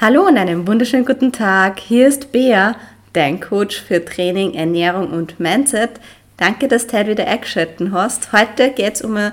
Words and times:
Hallo 0.00 0.28
und 0.28 0.38
einen 0.38 0.68
wunderschönen 0.68 1.04
guten 1.04 1.32
Tag. 1.32 1.80
Hier 1.80 2.06
ist 2.06 2.30
Bea, 2.30 2.76
dein 3.14 3.40
Coach 3.40 3.82
für 3.82 4.04
Training, 4.04 4.54
Ernährung 4.54 5.10
und 5.10 5.40
Mindset. 5.40 5.90
Danke, 6.36 6.68
dass 6.68 6.86
du 6.86 6.96
heute 6.96 7.10
wieder 7.10 7.26
eingeschaltet 7.26 7.90
hast. 7.90 8.32
Heute 8.32 8.70
geht 8.70 8.94
es 8.94 9.02
um 9.02 9.16
ein 9.16 9.32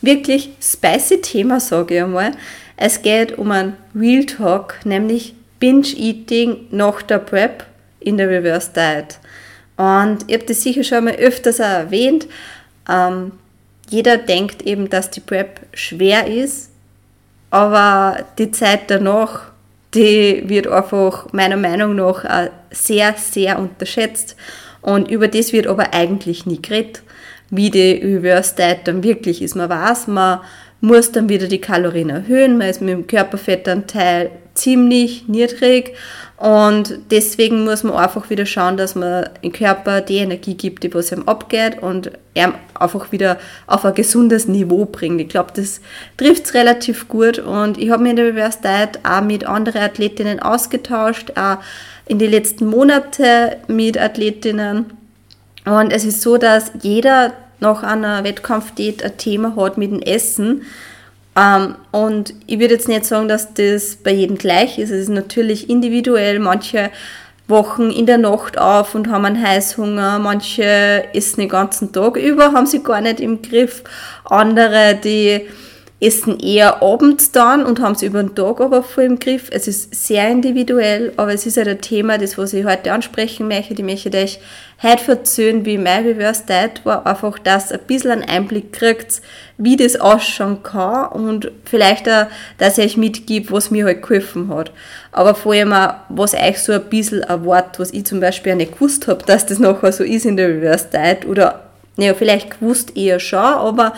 wirklich 0.00 0.52
spicy 0.58 1.20
Thema, 1.20 1.60
sage 1.60 1.96
ich 1.96 2.02
einmal. 2.02 2.32
Es 2.78 3.02
geht 3.02 3.36
um 3.36 3.50
ein 3.50 3.76
Real 3.94 4.24
Talk, 4.24 4.76
nämlich 4.86 5.34
Binge-Eating 5.60 6.68
nach 6.70 7.02
der 7.02 7.18
Prep 7.18 7.66
in 8.00 8.16
der 8.16 8.30
Reverse 8.30 8.70
Diet. 8.74 9.18
Und 9.76 10.24
ich 10.28 10.34
habe 10.34 10.46
das 10.46 10.62
sicher 10.62 10.82
schon 10.82 11.04
mal 11.04 11.16
öfters 11.16 11.58
erwähnt. 11.58 12.26
Ähm, 12.88 13.32
jeder 13.90 14.16
denkt 14.16 14.62
eben, 14.62 14.88
dass 14.88 15.10
die 15.10 15.20
Prep 15.20 15.60
schwer 15.74 16.26
ist, 16.26 16.70
aber 17.50 18.24
die 18.38 18.50
Zeit 18.50 18.84
danach 18.86 19.52
die 19.96 20.44
wird 20.46 20.68
einfach 20.68 21.32
meiner 21.32 21.56
Meinung 21.56 21.96
nach 21.96 22.24
sehr, 22.70 23.14
sehr 23.16 23.58
unterschätzt. 23.58 24.36
Und 24.82 25.10
über 25.10 25.26
das 25.26 25.52
wird 25.52 25.66
aber 25.66 25.92
eigentlich 25.94 26.46
nie 26.46 26.62
geredet, 26.62 27.02
wie 27.50 27.70
die 27.70 27.92
Reverse 27.94 28.54
Diet 28.56 28.80
dann 28.84 29.02
wirklich 29.02 29.42
ist. 29.42 29.56
Man 29.56 29.70
weiß, 29.70 30.06
man 30.06 30.40
muss 30.80 31.10
dann 31.10 31.28
wieder 31.28 31.48
die 31.48 31.60
Kalorien 31.60 32.10
erhöhen, 32.10 32.58
man 32.58 32.68
ist 32.68 32.82
mit 32.82 32.90
dem 32.90 33.06
Körperfettanteil 33.06 34.30
ziemlich 34.54 35.26
niedrig 35.28 35.94
und 36.36 36.98
deswegen 37.10 37.64
muss 37.64 37.82
man 37.82 37.94
einfach 37.94 38.28
wieder 38.28 38.44
schauen, 38.44 38.76
dass 38.76 38.94
man 38.94 39.30
im 39.40 39.52
Körper 39.52 40.02
die 40.02 40.18
Energie 40.18 40.54
gibt, 40.54 40.84
die 40.84 40.92
was 40.92 41.10
ihm 41.10 41.26
abgeht 41.26 41.82
und 41.82 42.10
er 42.34 42.52
einfach 42.78 43.10
wieder 43.10 43.38
auf 43.66 43.86
ein 43.86 43.94
gesundes 43.94 44.46
Niveau 44.46 44.84
bringt. 44.84 45.18
Ich 45.18 45.30
glaube, 45.30 45.52
das 45.56 45.80
trifft 46.18 46.44
es 46.44 46.54
relativ 46.54 47.08
gut. 47.08 47.38
Und 47.38 47.78
ich 47.78 47.90
habe 47.90 48.02
mich 48.02 48.10
in 48.10 48.16
der 48.16 48.26
Reverse 48.26 48.58
auch 49.02 49.22
mit 49.22 49.46
anderen 49.46 49.80
Athletinnen 49.80 50.40
ausgetauscht, 50.40 51.32
auch 51.36 51.56
in 52.04 52.18
den 52.18 52.30
letzten 52.30 52.66
Monaten 52.66 53.52
mit 53.68 53.98
Athletinnen. 53.98 54.92
Und 55.64 55.90
es 55.90 56.04
ist 56.04 56.20
so, 56.20 56.36
dass 56.36 56.70
jeder 56.82 57.32
nach 57.60 57.82
einer 57.82 58.24
Wettkampfdiät 58.24 59.02
ein 59.02 59.16
Thema 59.16 59.56
hat 59.56 59.78
mit 59.78 59.90
dem 59.90 60.02
Essen 60.02 60.66
und 61.92 62.32
ich 62.46 62.58
würde 62.58 62.74
jetzt 62.74 62.88
nicht 62.88 63.04
sagen, 63.04 63.28
dass 63.28 63.52
das 63.52 63.96
bei 63.96 64.12
jedem 64.12 64.38
gleich 64.38 64.78
ist. 64.78 64.90
Es 64.90 65.02
ist 65.02 65.08
natürlich 65.10 65.68
individuell. 65.68 66.38
Manche 66.38 66.90
wachen 67.46 67.90
in 67.90 68.06
der 68.06 68.18
Nacht 68.18 68.58
auf 68.58 68.94
und 68.94 69.10
haben 69.10 69.26
einen 69.26 69.46
Heißhunger. 69.46 70.18
Manche 70.18 71.04
essen 71.12 71.40
den 71.40 71.48
ganzen 71.50 71.92
Tag 71.92 72.16
über, 72.16 72.52
haben 72.52 72.66
sie 72.66 72.82
gar 72.82 73.02
nicht 73.02 73.20
im 73.20 73.42
Griff. 73.42 73.84
Andere, 74.24 74.98
die 75.02 75.42
essen 75.98 76.38
eher 76.40 76.82
abends 76.82 77.32
dann 77.32 77.64
und 77.64 77.80
haben 77.80 77.94
es 77.94 78.02
über 78.02 78.22
den 78.22 78.34
Tag 78.34 78.60
aber 78.60 78.82
voll 78.82 79.04
im 79.04 79.18
Griff. 79.18 79.48
Es 79.50 79.66
ist 79.66 79.94
sehr 79.94 80.28
individuell, 80.28 81.14
aber 81.16 81.32
es 81.32 81.46
ist 81.46 81.56
halt 81.56 81.68
ein 81.68 81.80
Thema, 81.80 82.18
das 82.18 82.36
was 82.36 82.52
ich 82.52 82.66
heute 82.66 82.92
ansprechen 82.92 83.48
möchte. 83.48 83.72
Ich 83.72 83.82
möchte 83.82 84.14
euch 84.14 84.38
heute 84.82 85.12
erzählen, 85.12 85.64
wie 85.64 85.78
mein 85.78 86.04
Reverse 86.04 86.44
Diet 86.46 86.84
war, 86.84 87.06
einfach, 87.06 87.38
dass 87.38 87.72
ein 87.72 87.80
bisschen 87.86 88.10
einen 88.10 88.28
Einblick 88.28 88.74
kriegt, 88.74 89.22
wie 89.56 89.76
das 89.76 89.96
ausschauen 89.96 90.62
kann 90.62 91.12
und 91.12 91.50
vielleicht 91.64 92.06
auch, 92.10 92.26
dass 92.58 92.76
ich 92.76 92.84
euch 92.84 92.96
mitgebe, 92.98 93.52
was 93.52 93.70
mir 93.70 93.86
halt 93.86 94.02
geholfen 94.02 94.50
hat. 94.54 94.72
Aber 95.12 95.34
vor 95.34 95.54
allem 95.54 95.72
auch, 95.72 95.94
was 96.10 96.34
euch 96.34 96.58
so 96.58 96.72
ein 96.72 96.84
bisschen 96.90 97.22
erwartet, 97.22 97.80
was 97.80 97.92
ich 97.92 98.04
zum 98.04 98.20
Beispiel 98.20 98.52
auch 98.52 98.56
nicht 98.56 98.74
gewusst 98.74 99.08
habe, 99.08 99.24
dass 99.24 99.46
das 99.46 99.58
nachher 99.58 99.92
so 99.92 100.04
ist 100.04 100.26
in 100.26 100.36
der 100.36 100.48
Reverse 100.48 100.88
Diet 100.92 101.26
oder, 101.26 101.70
naja, 101.96 102.12
vielleicht 102.12 102.60
gewusst 102.60 102.94
eher 102.98 103.18
schon, 103.18 103.38
aber 103.38 103.94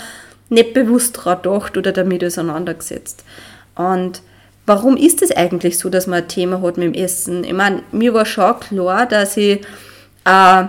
nicht 0.49 0.75
bewusst 0.75 1.19
daran 1.19 1.43
gedacht 1.43 1.77
oder 1.77 1.93
damit 1.93 2.25
auseinandergesetzt. 2.25 3.25
Und 3.75 4.23
warum 4.67 4.97
ist 4.97 5.23
es 5.23 5.31
eigentlich 5.31 5.79
so, 5.79 5.89
dass 5.89 6.07
man 6.07 6.23
ein 6.23 6.29
Thema 6.29 6.63
hat 6.63 6.77
mit 6.77 6.95
dem 6.95 7.03
Essen? 7.03 7.45
Ich 7.45 7.53
meine, 7.53 7.83
mir 7.93 8.15
war 8.15 8.27
schon 8.27 8.59
klar, 8.61 9.07
dass 9.07 9.37
ich, 9.37 9.61
äh, 10.25 10.65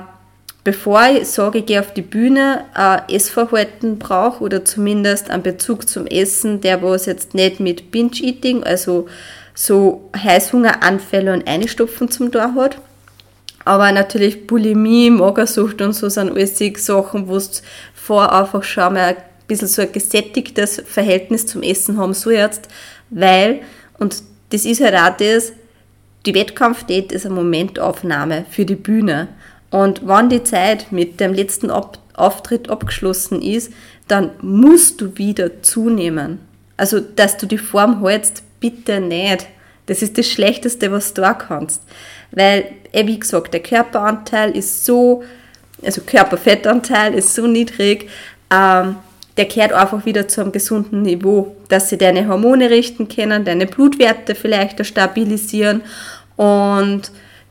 bevor 0.63 1.01
ich 1.09 1.27
sage, 1.27 1.59
ich 1.59 1.65
gehe 1.65 1.79
auf 1.79 1.93
die 1.93 2.01
Bühne, 2.01 2.65
ein 2.73 3.01
Essverhalten 3.09 3.99
brauche 3.99 4.43
oder 4.43 4.65
zumindest 4.65 5.29
einen 5.29 5.43
Bezug 5.43 5.87
zum 5.87 6.07
Essen, 6.07 6.61
der 6.61 6.81
was 6.81 7.05
jetzt 7.05 7.33
nicht 7.33 7.59
mit 7.59 7.91
Binge-Eating, 7.91 8.63
also 8.63 9.07
so 9.53 10.09
Heißhungeranfälle 10.15 11.33
und 11.33 11.47
Einstopfen 11.47 12.09
zum 12.09 12.31
Tor 12.31 12.55
hat. 12.55 12.77
Aber 13.65 13.91
natürlich 13.91 14.47
Bulimie, 14.47 15.09
Magersucht 15.09 15.81
und 15.81 15.93
so 15.93 16.09
sind 16.09 16.31
alles 16.31 16.57
Sachen, 16.77 17.27
wo 17.27 17.35
es 17.35 17.61
vor 17.93 18.31
einfach 18.33 18.63
schon 18.63 18.93
mal 18.93 19.17
bisschen 19.49 19.67
so 19.67 19.81
ein 19.81 19.91
gesättigtes 19.91 20.81
Verhältnis 20.85 21.45
zum 21.45 21.61
Essen 21.61 21.97
haben 21.97 22.13
sollst, 22.13 22.69
weil, 23.09 23.59
und 23.97 24.23
das 24.51 24.63
ist 24.63 24.81
halt 24.81 24.95
auch 24.95 25.17
das, 25.17 25.51
die 26.25 26.33
Wettkampfdate 26.33 27.11
ist 27.11 27.25
eine 27.25 27.35
Momentaufnahme 27.35 28.45
für 28.49 28.65
die 28.65 28.75
Bühne. 28.75 29.27
Und 29.71 30.07
wenn 30.07 30.29
die 30.29 30.43
Zeit 30.43 30.91
mit 30.91 31.19
dem 31.19 31.33
letzten 31.33 31.69
Auftritt 31.69 32.69
abgeschlossen 32.69 33.41
ist, 33.41 33.71
dann 34.07 34.31
musst 34.41 35.01
du 35.01 35.17
wieder 35.17 35.61
zunehmen. 35.61 36.39
Also, 36.75 36.99
dass 36.99 37.37
du 37.37 37.45
die 37.45 37.57
Form 37.57 38.03
hältst, 38.03 38.43
bitte 38.59 38.99
nicht. 38.99 39.47
Das 39.85 40.01
ist 40.01 40.17
das 40.17 40.27
Schlechteste, 40.27 40.91
was 40.91 41.13
du 41.13 41.21
da 41.21 41.33
kannst. 41.33 41.81
Weil, 42.31 42.65
eh, 42.91 43.05
wie 43.05 43.19
gesagt, 43.19 43.53
der 43.53 43.61
Körperanteil 43.61 44.55
ist 44.55 44.85
so, 44.85 45.23
also 45.83 46.01
Körperfettanteil 46.01 47.13
ist 47.13 47.33
so 47.33 47.47
niedrig, 47.47 48.09
ähm, 48.51 48.97
der 49.39 49.47
kehrt 49.47 49.71
einfach 49.71 50.05
wieder 50.05 50.27
zu 50.27 50.41
einem 50.41 50.51
gesunden 50.51 51.01
Niveau, 51.01 51.55
dass 51.69 51.87
sie 51.87 51.97
deine 51.97 52.27
Hormone 52.27 52.69
richten 52.69 53.07
können, 53.07 53.45
deine 53.45 53.67
Blutwerte 53.67 54.35
vielleicht 54.35 54.85
stabilisieren 54.85 55.81
und 56.35 57.03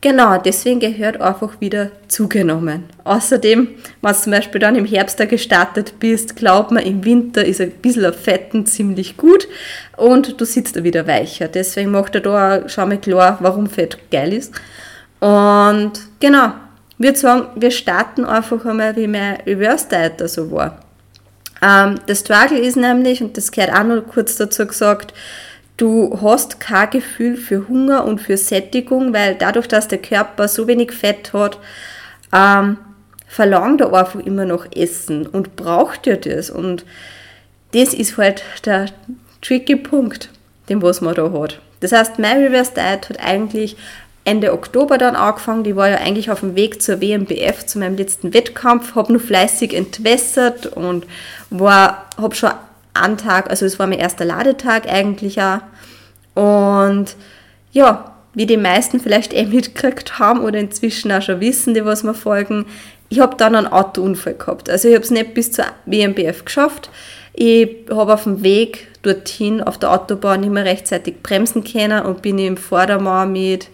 genau, 0.03 0.37
deswegen 0.37 0.81
gehört 0.81 1.19
einfach 1.19 1.63
wieder 1.63 1.91
zugenommen. 2.07 2.85
Außerdem, 3.05 3.69
wenn 4.03 4.13
du 4.13 4.19
zum 4.21 4.33
Beispiel 4.33 4.61
dann 4.61 4.77
im 4.77 4.85
Herbst 4.85 5.19
da 5.19 5.25
gestartet 5.25 5.95
bist, 5.99 6.37
glaubt 6.37 6.73
man, 6.73 6.85
im 6.85 7.07
Winter 7.07 7.43
ist 7.43 7.63
ein 7.63 7.71
bisschen 7.71 8.05
auf 8.05 8.17
Fetten 8.17 8.67
ziemlich 8.67 9.17
gut 9.17 9.49
und 9.97 10.39
du 10.39 10.45
sitzt 10.45 10.77
da 10.77 10.85
wieder 10.85 11.07
weicher. 11.07 11.49
Deswegen 11.49 11.91
macht 11.91 12.15
er 12.17 12.21
da 12.21 12.69
schon 12.69 12.91
mal 12.91 12.99
klar, 12.99 13.39
warum 13.41 13.67
Fett 13.67 13.97
geil 14.11 14.35
ist. 14.35 14.53
Und 15.21 15.93
genau, 16.21 16.53
ich 16.99 17.07
würde 17.07 17.19
sagen, 17.19 17.47
wir 17.57 17.71
starten 17.71 18.27
einfach 18.27 18.63
einmal, 18.67 18.95
wie 18.95 19.07
mein 19.07 19.37
Reverse 19.47 19.87
Diet 19.89 20.21
da 20.21 20.29
so 20.29 20.51
war. 20.51 20.81
Ähm, 21.63 22.01
das 22.07 22.21
Struggle 22.21 22.59
ist 22.59 22.77
nämlich, 22.77 23.23
und 23.23 23.37
das 23.37 23.51
gehört 23.51 23.73
auch 23.73 23.85
noch 23.85 24.07
kurz 24.07 24.37
dazu 24.37 24.67
gesagt, 24.67 25.15
du 25.77 26.19
hast 26.21 26.61
kein 26.61 26.91
Gefühl 26.91 27.37
für 27.37 27.69
Hunger 27.69 28.05
und 28.05 28.21
für 28.21 28.37
Sättigung, 28.37 29.13
weil 29.13 29.35
dadurch, 29.35 29.69
dass 29.69 29.89
der 29.89 29.99
Körper 29.99 30.49
so 30.49 30.67
wenig 30.67 30.93
Fett 30.93 31.33
hat, 31.33 31.59
ähm, 32.33 32.79
verlangt 33.27 33.81
er 33.81 33.93
einfach 33.93 34.21
immer 34.21 34.45
noch 34.45 34.67
Essen 34.75 35.27
und 35.27 35.57
braucht 35.57 36.07
ja 36.07 36.17
das. 36.17 36.51
Und 36.51 36.85
das 37.73 37.95
ist 37.95 38.17
halt 38.17 38.43
der 38.65 38.87
tricky 39.43 39.77
Punkt, 39.77 40.31
den 40.69 40.83
was 40.83 41.01
man 41.01 41.15
da 41.15 41.31
hat. 41.33 41.61
Das 41.81 41.93
heißt, 41.93 42.19
mein 42.19 42.39
Reverse 42.39 42.73
Diet 42.75 43.09
hat 43.09 43.21
eigentlich 43.21 43.77
Ende 44.29 44.53
Oktober 44.53 44.99
dann 44.99 45.17
angefangen. 45.17 45.65
Die 45.65 45.75
war 45.75 45.89
ja 45.89 45.97
eigentlich 45.97 46.31
auf 46.31 46.41
dem 46.41 46.55
Weg 46.55 46.83
zur 46.83 47.01
WMBF, 47.01 47.65
zu 47.65 47.79
meinem 47.79 47.97
letzten 47.97 48.35
Wettkampf, 48.35 48.95
habe 48.95 49.13
nur 49.13 49.21
fleißig 49.23 49.75
entwässert 49.75 50.67
und 50.67 51.07
war, 51.49 52.07
habe 52.19 52.35
schon 52.35 52.51
einen 52.93 53.17
Tag, 53.17 53.49
also 53.49 53.65
es 53.65 53.79
war 53.79 53.87
mein 53.87 53.99
erster 53.99 54.27
Ladetag 54.27 54.87
eigentlich 54.87 55.41
auch. 55.41 55.61
Und 56.35 57.17
ja, 57.73 58.13
wie 58.35 58.47
die 58.47 58.57
meisten 58.57 59.01
vielleicht 59.01 59.33
eh 59.33 59.47
mitgekriegt 59.47 60.19
haben 60.19 60.41
oder 60.41 60.59
inzwischen 60.59 61.11
auch 61.11 61.23
schon 61.23 61.41
wissen, 61.41 61.75
die 61.75 61.85
was 61.85 62.03
mir 62.03 62.15
folgen, 62.15 62.67
ich 63.09 63.21
habe 63.21 63.37
dann 63.37 63.55
einen 63.55 63.67
Autounfall 63.67 64.35
gehabt. 64.35 64.69
Also 64.69 64.89
ich 64.89 64.95
habe 64.95 65.05
es 65.05 65.11
nicht 65.11 65.33
bis 65.33 65.53
zur 65.53 65.65
WMBF 65.87 66.45
geschafft. 66.45 66.91
Ich 67.33 67.87
habe 67.91 68.13
auf 68.13 68.25
dem 68.25 68.43
Weg 68.43 68.89
dorthin 69.03 69.63
auf 69.63 69.79
der 69.79 69.93
Autobahn 69.93 70.41
nicht 70.41 70.53
mehr 70.53 70.67
rechtzeitig 70.67 71.23
bremsen 71.23 71.65
können 71.65 72.05
und 72.05 72.21
bin 72.21 72.39
im 72.39 72.59
Vordermann 72.59 73.33
mit 73.33 73.69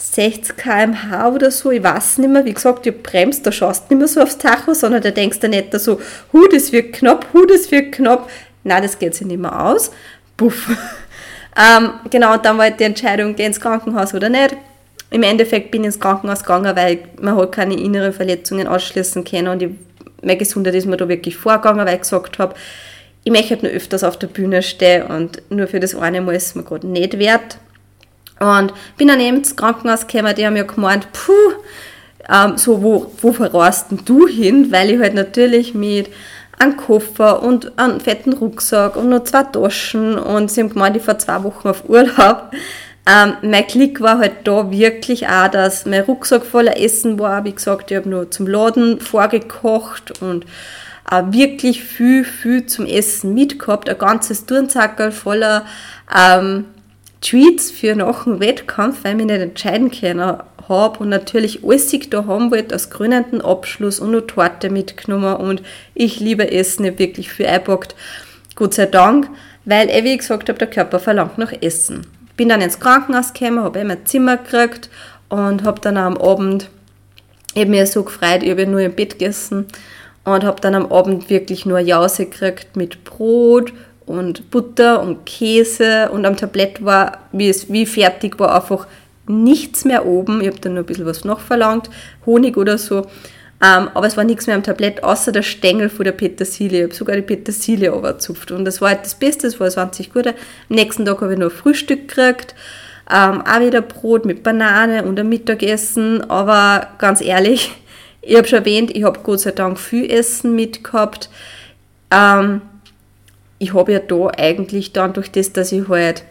60 0.00 0.56
km/h 0.56 1.28
oder 1.28 1.50
so, 1.50 1.70
ich 1.70 1.82
weiß 1.82 2.18
nicht 2.18 2.30
mehr, 2.30 2.44
wie 2.44 2.54
gesagt, 2.54 2.86
ich 2.86 3.02
bremst, 3.02 3.46
da 3.46 3.52
schaust 3.52 3.84
du 3.90 3.94
nicht 3.94 3.98
mehr 3.98 4.08
so 4.08 4.20
aufs 4.20 4.38
Tacho, 4.38 4.72
sondern 4.74 5.02
da 5.02 5.10
denkst 5.10 5.40
du 5.40 5.48
nicht 5.48 5.72
so, 5.78 6.00
hu, 6.32 6.46
das 6.48 6.72
wird 6.72 6.92
knapp, 6.92 7.26
hu, 7.32 7.44
das 7.46 7.70
wird 7.70 7.92
knapp. 7.92 8.30
Nein, 8.64 8.82
das 8.82 8.98
geht 8.98 9.14
sich 9.14 9.26
nicht 9.26 9.40
mehr 9.40 9.64
aus. 9.64 9.90
Puff. 10.36 10.68
ähm, 11.56 11.90
genau, 12.10 12.34
und 12.34 12.44
dann 12.44 12.56
war 12.58 12.66
halt 12.66 12.80
die 12.80 12.84
Entscheidung, 12.84 13.34
geh 13.34 13.44
ins 13.44 13.60
Krankenhaus 13.60 14.14
oder 14.14 14.28
nicht. 14.28 14.56
Im 15.10 15.22
Endeffekt 15.22 15.70
bin 15.70 15.82
ich 15.82 15.86
ins 15.86 16.00
Krankenhaus 16.00 16.42
gegangen, 16.42 16.76
weil 16.76 16.98
man 17.20 17.34
halt 17.36 17.52
keine 17.52 17.74
inneren 17.74 18.12
Verletzungen 18.12 18.68
ausschließen 18.68 19.24
kann 19.24 19.48
und 19.48 19.64
meine 20.22 20.36
Gesundheit 20.36 20.74
ist 20.74 20.86
mir 20.86 20.96
da 20.96 21.08
wirklich 21.08 21.36
vorgegangen, 21.36 21.86
weil 21.86 21.94
ich 21.94 22.00
gesagt 22.02 22.38
habe, 22.38 22.54
ich 23.24 23.32
möchte 23.32 23.50
halt 23.50 23.62
nur 23.62 23.72
öfters 23.72 24.04
auf 24.04 24.18
der 24.18 24.26
Bühne 24.28 24.62
stehen 24.62 25.02
und 25.02 25.42
nur 25.50 25.66
für 25.66 25.80
das 25.80 25.94
eine 25.94 26.20
Mal 26.20 26.34
ist 26.34 26.46
es 26.46 26.54
mir 26.54 26.62
gerade 26.62 26.86
nicht 26.86 27.18
wert. 27.18 27.58
Und 28.40 28.72
bin 28.96 29.08
dann 29.08 29.20
eben 29.20 29.38
ins 29.38 29.56
Krankenhaus 29.56 30.06
gekommen, 30.06 30.34
die 30.36 30.46
haben 30.46 30.56
ja 30.56 30.62
gemeint, 30.62 31.08
puh, 31.12 31.32
ähm, 32.28 32.56
so, 32.56 32.82
wo, 32.82 33.12
wo 33.20 33.30
denn 33.32 34.00
du 34.04 34.26
hin? 34.26 34.70
Weil 34.70 34.90
ich 34.90 35.00
halt 35.00 35.14
natürlich 35.14 35.74
mit 35.74 36.10
einem 36.58 36.76
Koffer 36.76 37.42
und 37.42 37.78
einem 37.78 38.00
fetten 38.00 38.32
Rucksack 38.32 38.96
und 38.96 39.08
nur 39.08 39.24
zwei 39.24 39.44
Taschen 39.44 40.18
und 40.18 40.50
sie 40.50 40.60
haben 40.60 40.70
gemeint, 40.70 40.96
ich 40.96 41.02
fahre 41.02 41.18
zwei 41.18 41.42
Wochen 41.44 41.68
auf 41.68 41.88
Urlaub. 41.88 42.50
Ähm, 43.08 43.36
mein 43.42 43.66
Klick 43.66 44.00
war 44.00 44.18
halt 44.18 44.32
da 44.44 44.70
wirklich 44.70 45.28
auch, 45.28 45.48
dass 45.48 45.86
mein 45.86 46.02
Rucksack 46.02 46.44
voller 46.44 46.78
Essen 46.78 47.18
war. 47.18 47.44
Wie 47.44 47.52
gesagt, 47.52 47.90
ich 47.90 47.96
habe 47.96 48.08
nur 48.08 48.30
zum 48.30 48.46
Laden 48.46 49.00
vorgekocht 49.00 50.20
und 50.20 50.44
auch 51.08 51.32
wirklich 51.32 51.84
viel, 51.84 52.24
viel 52.24 52.66
zum 52.66 52.84
Essen 52.84 53.32
mitgehabt. 53.32 53.88
Ein 53.88 53.96
ganzes 53.96 54.44
Turnsackerl 54.44 55.10
voller 55.12 55.64
ähm, 56.14 56.66
Treats 57.20 57.70
für 57.70 57.94
nach 57.94 58.24
dem 58.24 58.40
Wettkampf, 58.40 59.02
weil 59.02 59.12
ich 59.12 59.16
mich 59.16 59.26
nicht 59.26 59.40
entscheiden 59.40 59.90
können 59.90 60.38
habe 60.68 60.98
und 60.98 61.08
natürlich 61.08 61.64
alles 61.64 61.92
ich 61.92 62.10
da 62.10 62.26
haben 62.26 62.50
wollte, 62.50 62.74
als 62.74 62.90
krönenden 62.90 63.40
Abschluss 63.40 64.00
und 64.00 64.10
noch 64.10 64.22
Torte 64.22 64.70
mitgenommen 64.70 65.36
und 65.36 65.62
ich 65.94 66.20
liebe 66.20 66.50
Essen, 66.52 66.84
ich 66.84 66.90
habe 66.90 66.98
wirklich 66.98 67.32
viel 67.32 67.46
eingepackt, 67.46 67.94
Gott 68.54 68.74
sei 68.74 68.86
Dank, 68.86 69.28
weil, 69.64 69.88
wie 70.04 70.12
ich 70.12 70.18
gesagt 70.18 70.48
habe, 70.48 70.58
der 70.58 70.68
Körper 70.68 70.98
verlangt 70.98 71.38
nach 71.38 71.52
Essen. 71.60 72.06
Bin 72.36 72.48
dann 72.48 72.60
ins 72.60 72.80
Krankenhaus 72.80 73.32
gekommen, 73.32 73.64
habe 73.64 73.84
mein 73.84 74.06
Zimmer 74.06 74.36
gekriegt 74.36 74.90
und 75.28 75.64
habe 75.64 75.80
dann 75.80 75.96
am 75.96 76.16
Abend, 76.16 76.68
habe 77.56 77.66
mir 77.66 77.86
so 77.86 78.04
gefreut, 78.04 78.42
ich 78.42 78.50
habe 78.50 78.66
nur 78.66 78.80
im 78.80 78.94
Bett 78.94 79.18
gegessen 79.18 79.66
und 80.24 80.44
habe 80.44 80.60
dann 80.60 80.74
am 80.74 80.92
Abend 80.92 81.30
wirklich 81.30 81.66
nur 81.66 81.78
Jause 81.78 82.26
gekriegt 82.26 82.76
mit 82.76 83.04
Brot 83.04 83.72
und 84.08 84.50
Butter 84.50 85.02
und 85.02 85.26
Käse 85.26 86.10
und 86.10 86.26
am 86.26 86.36
Tablett 86.36 86.84
war, 86.84 87.18
wie 87.32 87.48
es 87.48 87.70
wie 87.72 87.86
fertig 87.86 88.38
war, 88.38 88.54
einfach 88.54 88.86
nichts 89.26 89.84
mehr 89.84 90.06
oben. 90.06 90.40
Ich 90.40 90.48
habe 90.48 90.60
dann 90.60 90.74
nur 90.74 90.82
ein 90.82 90.86
bisschen 90.86 91.06
was 91.06 91.24
noch 91.24 91.40
verlangt, 91.40 91.90
Honig 92.26 92.56
oder 92.56 92.78
so. 92.78 93.06
Ähm, 93.60 93.88
aber 93.92 94.06
es 94.06 94.16
war 94.16 94.24
nichts 94.24 94.46
mehr 94.46 94.54
am 94.54 94.62
Tablett, 94.62 95.02
außer 95.02 95.32
der 95.32 95.42
Stängel 95.42 95.88
von 95.88 96.04
der 96.04 96.12
Petersilie. 96.12 96.78
Ich 96.78 96.84
habe 96.84 96.94
sogar 96.94 97.16
die 97.16 97.22
Petersilie 97.22 97.90
überzupft. 97.90 98.52
Und 98.52 98.64
das 98.64 98.80
war 98.80 98.90
halt 98.90 99.00
das 99.02 99.16
Beste, 99.16 99.48
das 99.48 99.58
war 99.58 99.68
20 99.68 100.12
Gute. 100.12 100.30
Am 100.30 100.76
nächsten 100.76 101.04
Tag 101.04 101.20
habe 101.20 101.32
ich 101.32 101.38
noch 101.38 101.50
Frühstück 101.50 102.08
gekriegt. 102.08 102.54
Ähm, 103.10 103.42
auch 103.42 103.60
wieder 103.60 103.80
Brot 103.80 104.26
mit 104.26 104.42
Banane 104.42 105.04
und 105.04 105.18
ein 105.18 105.28
Mittagessen. 105.28 106.30
Aber 106.30 106.88
ganz 106.98 107.20
ehrlich, 107.20 107.72
ich 108.22 108.36
habe 108.36 108.46
schon 108.46 108.60
erwähnt, 108.60 108.94
ich 108.94 109.02
habe 109.02 109.20
Gott 109.22 109.40
sei 109.40 109.50
Dank 109.50 109.78
viel 109.78 110.08
Essen 110.08 110.54
mitgehabt. 110.54 111.28
Ähm, 112.12 112.62
ich 113.58 113.74
habe 113.74 113.92
ja 113.92 113.98
da 113.98 114.28
eigentlich 114.36 114.92
dann 114.92 115.12
durch 115.12 115.30
das, 115.30 115.52
dass 115.52 115.72
ich 115.72 115.88
halt 115.88 116.24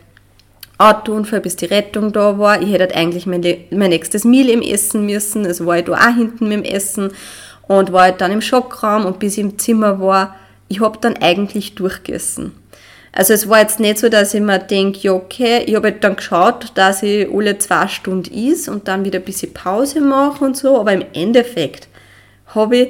Autounfall, 0.78 1.42
bis 1.42 1.56
die 1.56 1.66
Rettung 1.66 2.14
da 2.14 2.38
war. 2.38 2.62
Ich 2.62 2.72
hätte 2.72 2.86
halt 2.86 2.96
eigentlich 2.96 3.26
mein, 3.26 3.42
mein 3.72 3.90
nächstes 3.90 4.24
Meal 4.24 4.50
im 4.50 4.62
Essen 4.62 5.06
müssen. 5.06 5.46
Also 5.46 5.66
war 5.66 5.80
ich 5.80 5.86
da 5.86 5.94
auch 5.94 6.16
hinten 6.16 6.48
mit 6.48 6.58
dem 6.60 6.64
Essen 6.64 7.12
und 7.68 7.92
war 7.92 8.04
halt 8.04 8.22
dann 8.22 8.32
im 8.32 8.42
Schockraum 8.42 9.06
und 9.06 9.20
bis 9.20 9.34
ich 9.34 9.44
im 9.44 9.58
Zimmer 9.58 10.00
war, 10.00 10.36
ich 10.68 10.82
habe 10.82 11.00
dann 11.02 11.18
eigentlich 11.18 11.76
durchgegessen. 11.76 12.52
Also 13.12 13.34
es 13.34 13.50
war 13.50 13.62
jetzt 13.62 13.80
nicht 13.80 13.98
so, 13.98 14.10
dass 14.10 14.34
ich 14.34 14.42
mir 14.42 14.60
denke, 14.60 15.00
ja 15.00 15.14
okay, 15.14 15.64
ich 15.66 15.76
habe 15.76 15.88
halt 15.88 16.04
dann 16.04 16.18
geschaut, 16.18 16.72
dass 16.76 17.02
ich 17.02 17.28
alle 17.32 17.58
zwei 17.58 17.88
Stunden 17.88 18.32
is 18.34 18.70
und 18.70 18.88
dann 18.88 19.06
wieder 19.06 19.20
ein 19.20 19.26
bisschen 19.26 19.54
Pause 19.54 20.02
mache 20.02 20.46
und 20.46 20.56
so, 20.56 20.80
aber 20.80 20.94
im 20.94 21.04
Endeffekt 21.14 21.88
habe 22.54 22.78
ich 22.78 22.90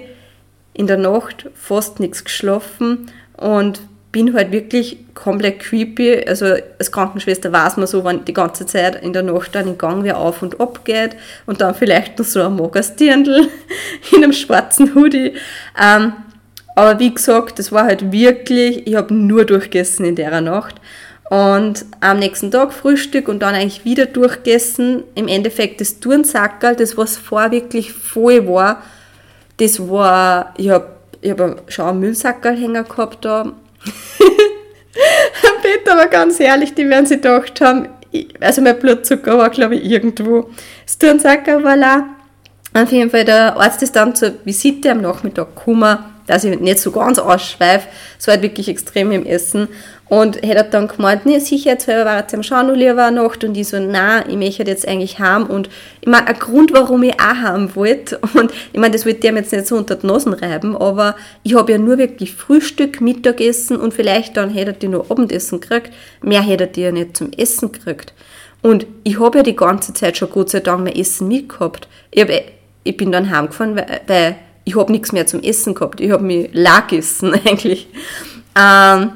in 0.74 0.88
der 0.88 0.98
Nacht 0.98 1.50
fast 1.56 2.00
nichts 2.00 2.24
geschlafen 2.26 3.10
und 3.38 3.80
bin 4.12 4.34
halt 4.34 4.52
wirklich 4.52 4.98
komplett 5.14 5.60
creepy. 5.60 6.26
Also 6.28 6.56
als 6.80 6.92
Krankenschwester 6.92 7.52
weiß 7.52 7.78
man 7.78 7.88
so, 7.88 8.04
wenn 8.04 8.26
die 8.26 8.34
ganze 8.34 8.66
Zeit 8.66 9.04
in 9.04 9.14
der 9.14 9.24
Nacht 9.24 9.54
dann 9.54 9.68
in 9.68 9.78
Gang 9.78 10.04
wer 10.04 10.18
auf 10.18 10.42
und 10.42 10.60
ab 10.60 10.86
geht 10.86 11.16
und 11.46 11.62
dann 11.62 11.76
vielleicht 11.76 12.18
noch 12.18 12.26
so 12.26 12.42
ein 12.44 12.56
Mogastirndl 12.56 13.48
in 14.12 14.24
einem 14.24 14.34
schwarzen 14.34 14.96
Hoodie. 14.96 15.34
Ähm, 15.82 16.14
aber 16.76 17.00
wie 17.00 17.14
gesagt, 17.14 17.60
das 17.60 17.72
war 17.72 17.86
halt 17.86 18.12
wirklich, 18.12 18.86
ich 18.86 18.96
habe 18.96 19.14
nur 19.14 19.46
durchgegessen 19.46 20.06
in 20.06 20.16
der 20.16 20.42
Nacht. 20.42 20.76
Und 21.30 21.86
am 22.00 22.20
nächsten 22.20 22.52
Tag 22.52 22.72
Frühstück 22.72 23.28
und 23.28 23.40
dann 23.40 23.56
eigentlich 23.56 23.84
wieder 23.84 24.06
durchgegessen. 24.06 25.04
Im 25.16 25.28
Endeffekt 25.28 25.82
das 25.82 26.00
Turnsackerl, 26.00 26.76
das 26.76 26.96
was 26.96 27.18
vorher 27.18 27.52
wirklich 27.52 27.92
voll 27.92 28.48
war, 28.48 28.84
das 29.58 29.90
war, 29.90 30.54
ich 30.58 30.70
habe 30.70 30.88
ich 31.22 31.32
hab 31.32 31.64
schon 31.68 31.86
einen 31.86 32.00
Müllsackerl 32.00 32.84
gehabt 32.84 33.26
da 33.26 33.54
Peter 35.62 35.98
war 35.98 36.08
ganz 36.08 36.40
ehrlich, 36.40 36.74
die 36.74 36.90
werden 36.90 37.06
sich 37.06 37.22
gedacht 37.22 37.62
haben, 37.62 37.90
also 38.40 38.62
mein 38.62 38.80
Blutzucker 38.80 39.38
war 39.38 39.50
glaube 39.50 39.76
ich 39.76 39.84
irgendwo. 39.92 40.50
Das 40.86 40.98
Turnsacker 40.98 41.64
war 41.64 41.76
la. 41.76 42.06
Auf 42.74 42.92
jeden 42.92 43.10
Fall, 43.10 43.26
der 43.26 43.58
Arzt 43.58 43.82
ist 43.82 43.96
dann 43.96 44.16
zur 44.16 44.34
Visite 44.44 44.92
am 44.92 45.02
Nachmittag 45.02 45.56
gekommen, 45.56 45.98
dass 46.28 46.44
ich 46.44 46.60
nicht 46.60 46.80
so 46.80 46.92
ganz 46.92 47.18
ausschweife. 47.18 47.88
Es 48.20 48.28
war 48.28 48.34
halt 48.34 48.44
wirklich 48.44 48.68
extrem 48.68 49.12
im 49.12 49.26
Essen. 49.26 49.68
Und 50.10 50.42
hätte 50.42 50.66
dann 50.72 50.88
gemeint, 50.88 51.26
ne, 51.26 51.42
sicher, 51.42 51.72
jetzt 51.72 51.88
war 51.88 52.20
jetzt 52.20 52.34
am 52.34 52.42
Schauen 52.42 52.74
lieber 52.76 53.12
Nacht 53.12 53.44
und 53.44 53.58
ich 53.58 53.68
so, 53.68 53.78
na, 53.80 54.28
ich 54.28 54.38
möchte 54.38 54.64
jetzt 54.64 54.88
eigentlich 54.88 55.20
haben 55.20 55.48
und 55.48 55.70
ich 56.00 56.08
meine, 56.08 56.28
ein 56.28 56.40
Grund, 56.40 56.72
warum 56.72 57.04
ich 57.04 57.20
auch 57.20 57.36
haben 57.36 57.76
wollte 57.76 58.18
und 58.34 58.54
ich 58.72 58.80
meine, 58.80 58.94
das 58.94 59.06
wollte 59.06 59.20
der 59.20 59.34
mir 59.34 59.40
jetzt 59.42 59.52
nicht 59.52 59.68
so 59.68 59.76
unter 59.76 59.96
die 59.96 60.08
Nosen 60.08 60.34
reiben, 60.34 60.78
aber 60.78 61.18
ich 61.44 61.56
habe 61.56 61.74
ja 61.74 61.78
nur 61.78 61.98
wirklich 61.98 62.34
Frühstück, 62.34 63.02
Mittagessen 63.02 63.78
und 63.78 63.94
vielleicht 63.94 64.38
dann 64.38 64.50
hätte 64.50 64.74
die 64.74 64.88
nur 64.88 65.12
Abendessen 65.12 65.60
gekriegt, 65.60 65.92
mehr 66.22 66.42
hätte 66.42 66.68
die 66.68 66.82
ja 66.82 66.92
nicht 66.94 67.18
zum 67.18 67.32
Essen 67.34 67.74
gekriegt. 67.74 68.14
Und 68.62 68.88
ich 69.04 69.20
habe 69.20 69.40
ja 69.40 69.44
die 69.44 69.56
ganze 69.56 69.94
Zeit 69.94 70.18
schon 70.18 70.30
Gott 70.30 70.50
sei 70.50 70.62
Dank 70.62 70.84
mein 70.84 70.96
Essen 70.96 71.28
mitgehabt. 71.28 71.88
Ich, 72.12 72.22
hab, 72.22 72.30
ich 72.84 72.98
bin 72.98 73.12
dann 73.12 73.30
heimgefahren, 73.30 73.76
weil, 73.76 74.02
weil 74.08 74.36
ich 74.64 74.76
habe 74.76 74.92
nichts 74.92 75.12
mehr 75.12 75.28
zum 75.28 75.42
Essen 75.42 75.76
gehabt. 75.76 76.02
Ich 76.02 76.12
habe 76.12 76.24
mich 76.24 76.50
lag 76.54 76.88
gegessen 76.88 77.34
eigentlich. 77.46 77.88
Ähm, 78.60 79.12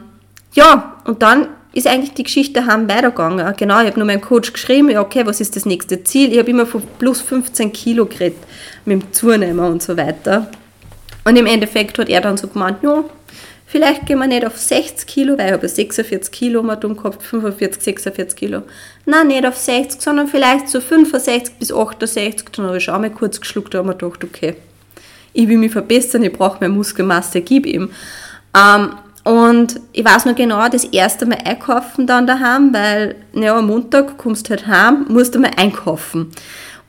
ja, 0.53 0.97
und 1.05 1.21
dann 1.21 1.47
ist 1.73 1.87
eigentlich 1.87 2.13
die 2.13 2.23
Geschichte 2.23 2.61
daheim 2.61 2.89
weitergegangen. 2.89 3.53
Genau, 3.57 3.79
ich 3.79 3.87
habe 3.87 3.99
nur 3.99 4.05
meinem 4.05 4.21
Coach 4.21 4.51
geschrieben, 4.51 4.89
ja, 4.89 5.01
okay, 5.01 5.25
was 5.25 5.39
ist 5.39 5.55
das 5.55 5.65
nächste 5.65 6.03
Ziel? 6.03 6.31
Ich 6.33 6.39
habe 6.39 6.49
immer 6.49 6.65
von 6.65 6.83
plus 6.99 7.21
15 7.21 7.71
Kilo 7.71 8.05
geredet 8.05 8.39
mit 8.85 9.01
dem 9.01 9.13
Zunehmen 9.13 9.59
und 9.59 9.81
so 9.81 9.95
weiter. 9.95 10.51
Und 11.23 11.37
im 11.37 11.45
Endeffekt 11.45 11.97
hat 11.97 12.09
er 12.09 12.19
dann 12.19 12.35
so 12.35 12.47
gemeint, 12.47 12.83
ja, 12.83 13.05
vielleicht 13.67 14.05
gehen 14.05 14.19
wir 14.19 14.27
nicht 14.27 14.45
auf 14.45 14.57
60 14.57 15.07
Kilo, 15.07 15.37
weil 15.37 15.47
ich 15.47 15.53
habe 15.53 15.67
46 15.67 16.31
Kilo 16.31 16.61
mal 16.61 16.75
dumm 16.75 16.97
gehabt, 16.97 17.23
45, 17.23 17.81
46 17.81 18.37
Kilo. 18.37 18.63
Nein, 19.05 19.27
nicht 19.27 19.45
auf 19.45 19.55
60, 19.55 20.01
sondern 20.01 20.27
vielleicht 20.27 20.67
so 20.67 20.81
65 20.81 21.55
bis 21.55 21.71
68. 21.71 22.49
Dann 22.51 22.65
habe 22.65 22.77
ich 22.77 22.83
schon 22.83 22.99
mal 22.99 23.09
kurz 23.11 23.39
geschluckt 23.39 23.73
und 23.75 23.79
habe 23.79 23.89
mir 23.89 23.95
gedacht, 23.95 24.23
okay, 24.25 24.55
ich 25.31 25.47
will 25.47 25.57
mich 25.57 25.71
verbessern, 25.71 26.23
ich 26.23 26.33
brauche 26.33 26.59
mehr 26.59 26.69
Muskelmasse, 26.69 27.39
gib 27.39 27.65
ihm. 27.65 27.91
Ähm, 28.53 28.89
und 29.23 29.79
ich 29.93 30.03
weiß 30.03 30.25
noch 30.25 30.35
genau, 30.35 30.67
das 30.67 30.85
erste 30.85 31.25
Mal 31.25 31.39
einkaufen 31.45 32.07
dann 32.07 32.25
daheim, 32.25 32.73
weil 32.73 33.15
ja, 33.33 33.57
am 33.57 33.67
Montag 33.67 34.17
kommst 34.17 34.47
du 34.47 34.51
halt 34.51 34.67
heim, 34.67 35.05
musst 35.09 35.35
du 35.35 35.39
mal 35.39 35.51
einkaufen. 35.55 36.31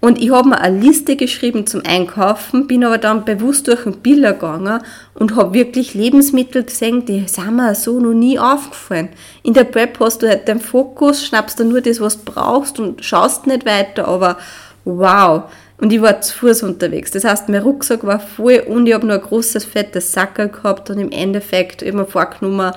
Und 0.05 0.21
ich 0.21 0.33
habe 0.33 0.49
mir 0.49 0.61
eine 0.61 0.81
Liste 0.81 1.15
geschrieben 1.15 1.65
zum 1.65 1.83
Einkaufen, 1.87 2.67
bin 2.67 2.83
aber 2.83 2.99
dann 2.99 3.25
bewusst 3.25 3.69
durch 3.69 3.85
den 3.85 3.99
Bilder 3.99 4.33
gegangen 4.33 4.81
und 5.15 5.37
habe 5.37 5.55
wirklich 5.55 5.95
Lebensmittel 5.95 6.65
gesehen, 6.65 7.07
die 7.07 7.29
sind 7.29 7.55
mir 7.55 7.77
so 7.77 8.01
noch 8.01 8.13
nie 8.13 8.37
aufgefallen. 8.37 9.11
In 9.45 9.55
der 9.55 9.63
Prep 9.63 10.01
hast 10.01 10.23
du 10.23 10.29
halt 10.29 10.49
den 10.49 10.59
Fokus, 10.59 11.25
schnappst 11.25 11.61
du 11.61 11.65
nur 11.65 11.83
das, 11.83 12.01
was 12.01 12.25
du 12.25 12.33
brauchst 12.33 12.81
und 12.81 13.05
schaust 13.05 13.47
nicht 13.47 13.65
weiter, 13.65 14.09
aber 14.09 14.39
wow, 14.85 15.45
und 15.83 15.93
ich 15.93 16.01
war 16.01 16.21
zu 16.21 16.33
Fuß 16.37 16.63
unterwegs. 16.63 17.11
Das 17.11 17.25
heißt, 17.25 17.49
mein 17.49 17.61
Rucksack 17.61 18.07
war 18.07 18.21
voll 18.21 18.63
und 18.69 18.87
ich 18.87 18.95
habe 18.95 19.05
nur 19.05 19.17
ein 19.17 19.21
großes, 19.21 19.65
fettes 19.65 20.13
Sackerl 20.13 20.49
gehabt 20.49 20.89
und 20.91 20.99
im 20.99 21.11
Endeffekt 21.11 21.83
immer 21.83 22.07
vorgenommen, 22.07 22.73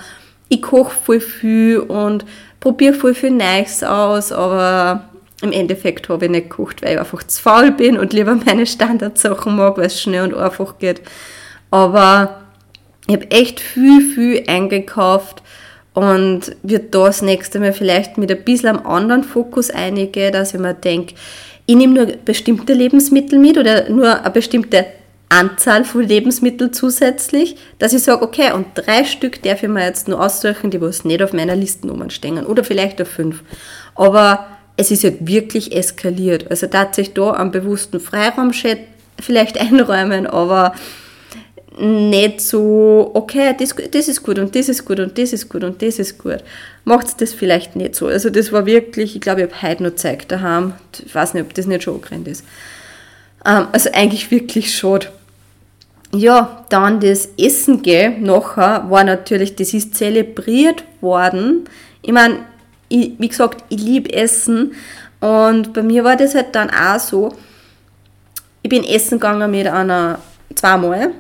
ich 0.50 0.64
koche 0.64 0.96
voll 1.04 1.20
viel 1.20 1.78
und 1.82 2.26
probiere 2.60 2.96
voll 2.96 3.14
viel 3.14 3.30
Neues 3.30 3.84
aus, 3.84 4.32
aber 4.32 5.08
im 5.44 5.52
Endeffekt 5.52 6.10
habe 6.10 6.26
ich 6.26 6.32
nicht 6.32 6.50
gekocht, 6.50 6.82
weil 6.82 6.94
ich 6.94 7.00
einfach 7.00 7.22
zu 7.22 7.40
faul 7.40 7.70
bin 7.70 8.00
und 8.00 8.12
lieber 8.12 8.34
meine 8.44 8.66
Standardsachen 8.66 9.56
mag, 9.56 9.78
weil 9.78 9.86
es 9.86 10.02
schnell 10.02 10.24
und 10.24 10.34
einfach 10.34 10.80
geht. 10.80 11.04
Aber 11.70 12.42
ich 13.06 13.14
habe 13.14 13.30
echt 13.30 13.60
viel, 13.60 14.02
viel 14.02 14.44
eingekauft 14.48 15.44
und 15.94 16.56
wird 16.64 16.96
da 16.96 17.06
das 17.06 17.22
nächste 17.22 17.60
Mal 17.60 17.72
vielleicht 17.72 18.18
mit 18.18 18.32
ein 18.32 18.44
bisschen 18.44 18.78
am 18.78 18.84
anderen 18.88 19.24
Fokus 19.24 19.70
einige, 19.70 20.32
dass 20.32 20.56
ich 20.56 20.60
mir 20.60 20.74
denke, 20.74 21.14
ich 21.66 21.76
nehme 21.76 21.94
nur 21.94 22.06
bestimmte 22.18 22.74
Lebensmittel 22.74 23.40
mit 23.40 23.58
oder 23.58 23.90
nur 23.90 24.20
eine 24.22 24.30
bestimmte 24.32 24.86
Anzahl 25.30 25.84
von 25.84 26.04
Lebensmitteln 26.04 26.72
zusätzlich, 26.72 27.58
dass 27.80 27.94
ich 27.94 28.04
sage, 28.04 28.24
okay, 28.24 28.52
und 28.54 28.68
drei 28.76 29.04
Stück 29.04 29.42
darf 29.42 29.64
ich 29.64 29.70
mir 29.70 29.84
jetzt 29.84 30.08
nur 30.08 30.24
aussuchen, 30.24 30.70
die 30.70 30.80
was 30.80 31.04
nicht 31.04 31.24
auf 31.24 31.34
meiner 31.34 31.56
Liste 31.56 31.90
stehen 32.10 32.46
oder 32.46 32.64
vielleicht 32.64 33.02
auf 33.02 33.08
fünf. 33.08 33.44
Aber 33.96 34.46
es 34.78 34.92
ist 34.92 35.04
halt 35.04 35.26
wirklich 35.26 35.76
eskaliert. 35.76 36.50
Also 36.52 36.68
tatsächlich 36.68 37.16
da 37.16 37.32
einen 37.32 37.52
bewussten 37.52 38.00
Freiraum 38.00 38.52
vielleicht 39.20 39.58
einräumen, 39.60 40.28
aber 40.28 40.76
nicht 41.78 42.42
so, 42.42 43.12
okay, 43.14 43.56
das, 43.58 43.76
das 43.92 44.08
ist 44.08 44.24
gut 44.24 44.40
und 44.40 44.56
das 44.56 44.70
ist 44.70 44.86
gut 44.86 45.00
und 45.00 45.18
das 45.18 45.34
ist 45.34 45.50
gut 45.50 45.64
und 45.64 45.82
das 45.82 46.00
ist 46.00 46.18
gut. 46.18 46.44
Macht 46.86 47.20
das 47.22 47.34
vielleicht 47.34 47.76
nicht 47.76 47.96
so. 47.96 48.08
Also 48.08 48.30
das 48.30 48.52
war 48.52 48.66
wirklich, 48.66 49.16
ich 49.16 49.22
glaube, 49.22 49.42
ich 49.42 49.52
habe 49.52 49.62
heute 49.62 49.84
noch 49.84 49.96
Zeit 49.96 50.32
daheim. 50.32 50.74
Ich 51.06 51.14
weiß 51.14 51.34
nicht, 51.34 51.44
ob 51.44 51.54
das 51.54 51.66
nicht 51.66 51.84
schon 51.84 51.96
angerannt 51.96 52.28
ist. 52.28 52.46
Ähm, 53.46 53.68
also 53.72 53.90
eigentlich 53.94 54.32
wirklich 54.32 54.74
schade. 54.74 55.08
Ja, 56.14 56.66
dann 56.70 57.02
das 57.02 57.30
Essen 57.38 57.82
gehen 57.82 58.24
nachher 58.24 58.90
war 58.90 59.04
natürlich, 59.04 59.56
das 59.56 59.74
ist 59.74 59.96
zelebriert 59.96 60.86
worden. 61.02 61.66
Ich 62.02 62.14
meine, 62.14 62.40
wie 62.90 63.28
gesagt, 63.28 63.66
ich 63.68 63.82
liebe 63.82 64.14
Essen 64.14 64.74
und 65.20 65.74
bei 65.74 65.84
mir 65.84 66.04
war 66.04 66.16
das 66.16 66.36
halt 66.36 66.56
dann 66.56 66.70
auch 66.70 67.00
so, 67.00 67.34
ich 68.62 68.70
bin 68.70 68.84
essen 68.84 69.20
gegangen 69.20 69.52
mit 69.52 69.68
einer 69.68 70.20
zweimal, 70.54 71.12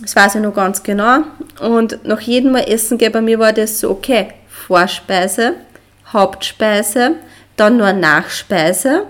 das 0.00 0.16
weiß 0.16 0.36
ich 0.36 0.40
noch 0.40 0.54
ganz 0.54 0.82
genau 0.82 1.22
und 1.60 2.04
nach 2.04 2.20
jedem 2.20 2.52
Mal 2.52 2.64
essen 2.68 2.98
gehen 2.98 3.12
bei 3.12 3.20
mir 3.20 3.38
war 3.38 3.52
das 3.52 3.80
so, 3.80 3.90
okay, 3.90 4.28
Vorspeise, 4.48 5.54
Hauptspeise, 6.12 7.16
dann 7.56 7.76
nur 7.76 7.92
Nachspeise, 7.92 9.06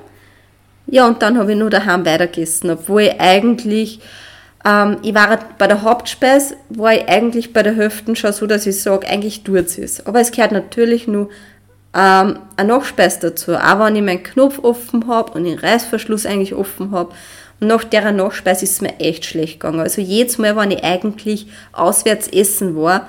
ja 0.87 1.07
und 1.07 1.23
dann 1.23 1.39
habe 1.39 1.53
ich 1.53 1.59
nur 1.59 1.71
daheim 1.71 2.05
weitergegessen, 2.05 2.71
obwohl 2.71 3.03
ich 3.03 3.21
eigentlich 3.21 4.01
ähm, 4.65 4.99
ich 5.03 5.15
war 5.15 5.39
bei 5.59 5.67
der 5.67 5.83
Hauptspeise, 5.83 6.57
war 6.69 6.95
ich 6.95 7.09
eigentlich 7.09 7.53
bei 7.53 7.63
der 7.63 7.77
Hälfte 7.77 8.15
schon 8.17 8.33
so, 8.33 8.47
dass 8.47 8.67
ich 8.67 8.81
sage, 8.83 9.09
eigentlich 9.09 9.43
tut 9.43 9.79
es. 9.79 10.07
Aber 10.07 10.21
es 10.21 10.33
gehört 10.33 10.53
natürlich 10.53 11.09
nur 11.09 11.31
ähm, 11.95 12.39
eine 12.57 12.69
Nachspeise 12.69 13.21
dazu. 13.21 13.55
Auch 13.55 13.81
wenn 13.81 13.97
ich 13.97 14.03
meinen 14.03 14.23
Knopf 14.23 14.59
offen 14.63 15.07
habe 15.09 15.33
und 15.33 15.45
den 15.45 15.59
Reißverschluss 15.59 16.27
eigentlich 16.27 16.55
offen 16.55 16.91
habe. 16.93 17.15
Und 17.61 17.69
nach 17.69 17.85
der 17.85 18.11
Nachspeise 18.13 18.65
ist 18.65 18.73
es 18.73 18.81
mir 18.81 18.99
echt 18.99 19.25
schlecht 19.27 19.61
gegangen. 19.61 19.81
Also 19.81 20.01
jedes 20.01 20.39
Mal, 20.39 20.57
wenn 20.57 20.71
ich 20.71 20.83
eigentlich 20.83 21.47
auswärts 21.73 22.29
essen 22.29 22.75
war, 22.77 23.07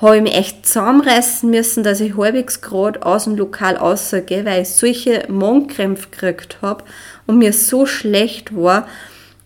habe 0.00 0.16
ich 0.16 0.22
mich 0.22 0.34
echt 0.34 0.66
zusammenreißen 0.66 1.48
müssen, 1.48 1.84
dass 1.84 2.00
ich 2.00 2.16
halbwegs 2.16 2.60
gerade 2.60 3.04
aus 3.04 3.24
dem 3.24 3.36
Lokal 3.36 3.76
rausgehe, 3.76 4.44
weil 4.44 4.62
ich 4.62 4.70
solche 4.70 5.24
Magenkrämpfe 5.28 6.08
gekriegt 6.10 6.58
habe 6.62 6.84
und 7.26 7.38
mir 7.38 7.52
so 7.52 7.86
schlecht 7.86 8.56
war, 8.56 8.86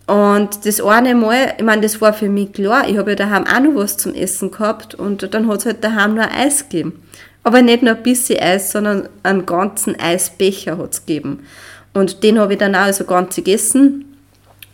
und 0.08 0.64
das 0.64 0.80
eine 0.80 1.14
Mal, 1.14 1.52
ich 1.58 1.62
meine, 1.62 1.82
das 1.82 2.00
war 2.00 2.14
für 2.14 2.30
mich 2.30 2.54
klar, 2.54 2.88
ich 2.88 2.96
habe 2.96 3.10
ja 3.10 3.16
daheim 3.16 3.46
auch 3.46 3.60
noch 3.60 3.74
was 3.74 3.98
zum 3.98 4.14
Essen 4.14 4.50
gehabt 4.50 4.94
und 4.94 5.34
dann 5.34 5.46
hat 5.48 5.58
es 5.58 5.66
halt 5.66 5.84
daheim 5.84 6.14
nur 6.14 6.24
Eis 6.32 6.66
gegeben. 6.70 7.02
Aber 7.44 7.60
nicht 7.60 7.82
nur 7.82 7.94
ein 7.94 8.02
bisschen 8.02 8.40
Eis, 8.40 8.72
sondern 8.72 9.10
einen 9.22 9.44
ganzen 9.44 10.00
Eisbecher 10.00 10.78
hat 10.78 10.94
es 10.94 11.04
gegeben. 11.04 11.44
Und 11.92 12.22
den 12.22 12.38
habe 12.38 12.54
ich 12.54 12.58
dann 12.58 12.74
auch 12.74 12.80
also 12.80 13.04
ganz 13.04 13.36
gegessen. 13.36 14.07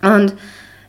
Und 0.04 0.34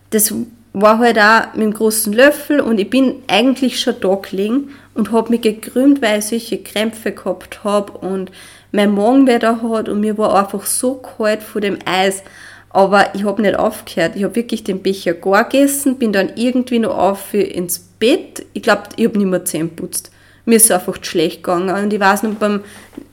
das 0.10 0.34
war 0.74 1.00
halt 1.00 1.18
auch 1.18 1.54
mit 1.54 1.64
einem 1.64 1.74
großen 1.74 2.12
Löffel 2.12 2.60
und 2.60 2.80
ich 2.80 2.90
bin 2.90 3.24
eigentlich 3.28 3.80
schon 3.80 3.96
da 4.02 4.16
gelegen 4.16 4.72
und 4.94 5.12
habe 5.12 5.30
mich 5.30 5.42
gekrümmt, 5.42 6.02
weil 6.02 6.20
ich 6.20 6.26
solche 6.26 6.58
Krämpfe 6.58 7.14
gehabt 7.14 7.64
habe 7.64 7.94
und 7.94 8.32
mein 8.72 8.94
Magen 8.94 9.26
wieder 9.26 9.62
hat 9.62 9.88
und 9.88 10.02
mir 10.02 10.18
war 10.18 10.36
einfach 10.36 10.66
so 10.66 10.96
kalt 10.96 11.42
von 11.44 11.62
dem 11.62 11.80
Eis. 11.86 12.24
Aber 12.70 13.16
ich 13.16 13.24
habe 13.24 13.42
nicht 13.42 13.58
aufgehört. 13.58 14.18
Ich 14.18 14.26
habe 14.26 14.36
wirklich 14.36 14.66
den 14.66 14.82
Becher 14.84 15.14
gar 15.14 15.46
gegessen, 15.46 15.98
bin 15.98 16.12
dann 16.12 16.34
irgendwie 16.36 16.80
noch 16.80 16.98
auf 16.98 17.34
ins 17.34 17.80
Bett. 17.80 18.46
Ich 18.52 18.64
glaube, 18.64 18.84
ich 18.98 19.06
habe 19.06 19.18
nicht 19.18 19.30
mehr 19.30 19.46
Zähne 19.46 19.70
putzt. 19.70 20.12
Mir 20.44 20.58
ist 20.58 20.70
einfach 20.70 20.98
schlecht 21.02 21.42
gegangen. 21.42 21.74
Und 21.74 21.94
ich 21.94 22.00
weiß 22.02 22.24
noch 22.24 22.34
beim, 22.34 22.60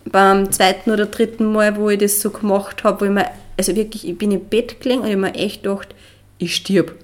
beim 0.04 0.50
zweiten 0.50 0.90
oder 0.90 1.06
dritten 1.06 1.52
Mal, 1.52 1.76
wo 1.76 1.90
ich 1.90 2.00
das 2.00 2.20
so 2.20 2.30
gemacht 2.30 2.82
habe, 2.82 3.02
wo 3.02 3.04
ich 3.04 3.12
mir, 3.12 3.26
also 3.68 3.76
wirklich, 3.76 4.08
ich 4.08 4.18
bin 4.18 4.30
im 4.30 4.44
Bett 4.44 4.80
gelegen 4.80 5.00
und 5.00 5.06
ich 5.06 5.12
habe 5.12 5.22
mir 5.22 5.34
echt 5.34 5.62
gedacht, 5.62 5.94
ich 6.38 6.56
stirb. 6.56 6.94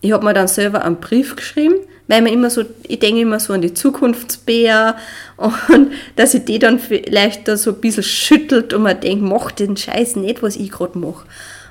Ich 0.00 0.12
habe 0.12 0.24
mir 0.24 0.34
dann 0.34 0.48
selber 0.48 0.84
einen 0.84 1.00
Brief 1.00 1.36
geschrieben, 1.36 1.76
weil 2.08 2.22
man 2.22 2.32
immer 2.32 2.50
so, 2.50 2.64
ich 2.86 2.98
denke 2.98 3.22
immer 3.22 3.40
so 3.40 3.52
an 3.52 3.62
die 3.62 3.74
Zukunftsbär 3.74 4.96
und 5.36 5.92
dass 6.16 6.34
ich 6.34 6.44
die 6.44 6.58
dann 6.58 6.78
vielleicht 6.78 7.48
da 7.48 7.56
so 7.56 7.70
ein 7.70 7.80
bisschen 7.80 8.02
schüttelt 8.02 8.74
und 8.74 8.82
man 8.82 9.00
denkt, 9.00 9.24
mach 9.24 9.50
den 9.50 9.76
Scheiß 9.76 10.16
nicht, 10.16 10.42
was 10.42 10.56
ich 10.56 10.70
gerade 10.70 10.98
mache 10.98 11.26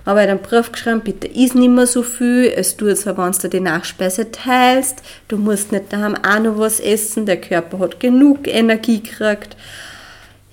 aber 0.06 0.22
er 0.22 0.24
hat 0.24 0.30
einen 0.32 0.42
Brief 0.42 0.72
geschrieben, 0.72 1.02
bitte 1.02 1.28
isst 1.28 1.56
nicht 1.56 1.70
mehr 1.70 1.88
so 1.88 2.04
viel, 2.04 2.52
es 2.56 2.76
tut 2.76 2.98
so, 2.98 3.18
wenn 3.18 3.32
du 3.32 3.50
die 3.50 3.60
Nachspeise 3.60 4.32
teilst, 4.32 5.02
du 5.28 5.38
musst 5.38 5.72
nicht 5.72 5.94
daheim 5.94 6.16
auch 6.16 6.40
noch 6.40 6.60
was 6.60 6.80
essen, 6.80 7.26
der 7.26 7.40
Körper 7.40 7.80
hat 7.80 8.00
genug 8.00 8.48
Energie 8.48 9.02
gekriegt. 9.02 9.56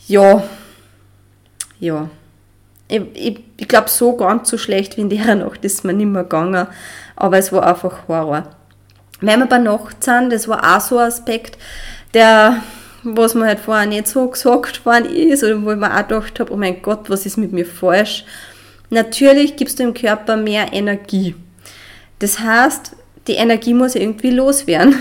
Ja, 0.06 0.44
ja. 1.80 2.10
Ich, 2.90 3.02
ich, 3.14 3.40
ich 3.56 3.68
glaube, 3.68 3.88
so 3.88 4.16
ganz 4.16 4.50
so 4.50 4.58
schlecht 4.58 4.96
wie 4.96 5.02
in 5.02 5.10
der 5.10 5.34
Nacht 5.36 5.64
ist 5.64 5.84
mir 5.84 5.92
nicht 5.92 6.06
mehr 6.06 6.24
gegangen, 6.24 6.66
aber 7.16 7.38
es 7.38 7.52
war 7.52 7.66
einfach 7.66 8.08
Horror. 8.08 8.44
Wenn 9.20 9.38
wir 9.40 9.46
bei 9.46 9.58
Nacht 9.58 10.02
sind, 10.02 10.32
das 10.32 10.48
war 10.48 10.76
auch 10.76 10.80
so 10.80 10.98
ein 10.98 11.06
Aspekt, 11.06 11.58
der, 12.14 12.56
was 13.02 13.34
mir 13.34 13.46
halt 13.46 13.60
vorher 13.60 13.86
nicht 13.86 14.08
so 14.08 14.28
gesagt 14.28 14.84
worden 14.84 15.06
ist, 15.14 15.44
oder 15.44 15.62
wo 15.62 15.70
ich 15.70 15.78
mir 15.78 15.92
auch 15.92 16.08
gedacht 16.08 16.40
habe, 16.40 16.52
oh 16.52 16.56
mein 16.56 16.82
Gott, 16.82 17.08
was 17.08 17.26
ist 17.26 17.36
mit 17.36 17.52
mir 17.52 17.66
falsch? 17.66 18.24
Natürlich 18.88 19.56
gibst 19.56 19.78
du 19.78 19.84
dem 19.84 19.94
Körper 19.94 20.36
mehr 20.36 20.72
Energie. 20.72 21.36
Das 22.18 22.40
heißt, 22.40 22.96
die 23.28 23.34
Energie 23.34 23.74
muss 23.74 23.94
irgendwie 23.94 24.30
loswerden. 24.30 24.96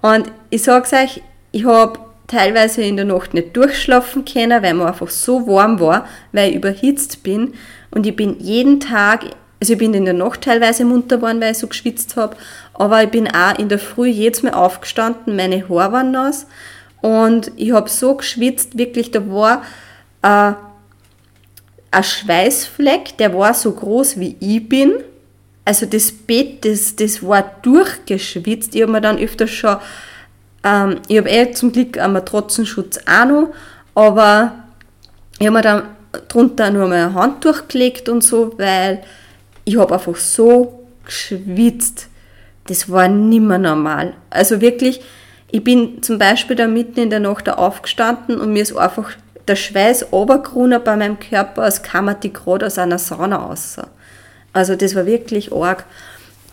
Und 0.00 0.30
ich 0.50 0.62
sage 0.62 0.94
euch, 0.94 1.22
ich 1.50 1.64
habe 1.64 1.98
teilweise 2.26 2.82
in 2.82 2.96
der 2.96 3.04
Nacht 3.04 3.34
nicht 3.34 3.56
durchschlafen 3.56 4.24
können, 4.24 4.62
weil 4.62 4.74
mir 4.74 4.86
einfach 4.86 5.10
so 5.10 5.46
warm 5.46 5.80
war, 5.80 6.06
weil 6.32 6.50
ich 6.50 6.56
überhitzt 6.56 7.22
bin. 7.22 7.54
Und 7.90 8.06
ich 8.06 8.16
bin 8.16 8.38
jeden 8.40 8.80
Tag, 8.80 9.24
also 9.60 9.72
ich 9.72 9.78
bin 9.78 9.94
in 9.94 10.04
der 10.04 10.14
Nacht 10.14 10.42
teilweise 10.42 10.84
munter 10.84 11.16
geworden, 11.16 11.40
weil 11.40 11.52
ich 11.52 11.58
so 11.58 11.66
geschwitzt 11.66 12.16
habe, 12.16 12.36
aber 12.74 13.02
ich 13.02 13.10
bin 13.10 13.28
auch 13.28 13.58
in 13.58 13.68
der 13.68 13.78
Früh 13.78 14.08
jedes 14.08 14.42
Mal 14.42 14.54
aufgestanden, 14.54 15.36
meine 15.36 15.68
Haare 15.68 15.92
waren 15.92 16.10
nass 16.10 16.46
und 17.00 17.52
ich 17.56 17.72
habe 17.72 17.88
so 17.88 18.14
geschwitzt, 18.16 18.76
wirklich, 18.76 19.10
da 19.12 19.30
war 19.30 19.62
äh, 20.22 20.54
ein 21.90 22.04
Schweißfleck, 22.04 23.16
der 23.18 23.32
war 23.32 23.54
so 23.54 23.72
groß 23.72 24.18
wie 24.18 24.36
ich 24.40 24.68
bin. 24.68 24.92
Also 25.64 25.86
das 25.86 26.12
Bett, 26.12 26.64
das, 26.64 26.96
das 26.96 27.22
war 27.22 27.42
durchgeschwitzt. 27.62 28.74
Ich 28.74 28.82
habe 28.82 28.92
mir 28.92 29.00
dann 29.00 29.18
öfter 29.18 29.46
schon, 29.46 29.76
ähm, 30.66 31.00
ich 31.06 31.16
habe 31.18 31.30
eh 31.30 31.52
zum 31.52 31.70
Glück 31.70 31.98
einen 31.98 32.14
Matratzenschutz 32.14 32.98
auch 33.06 33.26
noch, 33.26 33.54
aber 33.94 34.52
ich 35.38 35.46
habe 35.46 35.56
mir 35.56 35.62
dann 35.62 35.82
drunter 36.28 36.70
nur 36.70 36.88
meine 36.88 37.14
Hand 37.14 37.44
durchgelegt 37.44 38.08
und 38.08 38.24
so, 38.24 38.58
weil 38.58 39.02
ich 39.64 39.78
habe 39.78 39.94
einfach 39.94 40.16
so 40.16 40.86
geschwitzt. 41.04 42.08
Das 42.66 42.90
war 42.90 43.06
nimmer 43.06 43.58
normal. 43.58 44.14
Also 44.28 44.60
wirklich, 44.60 45.00
ich 45.52 45.62
bin 45.62 46.02
zum 46.02 46.18
Beispiel 46.18 46.56
da 46.56 46.66
mitten 46.66 47.00
in 47.00 47.10
der 47.10 47.20
Nacht 47.20 47.48
aufgestanden 47.48 48.40
und 48.40 48.52
mir 48.52 48.62
ist 48.62 48.76
einfach 48.76 49.12
der 49.46 49.54
Schweiß 49.56 50.12
obergrüner 50.12 50.80
bei 50.80 50.96
meinem 50.96 51.20
Körper, 51.20 51.62
als 51.62 51.82
kam 51.82 52.12
die 52.20 52.32
gerade 52.32 52.66
aus 52.66 52.78
einer 52.78 52.98
Sauna 52.98 53.36
raus. 53.36 53.76
Also 54.52 54.74
das 54.74 54.96
war 54.96 55.06
wirklich 55.06 55.52
arg. 55.52 55.84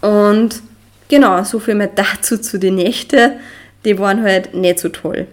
Und 0.01 0.61
genau, 1.07 1.43
so 1.43 1.59
viel 1.59 1.73
mehr 1.73 1.87
dazu 1.95 2.37
zu 2.37 2.59
den 2.59 2.75
Nächten. 2.75 3.39
Die 3.85 3.99
waren 3.99 4.23
halt 4.23 4.53
nicht 4.53 4.79
so 4.79 4.89
toll. 4.89 5.27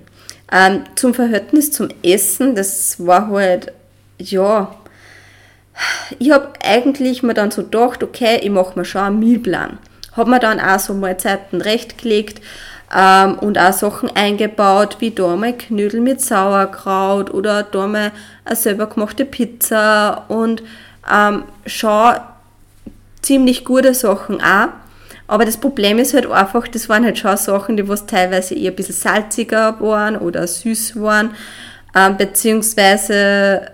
Ähm, 0.53 0.85
zum 0.97 1.15
Verhältnis 1.15 1.73
zum 1.73 1.89
Essen, 2.03 2.55
das 2.55 3.05
war 3.05 3.29
halt, 3.29 3.73
ja, 4.19 4.75
ich 6.19 6.33
habe 6.33 6.53
eigentlich 6.63 7.23
mir 7.23 7.35
dann 7.35 7.51
so 7.51 7.63
gedacht, 7.63 8.03
okay, 8.03 8.41
ich 8.43 8.51
mache 8.51 8.79
mir 8.79 8.85
schon 8.85 9.03
einen 9.03 9.19
Mealplan. 9.21 9.79
Habe 10.13 10.31
mir 10.31 10.41
dann 10.41 10.61
auch 10.61 10.81
so 10.81 10.93
Mahlzeiten 10.93 11.61
rechtgelegt, 11.61 12.41
ähm, 12.95 13.39
und 13.39 13.59
auch 13.59 13.73
Sachen 13.73 14.15
eingebaut, 14.15 14.97
wie 14.99 15.13
da 15.13 15.37
mal 15.37 15.57
Knödel 15.57 16.01
mit 16.01 16.21
Sauerkraut 16.21 17.33
oder 17.33 17.63
da 17.63 17.87
mal 17.87 18.13
eine 18.45 18.57
selber 18.57 18.87
gemachte 18.87 19.25
Pizza 19.25 20.25
und 20.29 20.63
ähm, 21.11 21.45
schon 21.67 22.17
ziemlich 23.23 23.65
gute 23.65 23.95
Sachen 23.95 24.41
auch. 24.43 24.69
Aber 25.31 25.45
das 25.45 25.59
Problem 25.59 26.01
ist 26.01 26.13
halt 26.13 26.29
einfach, 26.29 26.67
das 26.67 26.89
waren 26.89 27.05
halt 27.05 27.17
schon 27.17 27.37
Sachen, 27.37 27.77
die 27.77 27.89
was 27.89 28.05
teilweise 28.05 28.57
eher 28.57 28.73
ein 28.73 28.75
bisschen 28.75 28.97
salziger 28.97 29.81
waren 29.81 30.17
oder 30.17 30.45
süß 30.45 31.01
waren, 31.01 31.37
ähm, 31.95 32.17
beziehungsweise, 32.17 33.71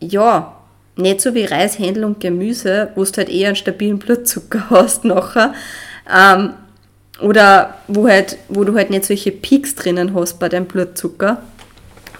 ja, 0.00 0.56
nicht 0.96 1.20
so 1.20 1.36
wie 1.36 1.44
Reis, 1.44 1.78
Händel 1.78 2.02
und 2.02 2.18
Gemüse, 2.18 2.88
wo 2.96 3.04
du 3.04 3.12
halt 3.16 3.28
eher 3.28 3.46
einen 3.46 3.56
stabilen 3.56 4.00
Blutzucker 4.00 4.64
hast 4.70 5.04
nachher. 5.04 5.54
Ähm, 6.12 6.54
oder 7.20 7.74
wo, 7.86 8.08
halt, 8.08 8.38
wo 8.48 8.64
du 8.64 8.74
halt 8.74 8.90
nicht 8.90 9.04
solche 9.04 9.30
Peaks 9.30 9.76
drinnen 9.76 10.16
hast 10.16 10.40
bei 10.40 10.48
deinem 10.48 10.66
Blutzucker. 10.66 11.42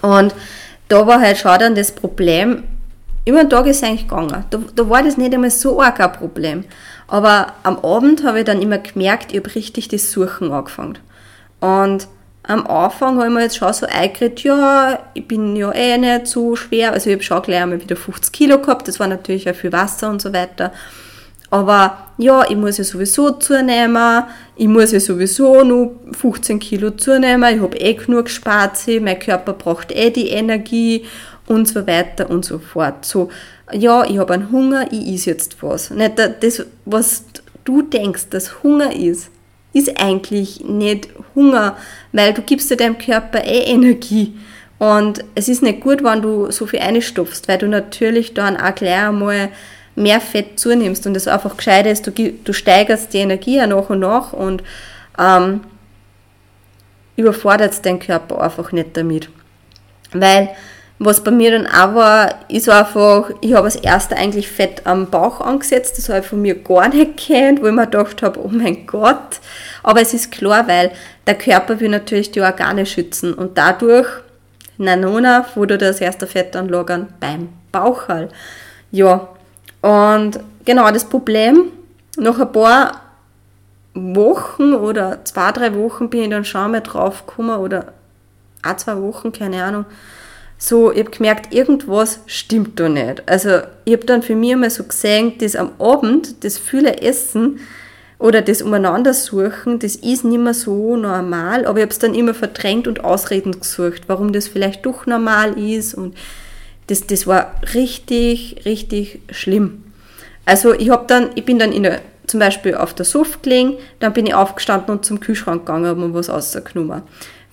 Und 0.01 0.33
da 0.87 1.05
war 1.05 1.19
halt 1.19 1.37
schon 1.37 1.59
dann 1.59 1.75
das 1.75 1.91
Problem, 1.91 2.63
über 3.25 3.39
den 3.39 3.49
Tag 3.49 3.67
ist 3.67 3.77
es 3.77 3.83
eigentlich 3.83 4.07
gegangen. 4.07 4.45
Da, 4.49 4.59
da 4.73 4.89
war 4.89 5.03
das 5.03 5.17
nicht 5.17 5.33
einmal 5.33 5.51
so 5.51 5.81
arg 5.81 5.99
ein 5.99 6.13
Problem. 6.13 6.63
Aber 7.07 7.53
am 7.63 7.77
Abend 7.79 8.23
habe 8.23 8.39
ich 8.39 8.45
dann 8.45 8.61
immer 8.61 8.77
gemerkt, 8.77 9.31
ich 9.31 9.39
habe 9.39 9.55
richtig 9.55 9.87
das 9.89 10.11
Suchen 10.11 10.51
angefangen. 10.51 10.97
Und 11.59 12.07
am 12.43 12.67
Anfang 12.67 13.17
habe 13.17 13.27
ich 13.27 13.33
mir 13.33 13.41
jetzt 13.41 13.57
schon 13.57 13.71
so 13.71 13.85
eingeredet, 13.85 14.41
ja, 14.43 14.99
ich 15.13 15.27
bin 15.27 15.55
ja 15.55 15.71
eh 15.71 15.97
nicht 15.97 16.27
so 16.27 16.55
schwer. 16.55 16.91
Also 16.91 17.09
ich 17.09 17.15
habe 17.15 17.23
schon 17.23 17.41
gleich 17.41 17.61
einmal 17.61 17.81
wieder 17.81 17.95
50 17.95 18.31
Kilo 18.33 18.59
gehabt, 18.59 18.87
das 18.87 18.99
war 18.99 19.07
natürlich 19.07 19.49
auch 19.49 19.55
viel 19.55 19.71
Wasser 19.71 20.09
und 20.09 20.21
so 20.21 20.33
weiter. 20.33 20.73
Aber 21.49 22.07
ja, 22.17 22.43
ich 22.49 22.55
muss 22.55 22.79
ja 22.79 22.83
sowieso 22.83 23.29
zunehmen, 23.31 24.23
ich 24.55 24.67
muss 24.67 24.91
ja 24.91 24.99
sowieso 24.99 25.63
nur 25.63 25.99
15 26.11 26.59
Kilo 26.59 26.89
zunehmen, 26.91 27.55
ich 27.55 27.61
habe 27.61 27.77
eh 27.77 27.93
genug 27.93 28.25
gespart, 28.25 28.79
mein 29.01 29.19
Körper 29.19 29.53
braucht 29.53 29.91
eh 29.91 30.09
die 30.09 30.29
Energie 30.29 31.05
und 31.45 31.67
so 31.67 31.85
weiter 31.85 32.29
und 32.29 32.43
so 32.43 32.57
fort. 32.59 33.05
So, 33.05 33.29
ja, 33.73 34.05
ich 34.05 34.17
habe 34.17 34.33
einen 34.33 34.51
Hunger, 34.51 34.91
ich 34.91 35.15
esse 35.15 35.31
jetzt 35.31 35.61
was. 35.61 35.89
Nicht 35.89 36.17
das, 36.17 36.65
was 36.85 37.25
du 37.63 37.81
denkst, 37.81 38.29
dass 38.29 38.63
Hunger 38.63 38.95
ist, 38.95 39.29
ist 39.73 39.99
eigentlich 39.99 40.63
nicht 40.63 41.09
Hunger, 41.35 41.77
weil 42.11 42.33
du 42.33 42.41
gibst 42.41 42.69
ja 42.69 42.75
deinem 42.75 42.97
Körper 42.97 43.43
eh 43.43 43.63
Energie. 43.63 44.37
Und 44.79 45.23
es 45.35 45.47
ist 45.47 45.63
nicht 45.63 45.81
gut, 45.81 46.03
wenn 46.03 46.21
du 46.21 46.51
so 46.51 46.65
viel 46.65 46.79
einstopfst, 46.79 47.47
weil 47.47 47.57
du 47.57 47.67
natürlich 47.67 48.33
dann 48.33 48.57
auch 48.57 48.75
gleich 48.75 49.07
einmal 49.07 49.49
mehr 49.95 50.19
Fett 50.19 50.59
zunimmst 50.59 51.05
und 51.07 51.15
es 51.15 51.27
einfach 51.27 51.55
gescheit 51.55 51.85
ist, 51.85 52.07
du, 52.07 52.11
du 52.11 52.53
steigerst 52.53 53.13
die 53.13 53.19
Energie 53.19 53.57
ja 53.57 53.67
nach 53.67 53.89
und 53.89 53.99
nach 53.99 54.33
und 54.33 54.63
ähm, 55.19 55.61
überfordert 57.15 57.85
deinen 57.85 57.99
Körper 57.99 58.41
einfach 58.41 58.71
nicht 58.71 58.97
damit. 58.97 59.29
Weil 60.11 60.49
was 61.05 61.23
bei 61.23 61.31
mir 61.31 61.51
dann 61.51 61.67
auch 61.67 61.95
war, 61.95 62.35
ist 62.49 62.69
einfach, 62.69 63.29
ich 63.41 63.53
habe 63.53 63.65
als 63.65 63.75
erster 63.75 64.17
eigentlich 64.17 64.49
Fett 64.49 64.81
am 64.85 65.09
Bauch 65.09 65.41
angesetzt, 65.41 65.97
das 65.97 66.09
habe 66.09 66.19
ich 66.19 66.25
von 66.25 66.41
mir 66.41 66.55
gar 66.55 66.89
nicht 66.89 67.17
kennt, 67.17 67.61
wo 67.61 67.67
ich 67.67 67.73
mir 67.73 67.85
gedacht 67.85 68.21
habe, 68.21 68.39
oh 68.43 68.49
mein 68.49 68.85
Gott. 68.85 69.39
Aber 69.81 70.01
es 70.01 70.13
ist 70.13 70.31
klar, 70.31 70.67
weil 70.67 70.91
der 71.27 71.35
Körper 71.35 71.79
will 71.79 71.89
natürlich 71.89 72.31
die 72.31 72.41
Organe 72.41 72.85
schützen 72.85 73.33
und 73.33 73.57
dadurch, 73.57 74.07
Nanona, 74.77 75.45
du 75.55 75.77
das 75.77 76.01
erste 76.01 76.27
Fett 76.27 76.55
anlagern 76.55 77.13
beim 77.19 77.49
Bauchhall. 77.71 78.29
Ja, 78.91 79.29
und 79.81 80.39
genau 80.65 80.91
das 80.91 81.05
Problem, 81.05 81.71
nach 82.17 82.39
ein 82.39 82.51
paar 82.51 83.01
Wochen 83.93 84.73
oder 84.73 85.23
zwei, 85.25 85.51
drei 85.51 85.75
Wochen 85.75 86.09
bin 86.09 86.23
ich 86.23 86.29
dann 86.29 86.45
schon 86.45 86.71
mal 86.71 86.81
drauf 86.81 87.25
gekommen 87.25 87.59
oder 87.59 87.93
auch 88.63 88.77
zwei 88.77 88.97
Wochen, 89.01 89.31
keine 89.31 89.63
Ahnung, 89.63 89.85
so, 90.65 90.93
ich 90.93 90.99
habe 90.99 91.11
gemerkt, 91.11 91.53
irgendwas 91.53 92.21
stimmt 92.25 92.79
da 92.79 92.87
nicht. 92.87 93.23
Also 93.27 93.59
ich 93.83 93.91
habe 93.91 94.05
dann 94.05 94.21
für 94.21 94.33
mich 94.33 94.53
einmal 94.53 94.69
so 94.69 94.85
gesehen, 94.85 95.33
das 95.39 95.57
am 95.57 95.71
Abend, 95.77 96.45
das 96.45 96.57
viele 96.57 97.01
Essen 97.01 97.59
oder 98.17 98.41
das 98.41 98.61
umeinander 98.61 99.13
suchen, 99.13 99.79
das 99.79 99.97
ist 99.97 100.23
nicht 100.23 100.39
mehr 100.39 100.53
so 100.53 100.95
normal, 100.95 101.65
aber 101.65 101.79
ich 101.79 101.81
habe 101.81 101.91
es 101.91 101.99
dann 101.99 102.15
immer 102.15 102.33
verdrängt 102.33 102.87
und 102.87 103.03
Ausreden 103.03 103.59
gesucht, 103.59 104.03
warum 104.07 104.31
das 104.31 104.47
vielleicht 104.47 104.85
doch 104.85 105.05
normal 105.05 105.59
ist 105.59 105.95
und 105.95 106.15
das, 106.87 107.07
das 107.07 107.27
war 107.27 107.55
richtig, 107.73 108.61
richtig 108.63 109.19
schlimm. 109.31 109.83
Also 110.45 110.73
ich 110.73 110.91
habe 110.91 111.03
dann, 111.07 111.31
ich 111.35 111.43
bin 111.43 111.59
dann 111.59 111.73
in 111.73 111.83
der, 111.83 111.99
zum 112.25 112.39
Beispiel 112.39 112.75
auf 112.75 112.93
der 112.93 113.03
Sofa 113.05 113.37
gelegen, 113.41 113.73
dann 113.99 114.13
bin 114.13 114.25
ich 114.27 114.33
aufgestanden 114.33 114.95
und 114.95 115.03
zum 115.03 115.19
Kühlschrank 115.19 115.65
gegangen, 115.65 115.87
habe 115.87 115.99
mir 115.99 116.13
was 116.13 116.29
rausgenommen 116.29 117.01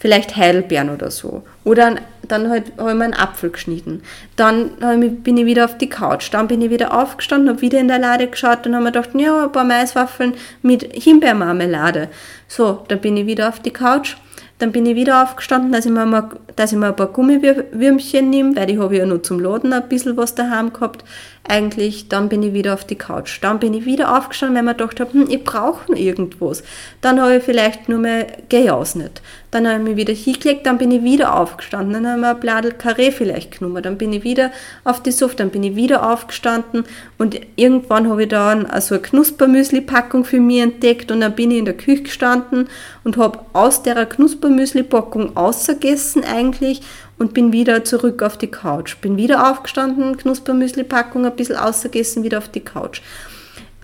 vielleicht 0.01 0.35
Heidelbeeren 0.35 0.91
oder 0.91 1.11
so. 1.11 1.43
Oder 1.63 1.97
dann 2.27 2.49
halt, 2.49 2.73
habe 2.79 2.91
ich 2.91 2.97
mir 2.97 3.05
einen 3.05 3.15
Apfel 3.15 3.51
geschnitten. 3.51 4.03
Dann 4.35 4.71
bin 5.23 5.37
ich 5.37 5.47
wieder 5.47 5.67
auf 5.67 5.77
die 5.77 5.91
Couch. 5.91 6.33
Dann 6.33 6.49
bin 6.49 6.63
ich 6.63 6.71
wieder 6.71 6.99
aufgestanden, 6.99 7.51
habe 7.51 7.61
wieder 7.61 7.79
in 7.79 7.89
der 7.89 7.99
Lade 7.99 8.27
geschaut 8.27 8.67
und 8.67 8.75
habe 8.75 8.85
mir 8.85 8.93
gedacht, 8.93 9.11
ja, 9.15 9.45
ein 9.45 9.53
paar 9.53 9.65
Maiswaffeln 9.65 10.35
mit 10.63 10.83
Himbeermarmelade. 10.95 12.09
So, 12.49 12.83
dann 12.89 13.01
bin 13.01 13.17
ich 13.17 13.27
wieder 13.27 13.49
auf 13.49 13.61
die 13.61 13.73
Couch. 13.73 14.17
Dann 14.59 14.73
bin 14.73 14.85
ich 14.85 14.95
wieder 14.95 15.23
aufgestanden, 15.23 15.73
dass 15.73 15.87
ich 15.87 15.93
mir, 15.93 16.05
mal, 16.05 16.29
dass 16.57 16.73
ich 16.73 16.79
mir 16.79 16.89
ein 16.89 16.97
paar 16.97 17.07
Gummiwürmchen 17.07 18.29
nehme, 18.29 18.57
weil 18.57 18.71
ich 18.71 18.79
habe 18.79 18.97
ja 18.97 19.07
nur 19.07 19.23
zum 19.23 19.41
Laden 19.41 19.73
ein 19.73 19.89
bisschen 19.89 20.17
was 20.17 20.35
daheim 20.35 20.73
gehabt. 20.73 21.05
Eigentlich, 21.43 22.09
dann 22.09 22.29
bin 22.29 22.43
ich 22.43 22.53
wieder 22.53 22.75
auf 22.75 22.85
die 22.85 22.97
Couch. 22.97 23.39
Dann 23.43 23.59
bin 23.59 23.75
ich 23.75 23.85
wieder 23.85 24.17
aufgestanden, 24.17 24.57
weil 24.57 24.63
ich 24.63 24.67
mir 24.67 24.75
gedacht 24.75 25.01
habe, 25.01 25.13
hm, 25.13 25.27
ich 25.29 25.43
brauche 25.43 25.97
irgendwas. 25.97 26.63
Dann 27.01 27.21
habe 27.21 27.37
ich 27.37 27.43
vielleicht 27.43 27.89
nur 27.89 27.99
mehr 27.99 28.27
gejausnet. 28.49 29.21
Dann 29.51 29.67
habe 29.67 29.79
ich 29.79 29.89
mich 29.89 29.97
wieder 29.97 30.13
hingelegt, 30.13 30.67
dann 30.67 30.79
bin 30.79 30.93
ich 30.93 31.03
wieder 31.03 31.35
aufgestanden. 31.35 31.95
Dann 31.95 32.07
habe 32.07 32.17
ich 32.17 32.21
mir 32.21 32.31
ein 32.31 32.41
Bladel 32.41 32.73
Karree 32.73 33.11
vielleicht 33.11 33.59
genommen. 33.59 33.83
Dann 33.83 33.99
bin 33.99 34.13
ich 34.13 34.23
wieder 34.23 34.53
auf 34.85 35.03
die 35.03 35.11
Sofa, 35.11 35.35
dann 35.37 35.51
bin 35.51 35.65
ich 35.65 35.75
wieder 35.75 36.09
aufgestanden 36.09 36.85
und 37.19 37.41
irgendwann 37.57 38.09
habe 38.09 38.23
ich 38.23 38.29
dann 38.29 38.67
also 38.67 38.95
eine 38.95 39.03
Knuspermüsli-Packung 39.03 40.25
für 40.25 40.41
mich 40.41 40.61
entdeckt 40.61 41.11
und 41.11 41.21
dann 41.21 41.35
bin 41.35 41.51
ich 41.51 41.59
in 41.59 41.65
der 41.65 41.77
Küche 41.77 42.05
gestanden 42.05 42.69
und 43.03 43.17
habe 43.17 43.41
aus 43.55 43.83
der 43.83 44.07
Knuspermüsli-Packung 44.07 45.37
ausgegessen 45.37 46.23
eigentlich 46.23 46.83
und 47.21 47.35
bin 47.35 47.53
wieder 47.53 47.85
zurück 47.85 48.23
auf 48.23 48.39
die 48.39 48.51
Couch. 48.51 48.97
Bin 48.97 49.19
wieder 49.19 49.51
aufgestanden, 49.51 50.17
Knuspermüsli-Packung 50.17 51.27
ein 51.27 51.37
bisschen 51.37 51.57
ausgegessen, 51.57 52.25
wieder 52.25 52.39
auf 52.39 52.49
die 52.49 52.61
Couch. 52.61 53.03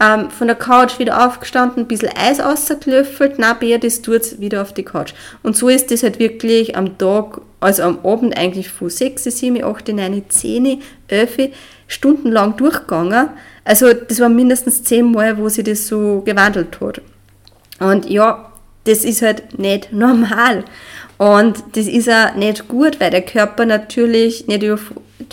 Ähm, 0.00 0.30
von 0.30 0.46
der 0.46 0.56
Couch 0.56 0.98
wieder 0.98 1.26
aufgestanden, 1.26 1.84
ein 1.84 1.86
bisschen 1.86 2.08
Eis 2.16 2.40
ausgelöffelt, 2.40 3.34
na, 3.36 3.52
Bär, 3.52 3.78
das 3.78 4.00
tut's 4.00 4.40
wieder 4.40 4.62
auf 4.62 4.72
die 4.72 4.84
Couch. 4.84 5.12
Und 5.42 5.54
so 5.54 5.68
ist 5.68 5.90
das 5.90 6.02
halt 6.02 6.18
wirklich 6.18 6.76
am 6.76 6.96
Tag, 6.96 7.42
also 7.60 7.82
am 7.82 7.98
Abend 8.06 8.36
eigentlich 8.38 8.70
von 8.70 8.88
6, 8.88 9.24
7, 9.24 9.62
8, 9.62 9.88
9, 9.88 10.24
10, 10.30 10.82
11 11.08 11.50
Stunden 11.88 12.32
lang 12.32 12.56
durchgegangen. 12.56 13.28
Also 13.64 13.92
das 13.92 14.18
war 14.18 14.30
mindestens 14.30 14.82
10 14.82 15.12
Mal, 15.12 15.36
wo 15.36 15.50
sich 15.50 15.64
das 15.64 15.86
so 15.86 16.22
gewandelt 16.22 16.80
hat. 16.80 17.02
Und 17.80 18.08
ja, 18.08 18.50
das 18.86 19.04
ist 19.04 19.22
halt 19.22 19.58
nicht 19.58 19.92
normal. 19.92 20.64
Und 21.18 21.62
das 21.72 21.86
ist 21.86 22.10
auch 22.10 22.34
nicht 22.34 22.68
gut, 22.68 23.00
weil 23.00 23.10
der 23.10 23.22
Körper 23.22 23.64
natürlich 23.64 24.46
nicht 24.46 24.62
über, 24.62 24.78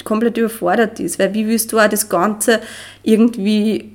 komplett 0.03 0.37
überfordert 0.37 0.99
ist. 0.99 1.19
Weil 1.19 1.33
wie 1.33 1.47
willst 1.47 1.71
du 1.73 1.79
auch 1.79 1.89
das 1.89 2.07
Ganze 2.07 2.59
irgendwie 3.03 3.93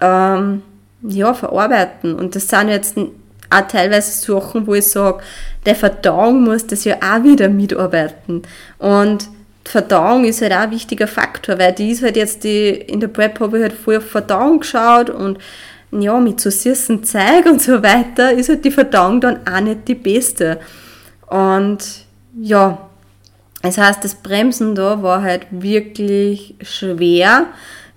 ähm, 0.00 0.62
ja, 1.02 1.34
verarbeiten. 1.34 2.14
Und 2.14 2.34
das 2.36 2.48
sind 2.48 2.68
jetzt 2.68 2.96
auch 2.98 3.68
teilweise 3.68 4.10
Sachen, 4.10 4.66
wo 4.66 4.74
ich 4.74 4.86
sage, 4.86 5.22
der 5.66 5.74
Verdauung 5.74 6.42
muss 6.42 6.66
das 6.66 6.84
ja 6.84 6.96
auch 6.96 7.22
wieder 7.22 7.48
mitarbeiten. 7.48 8.42
Und 8.78 9.28
Verdauung 9.64 10.24
ist 10.24 10.42
halt 10.42 10.52
auch 10.52 10.58
ein 10.58 10.70
wichtiger 10.72 11.06
Faktor, 11.06 11.58
weil 11.58 11.72
die 11.72 11.90
ist 11.90 12.02
halt 12.02 12.16
jetzt, 12.16 12.44
die, 12.44 12.70
in 12.70 13.00
der 13.00 13.08
Prep 13.08 13.38
habe 13.40 13.58
ich 13.58 13.62
halt 13.62 13.74
voll 13.74 13.98
auf 13.98 14.10
Verdauung 14.10 14.60
geschaut 14.60 15.08
und 15.08 15.38
ja, 15.92 16.18
mit 16.18 16.40
so 16.40 16.50
süßen 16.50 17.04
Zeug 17.04 17.46
und 17.46 17.60
so 17.60 17.82
weiter 17.82 18.32
ist 18.32 18.48
halt 18.48 18.64
die 18.64 18.70
Verdauung 18.70 19.20
dann 19.20 19.40
auch 19.46 19.60
nicht 19.60 19.88
die 19.88 19.94
beste. 19.94 20.58
Und 21.26 21.78
ja, 22.40 22.78
das 23.62 23.78
heißt, 23.78 24.02
das 24.02 24.14
Bremsen 24.16 24.74
da 24.74 25.02
war 25.02 25.22
halt 25.22 25.46
wirklich 25.50 26.54
schwer. 26.62 27.46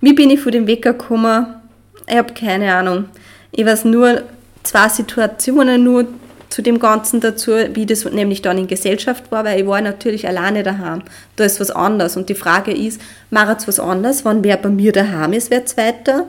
Wie 0.02 0.14
bin 0.14 0.30
ich 0.30 0.42
von 0.42 0.52
dem 0.52 0.68
Wecker 0.68 0.94
gekommen? 0.94 1.48
Ich 2.08 2.18
habe 2.18 2.34
keine 2.34 2.74
Ahnung. 2.74 3.06
Ich 3.52 3.66
weiß 3.66 3.86
nur 3.86 4.24
zwei 4.64 4.90
Situationen 4.90 5.84
nur 5.84 6.08
zu 6.50 6.62
dem 6.62 6.80
Ganzen 6.80 7.20
dazu, 7.20 7.52
wie 7.74 7.86
das 7.86 8.06
nämlich 8.06 8.42
dann 8.42 8.58
in 8.58 8.68
Gesellschaft 8.68 9.32
war, 9.32 9.44
weil 9.44 9.60
ich 9.60 9.68
war 9.68 9.82
natürlich 9.82 10.28
alleine 10.28 10.64
daheim. 10.64 11.02
Da 11.36 11.44
ist 11.44 11.60
was 11.60 11.72
anderes. 11.72 12.16
Und 12.16 12.30
die 12.30 12.36
Frage 12.36 12.72
ist, 12.72 13.02
macht 13.30 13.60
es 13.60 13.68
was 13.68 13.80
anderes, 13.80 14.24
wenn 14.24 14.44
wer 14.44 14.58
bei 14.58 14.70
mir 14.70 14.92
daheim 14.92 15.34
ist, 15.34 15.50
wer 15.50 15.66
zweiter? 15.66 16.26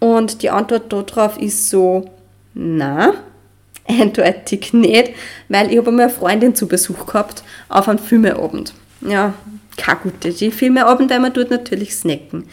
Und 0.00 0.42
die 0.42 0.50
Antwort 0.50 0.92
darauf 0.92 1.38
ist 1.38 1.70
so, 1.70 2.10
na, 2.54 3.14
eindeutig 3.88 4.72
nicht, 4.72 5.12
weil 5.48 5.70
ich 5.70 5.78
habe 5.78 5.88
einmal 5.88 6.06
eine 6.06 6.14
Freundin 6.14 6.54
zu 6.54 6.66
Besuch 6.66 7.06
gehabt 7.06 7.42
auf 7.68 7.88
einem 7.88 7.98
Filmeabend. 7.98 8.74
Ja, 9.02 9.34
keine 9.76 10.00
gute 10.00 10.28
Idee. 10.28 10.50
Filmeabend, 10.50 11.10
weil 11.10 11.20
man 11.20 11.32
dort 11.32 11.50
natürlich 11.50 11.94
snacken. 11.94 12.48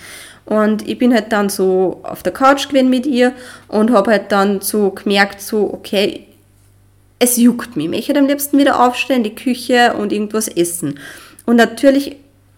Und 0.46 0.88
ich 0.88 0.98
bin 0.98 1.14
halt 1.14 1.34
dann 1.34 1.50
so 1.50 2.00
auf 2.04 2.24
der 2.24 2.32
Couch 2.32 2.70
gewesen 2.70 2.90
mit 2.90 3.06
ihr 3.06 3.34
und 3.68 3.92
habe 3.92 4.12
halt 4.12 4.32
dann 4.32 4.62
so 4.62 4.92
gemerkt, 4.92 5.42
so, 5.42 5.74
okay, 5.74 6.26
es 7.20 7.36
juckt 7.36 7.76
mich. 7.76 7.86
Ich 7.86 7.92
möchte 7.92 8.18
am 8.18 8.28
liebsten 8.28 8.58
wieder 8.58 8.86
aufstehen 8.86 9.18
in 9.18 9.24
die 9.24 9.36
Küche 9.36 9.94
und 9.96 10.14
irgendwas 10.14 10.48
essen. 10.48 11.00
Und 11.46 11.58
natürlich, 11.58 12.16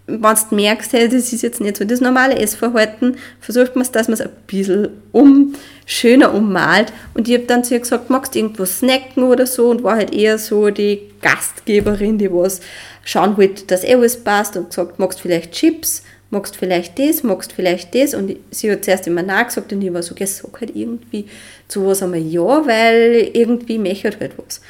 wenn 0.09 0.21
du 0.49 0.55
merkst, 0.55 0.93
hey, 0.93 1.07
das 1.07 1.31
ist 1.33 1.41
jetzt 1.41 1.61
nicht 1.61 1.77
so 1.77 1.85
das 1.85 2.01
normale 2.01 2.37
Essverhalten, 2.37 3.17
versucht 3.39 3.75
man 3.75 3.83
es, 3.83 3.91
dass 3.91 4.07
man 4.07 4.15
es 4.15 4.21
ein 4.21 4.29
bisschen 4.47 4.89
um, 5.11 5.53
schöner 5.85 6.33
ummalt. 6.33 6.91
Und 7.13 7.27
ich 7.27 7.35
habe 7.35 7.45
dann 7.45 7.63
zu 7.63 7.73
ihr 7.73 7.79
gesagt, 7.79 8.09
magst 8.09 8.35
du 8.35 8.39
irgendwas 8.39 8.79
snacken 8.79 9.23
oder 9.23 9.45
so? 9.45 9.69
Und 9.69 9.83
war 9.83 9.95
halt 9.95 10.13
eher 10.13 10.37
so 10.37 10.69
die 10.69 11.01
Gastgeberin, 11.21 12.17
die 12.17 12.31
was 12.31 12.61
schauen 13.03 13.37
wollte, 13.37 13.65
dass 13.65 13.83
eh 13.83 13.95
alles 13.95 14.23
passt 14.23 14.57
und 14.57 14.69
gesagt, 14.69 14.99
magst 14.99 15.19
du 15.19 15.23
vielleicht 15.23 15.51
Chips? 15.51 16.03
magst 16.31 16.55
vielleicht 16.55 16.99
das, 16.99 17.23
magst 17.23 17.53
vielleicht 17.53 17.95
das. 17.95 18.13
Und 18.13 18.35
sie 18.51 18.71
hat 18.71 18.85
zuerst 18.85 19.07
immer 19.07 19.23
Nein 19.23 19.45
gesagt 19.45 19.71
und 19.73 19.81
ich 19.81 19.93
war 19.93 20.03
so, 20.03 20.15
geh, 20.15 20.25
sag 20.25 20.61
halt 20.61 20.75
irgendwie 20.75 21.25
zu 21.67 21.85
was 21.85 22.03
einmal 22.03 22.19
Ja, 22.19 22.65
weil 22.65 23.31
irgendwie 23.33 23.77
möchte 23.77 24.11
halt 24.19 24.33
was. 24.37 24.61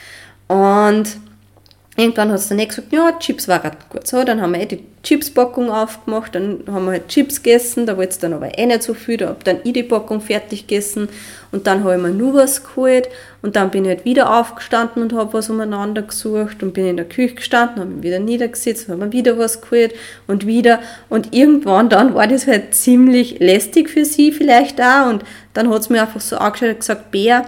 Und 0.47 1.17
irgendwann 1.99 2.31
hat 2.31 2.39
sie 2.39 2.55
dann 2.55 2.67
gesagt, 2.67 2.91
ja, 2.91 3.11
Chips 3.19 3.47
waren 3.47 3.71
gut. 3.89 4.07
So, 4.07 4.23
dann 4.23 4.41
haben 4.41 4.53
wir 4.53 4.61
eh 4.61 4.65
die 4.65 4.83
Chipspackung 5.03 5.69
aufgemacht, 5.69 6.35
dann 6.35 6.63
haben 6.67 6.85
wir 6.85 6.91
halt 6.91 7.07
Chips 7.07 7.41
gegessen, 7.41 7.85
da 7.85 7.95
wollte 7.95 8.11
es 8.11 8.19
dann 8.19 8.33
aber 8.33 8.57
eh 8.57 8.65
nicht 8.65 8.83
so 8.83 8.93
viel, 8.93 9.17
da 9.17 9.29
habe 9.29 9.43
dann 9.43 9.59
ich 9.63 9.71
die 9.71 9.83
Packung 9.83 10.19
fertig 10.19 10.67
gegessen 10.67 11.07
und 11.53 11.67
dann 11.67 11.83
habe 11.83 11.95
ich 11.95 12.01
mir 12.01 12.09
nur 12.09 12.33
was 12.33 12.63
geholt 12.63 13.07
und 13.41 13.55
dann 13.55 13.71
bin 13.71 13.85
ich 13.85 13.89
halt 13.89 14.05
wieder 14.05 14.37
aufgestanden 14.37 15.01
und 15.01 15.13
habe 15.13 15.31
was 15.31 15.49
umeinander 15.49 16.01
gesucht 16.01 16.61
und 16.63 16.73
bin 16.73 16.85
in 16.85 16.97
der 16.97 17.07
Küche 17.07 17.35
gestanden, 17.35 17.79
habe 17.79 17.89
mich 17.91 18.03
wieder 18.03 18.19
niedergesetzt, 18.19 18.89
habe 18.89 19.05
mir 19.05 19.11
wieder 19.13 19.37
was 19.37 19.61
geholt 19.61 19.93
und 20.27 20.45
wieder 20.45 20.79
und 21.07 21.33
irgendwann 21.33 21.87
dann 21.87 22.13
war 22.13 22.27
das 22.27 22.45
halt 22.45 22.73
ziemlich 22.73 23.39
lästig 23.39 23.89
für 23.89 24.03
sie 24.03 24.33
vielleicht 24.33 24.81
auch 24.81 25.09
und 25.09 25.23
dann 25.53 25.69
hat 25.69 25.79
es 25.79 25.89
mir 25.89 26.01
einfach 26.01 26.21
so 26.21 26.37
angeschaut 26.37 26.69
und 26.69 26.79
gesagt, 26.81 27.11
Bär, 27.11 27.45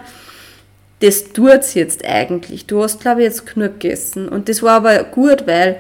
das 1.02 1.34
tut's 1.34 1.74
jetzt 1.74 2.06
eigentlich. 2.06 2.66
Du 2.68 2.82
hast, 2.82 3.02
glaube 3.02 3.22
ich, 3.22 3.28
jetzt 3.28 3.46
genug 3.54 3.80
gegessen. 3.80 4.30
Und 4.30 4.50
das 4.50 4.62
war 4.62 4.76
aber 4.76 5.04
gut, 5.04 5.48
weil 5.48 5.78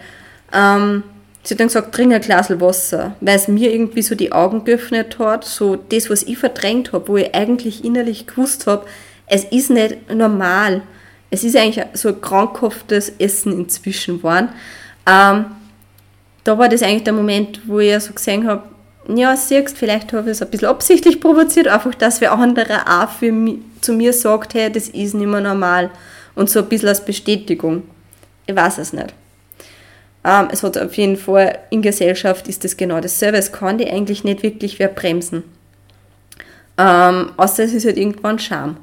ähm, 0.53 1.03
Sie 1.43 1.55
hat 1.55 1.59
dann 1.59 1.67
gesagt, 1.67 1.95
trink 1.95 2.13
ein 2.13 2.21
Glas 2.21 2.49
Wasser, 2.59 3.15
weil 3.19 3.35
es 3.35 3.47
mir 3.47 3.73
irgendwie 3.73 4.03
so 4.03 4.13
die 4.13 4.31
Augen 4.31 4.63
geöffnet 4.63 5.17
hat, 5.17 5.43
so 5.43 5.75
das, 5.75 6.09
was 6.09 6.21
ich 6.23 6.37
verdrängt 6.37 6.93
habe, 6.93 7.07
wo 7.07 7.17
ich 7.17 7.33
eigentlich 7.33 7.83
innerlich 7.83 8.27
gewusst 8.27 8.67
habe, 8.67 8.85
es 9.25 9.45
ist 9.45 9.71
nicht 9.71 10.13
normal. 10.13 10.83
Es 11.31 11.43
ist 11.43 11.55
eigentlich 11.55 11.83
so 11.93 12.09
ein 12.09 12.21
krankhaftes 12.21 13.13
Essen 13.17 13.53
inzwischen 13.53 14.17
geworden. 14.17 14.49
Ähm, 15.07 15.45
da 16.43 16.57
war 16.57 16.69
das 16.69 16.83
eigentlich 16.83 17.05
der 17.05 17.13
Moment, 17.13 17.61
wo 17.65 17.79
ich 17.79 17.99
so 17.99 18.13
gesehen 18.13 18.47
habe, 18.47 18.63
ja, 19.07 19.35
siehst, 19.35 19.77
vielleicht 19.77 20.13
habe 20.13 20.29
ich 20.29 20.37
es 20.37 20.41
ein 20.43 20.49
bisschen 20.51 20.67
absichtlich 20.67 21.19
provoziert, 21.19 21.67
einfach, 21.67 21.95
dass 21.95 22.21
wer 22.21 22.33
andere 22.33 22.87
auch 22.87 23.09
für 23.09 23.31
mich, 23.31 23.59
zu 23.81 23.93
mir 23.93 24.13
sagt, 24.13 24.53
hey, 24.53 24.71
das 24.71 24.89
ist 24.89 25.13
nicht 25.13 25.27
mehr 25.27 25.41
normal. 25.41 25.89
Und 26.35 26.49
so 26.49 26.59
ein 26.59 26.69
bisschen 26.69 26.89
als 26.89 27.03
Bestätigung. 27.03 27.83
Ich 28.47 28.55
weiß 28.55 28.77
es 28.77 28.93
nicht. 28.93 29.13
Ähm, 30.23 30.49
es 30.51 30.63
hat 30.63 30.77
auf 30.77 30.93
jeden 30.95 31.17
Fall, 31.17 31.59
in 31.69 31.81
Gesellschaft 31.81 32.47
ist 32.47 32.63
das 32.63 32.77
genau 32.77 32.99
dasselbe. 32.99 33.37
Es 33.37 33.51
kann 33.51 33.77
die 33.77 33.89
eigentlich 33.89 34.23
nicht 34.23 34.43
wirklich 34.43 34.79
wer 34.79 34.87
bremsen. 34.87 35.43
Ähm, 36.77 37.31
außer 37.37 37.63
es 37.63 37.73
ist 37.73 37.85
halt 37.85 37.97
irgendwann 37.97 38.39
Scham. 38.39 38.77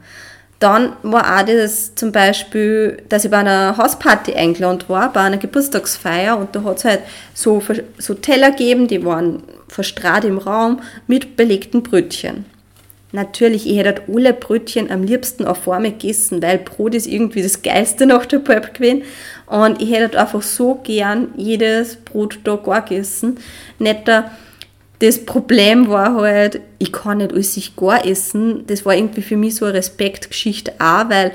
Dann 0.59 0.95
war 1.05 1.39
auch 1.41 1.47
das 1.47 1.95
zum 1.95 2.11
Beispiel, 2.11 3.03
dass 3.09 3.25
ich 3.25 3.31
bei 3.31 3.39
einer 3.39 3.77
Hausparty 3.77 4.35
eingeladen 4.35 4.83
war, 4.89 5.13
bei 5.13 5.21
einer 5.21 5.37
Geburtstagsfeier 5.37 6.37
und 6.37 6.55
da 6.55 6.65
hat 6.65 6.79
es 6.79 6.85
halt 6.85 7.01
so, 7.33 7.63
so 7.99 8.15
Teller 8.15 8.51
gegeben, 8.51 8.89
die 8.89 9.05
waren 9.05 9.45
verstrahlt 9.69 10.25
im 10.25 10.39
Raum 10.39 10.81
mit 11.07 11.37
belegten 11.37 11.85
Brötchen. 11.85 12.45
Natürlich, 13.11 13.67
ich 13.67 13.79
hätte 13.79 14.03
alle 14.13 14.35
Brötchen 14.35 14.91
am 14.91 15.03
liebsten 15.03 15.47
auf 15.47 15.63
Form 15.63 15.85
gegessen, 15.85 16.43
weil 16.43 16.59
Brot 16.59 16.95
ist 16.95 17.07
irgendwie 17.07 17.43
das 17.43 17.63
Geilste 17.63 18.05
nach 18.05 18.27
der 18.27 18.41
Pulp 18.41 18.75
gewesen. 18.75 19.03
Und 19.47 19.81
ich 19.81 19.91
hätte 19.91 20.21
einfach 20.21 20.43
so 20.43 20.75
gern 20.85 21.29
jedes 21.37 21.97
Brot 21.97 22.39
da 22.45 22.57
gar 22.57 22.83
gegessen. 22.83 23.39
Nicht 23.79 24.07
der, 24.07 24.31
das 24.99 25.25
Problem 25.25 25.89
war 25.89 26.17
halt, 26.17 26.61
ich 26.79 26.93
kann 26.93 27.19
nicht 27.19 27.33
alles 27.33 27.55
sich 27.55 27.77
gar 27.77 28.05
essen. 28.05 28.67
Das 28.67 28.85
war 28.85 28.95
irgendwie 28.95 29.23
für 29.23 29.37
mich 29.37 29.55
so 29.55 29.65
eine 29.65 29.75
Respektgeschichte 29.75 30.73
auch, 30.79 31.09
weil 31.09 31.33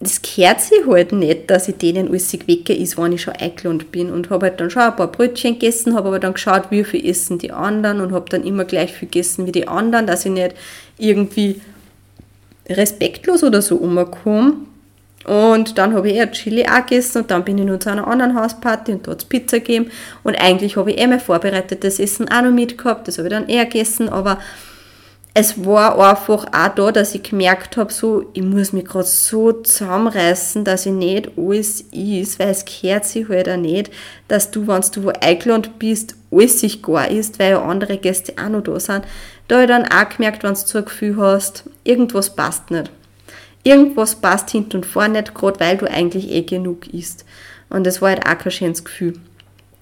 das 0.00 0.22
gehört 0.22 0.62
sich 0.62 0.86
halt 0.86 1.12
nicht, 1.12 1.50
dass 1.50 1.68
ich 1.68 1.76
denen 1.76 2.08
alles 2.08 2.32
wecke 2.32 2.72
ist, 2.72 2.96
wenn 2.96 3.12
ich 3.12 3.20
schon 3.20 3.34
eingeladen 3.34 3.84
bin. 3.92 4.10
Und 4.10 4.30
habe 4.30 4.46
halt 4.46 4.58
dann 4.58 4.70
schon 4.70 4.82
ein 4.82 4.96
paar 4.96 5.12
Brötchen 5.12 5.58
gegessen, 5.58 5.94
habe 5.94 6.08
aber 6.08 6.18
dann 6.18 6.32
geschaut, 6.32 6.70
wie 6.70 6.84
viel 6.84 7.06
essen 7.06 7.38
die 7.38 7.52
anderen 7.52 8.00
und 8.00 8.12
habe 8.12 8.30
dann 8.30 8.42
immer 8.44 8.64
gleich 8.64 8.92
viel 8.92 9.08
gegessen 9.08 9.46
wie 9.46 9.52
die 9.52 9.68
anderen, 9.68 10.06
dass 10.06 10.24
ich 10.24 10.32
nicht 10.32 10.54
irgendwie 10.96 11.60
respektlos 12.66 13.44
oder 13.44 13.60
so 13.60 13.76
umkomme. 13.76 14.54
Und 15.26 15.76
dann 15.76 15.92
habe 15.92 16.08
ich 16.08 16.14
eher 16.14 16.32
Chili 16.32 16.64
auch 16.64 16.86
gegessen 16.86 17.18
und 17.18 17.30
dann 17.30 17.44
bin 17.44 17.58
ich 17.58 17.66
noch 17.66 17.78
zu 17.78 17.90
einer 17.90 18.06
anderen 18.06 18.34
Hausparty 18.40 18.92
und 18.92 19.06
dort 19.06 19.28
Pizza 19.28 19.58
gegeben. 19.58 19.90
Und 20.22 20.34
eigentlich 20.40 20.76
habe 20.76 20.92
ich 20.92 20.98
eh 20.98 21.06
mein 21.06 21.20
vorbereitetes 21.20 22.00
Essen 22.00 22.30
auch 22.30 22.40
noch 22.40 22.52
mitgehabt, 22.52 23.06
das 23.06 23.18
habe 23.18 23.28
ich 23.28 23.34
dann 23.34 23.48
eher 23.48 23.66
gegessen, 23.66 24.08
aber 24.08 24.38
es 25.32 25.64
war 25.64 25.98
einfach 25.98 26.46
auch 26.46 26.74
da, 26.74 26.92
dass 26.92 27.14
ich 27.14 27.22
gemerkt 27.22 27.76
habe, 27.76 27.92
so, 27.92 28.28
ich 28.32 28.42
muss 28.42 28.72
mich 28.72 28.84
gerade 28.84 29.06
so 29.06 29.52
zusammenreißen, 29.52 30.64
dass 30.64 30.86
ich 30.86 30.92
nicht 30.92 31.30
alles 31.38 31.82
ist, 31.92 32.38
weil 32.38 32.48
es 32.48 32.64
gehört 32.64 33.04
sich 33.04 33.28
halt 33.28 33.48
auch 33.48 33.56
nicht, 33.56 33.90
dass 34.26 34.50
du, 34.50 34.66
wenn 34.66 34.82
du 34.92 35.04
wo 35.04 35.12
eingeladen 35.20 35.72
bist, 35.78 36.16
alles 36.32 36.60
sich 36.60 36.82
gar 36.82 37.08
ist, 37.08 37.38
weil 37.38 37.52
ja 37.52 37.62
andere 37.62 37.98
Gäste 37.98 38.34
auch 38.42 38.48
noch 38.48 38.62
da 38.62 38.80
sind. 38.80 39.04
Da 39.46 39.56
habe 39.56 39.64
ich 39.64 39.68
dann 39.70 39.86
auch 39.86 40.08
gemerkt, 40.08 40.42
wenn 40.42 40.54
du 40.54 40.60
so 40.60 40.78
ein 40.78 40.84
Gefühl 40.84 41.16
hast, 41.16 41.64
irgendwas 41.84 42.34
passt 42.34 42.70
nicht 42.70 42.90
irgendwas 43.64 44.14
passt 44.14 44.50
hinten 44.50 44.78
und 44.78 44.86
vorne 44.86 45.20
nicht, 45.20 45.34
gerade 45.34 45.60
weil 45.60 45.76
du 45.76 45.90
eigentlich 45.90 46.30
eh 46.30 46.42
genug 46.42 46.92
isst. 46.92 47.24
Und 47.68 47.86
das 47.86 48.00
war 48.00 48.10
halt 48.10 48.26
auch 48.26 48.38
kein 48.38 48.52
schönes 48.52 48.84
Gefühl. 48.84 49.14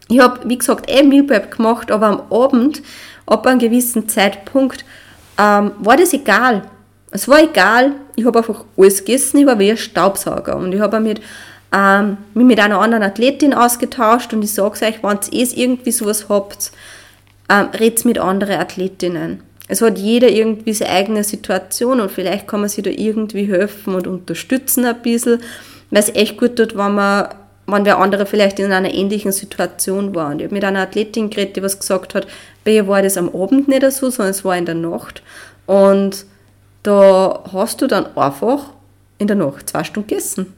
Ich 0.09 0.21
habe, 0.21 0.49
wie 0.49 0.59
gesagt, 0.59 0.91
eh 0.91 1.03
Meal 1.03 1.25
gemacht, 1.25 1.91
aber 1.91 2.07
am 2.07 2.33
Abend, 2.33 2.83
ab 3.27 3.47
einem 3.47 3.59
gewissen 3.59 4.09
Zeitpunkt, 4.09 4.85
ähm, 5.39 5.73
war 5.79 5.97
das 5.97 6.13
egal. 6.13 6.63
Es 7.11 7.29
war 7.29 7.43
egal, 7.43 7.93
ich 8.17 8.27
habe 8.27 8.39
einfach 8.39 8.65
alles 8.77 8.99
gegessen, 8.99 9.39
ich 9.39 9.47
war 9.47 9.59
wie 9.59 9.71
ein 9.71 9.77
Staubsauger. 9.77 10.57
Und 10.57 10.73
ich 10.73 10.81
habe 10.81 11.01
mit, 11.01 11.21
ähm, 11.73 12.19
mich 12.35 12.45
mit 12.45 12.61
einer 12.61 12.81
anderen 12.81 13.05
Athletin 13.05 13.55
ausgetauscht 13.55 14.33
und 14.35 14.43
ich 14.43 14.53
sage 14.53 14.85
euch, 14.85 15.03
wenn 15.03 15.19
ihr 15.31 15.47
eh 15.47 15.63
irgendwie 15.63 15.93
sowas 15.93 16.27
habt, 16.29 16.73
ähm, 17.49 17.69
redet 17.79 18.05
mit 18.05 18.19
anderen 18.19 18.61
Athletinnen. 18.61 19.43
Es 19.69 19.83
hat 19.83 19.99
jeder 19.99 20.29
irgendwie 20.29 20.73
seine 20.73 20.93
eigene 20.93 21.25
Situation 21.25 22.01
und 22.01 22.11
vielleicht 22.11 22.49
kann 22.49 22.61
man 22.61 22.69
sich 22.69 22.85
da 22.85 22.91
irgendwie 22.91 23.45
helfen 23.45 23.95
und 23.95 24.07
unterstützen 24.07 24.85
ein 24.85 25.01
bisschen, 25.03 25.41
weil 25.91 26.01
es 26.01 26.15
echt 26.15 26.39
gut 26.39 26.57
tut, 26.57 26.77
wenn 26.77 26.95
man 26.95 27.29
wenn 27.69 27.85
wer 27.85 27.99
andere 27.99 28.27
vielleicht 28.27 28.59
in 28.59 28.73
einer 28.73 28.93
ähnlichen 28.93 29.33
Situation 29.33 30.15
war. 30.15 30.31
Und 30.31 30.41
ich 30.41 30.45
habe 30.45 30.55
mit 30.55 30.65
einer 30.65 30.81
Athletin 30.81 31.31
geredet, 31.31 31.57
die 31.57 31.63
was 31.63 31.79
gesagt 31.79 32.15
hat, 32.15 32.27
bei 32.65 32.73
ihr 32.73 32.89
war 32.89 33.03
das 33.03 33.17
am 33.17 33.29
Abend 33.29 33.69
nicht 33.69 33.83
so, 33.93 34.11
sondern 34.11 34.31
es 34.31 34.45
war 34.45 34.57
in 34.57 34.67
der 34.67 34.75
Nacht. 34.75 35.23
Und 35.67 36.25
da 36.83 37.45
hast 37.53 37.81
du 37.83 37.87
dann 37.87 38.17
einfach 38.17 38.71
in 39.19 39.27
der 39.27 39.37
Nacht 39.37 39.69
zwei 39.69 39.85
Stunden 39.85 40.09
gegessen. 40.09 40.53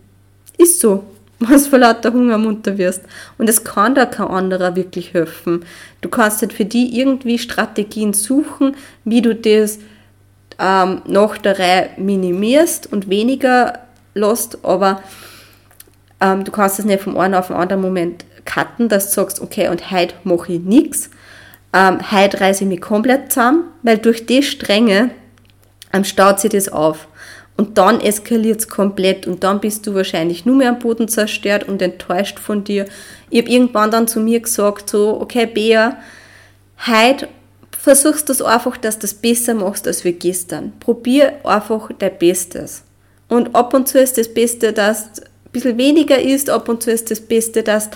Ist 0.57 0.81
so 0.81 1.05
du 1.41 1.59
vor 1.59 1.79
lauter 1.79 2.13
Hunger 2.13 2.39
munter 2.39 2.77
wirst. 2.79 3.03
Und 3.39 3.49
es 3.49 3.65
kann 3.65 3.95
da 3.95 4.07
kein 4.07 4.29
anderer 4.29 4.77
wirklich 4.77 5.15
helfen. 5.15 5.65
Du 6.03 6.09
kannst 6.09 6.43
halt 6.43 6.53
für 6.53 6.65
die 6.65 6.99
irgendwie 6.99 7.39
Strategien 7.39 8.13
suchen, 8.13 8.77
wie 9.05 9.23
du 9.23 9.35
das 9.35 9.79
ähm, 10.59 11.03
nach 11.07 11.39
der 11.39 11.59
Reihe 11.59 11.91
minimierst 11.97 12.93
und 12.93 13.09
weniger 13.09 13.79
lässt, 14.15 14.65
aber 14.65 15.03
ähm, 16.21 16.45
du 16.45 16.53
kannst 16.53 16.79
es 16.79 16.85
nicht 16.85 17.03
vom 17.03 17.17
einen 17.19 17.35
auf 17.35 17.49
den 17.49 17.57
anderen 17.57 17.83
Moment 17.83 18.25
cutten, 18.45 18.89
dass 18.89 19.09
du 19.09 19.15
sagst, 19.15 19.41
okay, 19.41 19.69
und 19.69 19.91
heute 19.91 20.15
mache 20.25 20.55
ich 20.55 20.61
nichts. 20.61 21.11
Ähm, 21.73 22.11
heute 22.11 22.41
reiße 22.41 22.65
ich 22.65 22.69
mich 22.69 22.81
komplett 22.81 23.33
zusammen, 23.33 23.65
weil 23.83 23.99
durch 23.99 24.27
die 24.27 24.43
Strenge 24.43 25.11
ähm, 25.93 26.05
staut 26.05 26.41
sich 26.41 26.51
das 26.51 26.69
auf. 26.69 27.09
Und 27.57 27.77
dann 27.77 28.01
eskaliert 28.01 28.61
es 28.61 28.69
komplett 28.69 29.27
und 29.27 29.45
dann 29.45 29.61
bist 29.61 29.87
du 29.87 29.95
wahrscheinlich 29.95 30.47
nur 30.47 30.57
mehr 30.57 30.71
am 30.71 30.79
Boden 30.79 31.09
zerstört 31.09 31.69
und 31.69 31.83
enttäuscht 31.83 32.39
von 32.39 32.65
dir. 32.65 32.87
Ich 33.29 33.43
habe 33.43 33.51
irgendwann 33.51 33.91
dann 33.91 34.09
zu 34.09 34.19
mir 34.19 34.41
gesagt, 34.41 34.89
so, 34.89 35.21
okay, 35.21 35.45
Bea, 35.45 35.99
heute 36.87 37.29
versuchst 37.77 38.29
du 38.29 38.45
einfach, 38.47 38.79
dass 38.79 38.97
du 38.97 39.03
das 39.03 39.15
besser 39.15 39.55
machst 39.55 39.87
als 39.87 40.05
wir 40.05 40.13
gestern. 40.13 40.73
Probier 40.81 41.35
einfach 41.45 41.91
dein 41.99 42.17
Bestes. 42.19 42.83
Und 43.29 43.55
ab 43.55 43.75
und 43.75 43.89
zu 43.89 43.99
ist 43.99 44.17
das 44.17 44.33
Beste, 44.33 44.73
dass 44.73 45.21
ein 45.21 45.30
bisschen 45.53 45.79
weniger 45.79 46.21
ist, 46.21 46.51
ab 46.51 46.69
und 46.69 46.83
zu 46.83 46.91
ist 46.91 47.11
das 47.11 47.21
Beste, 47.21 47.63
dass 47.63 47.91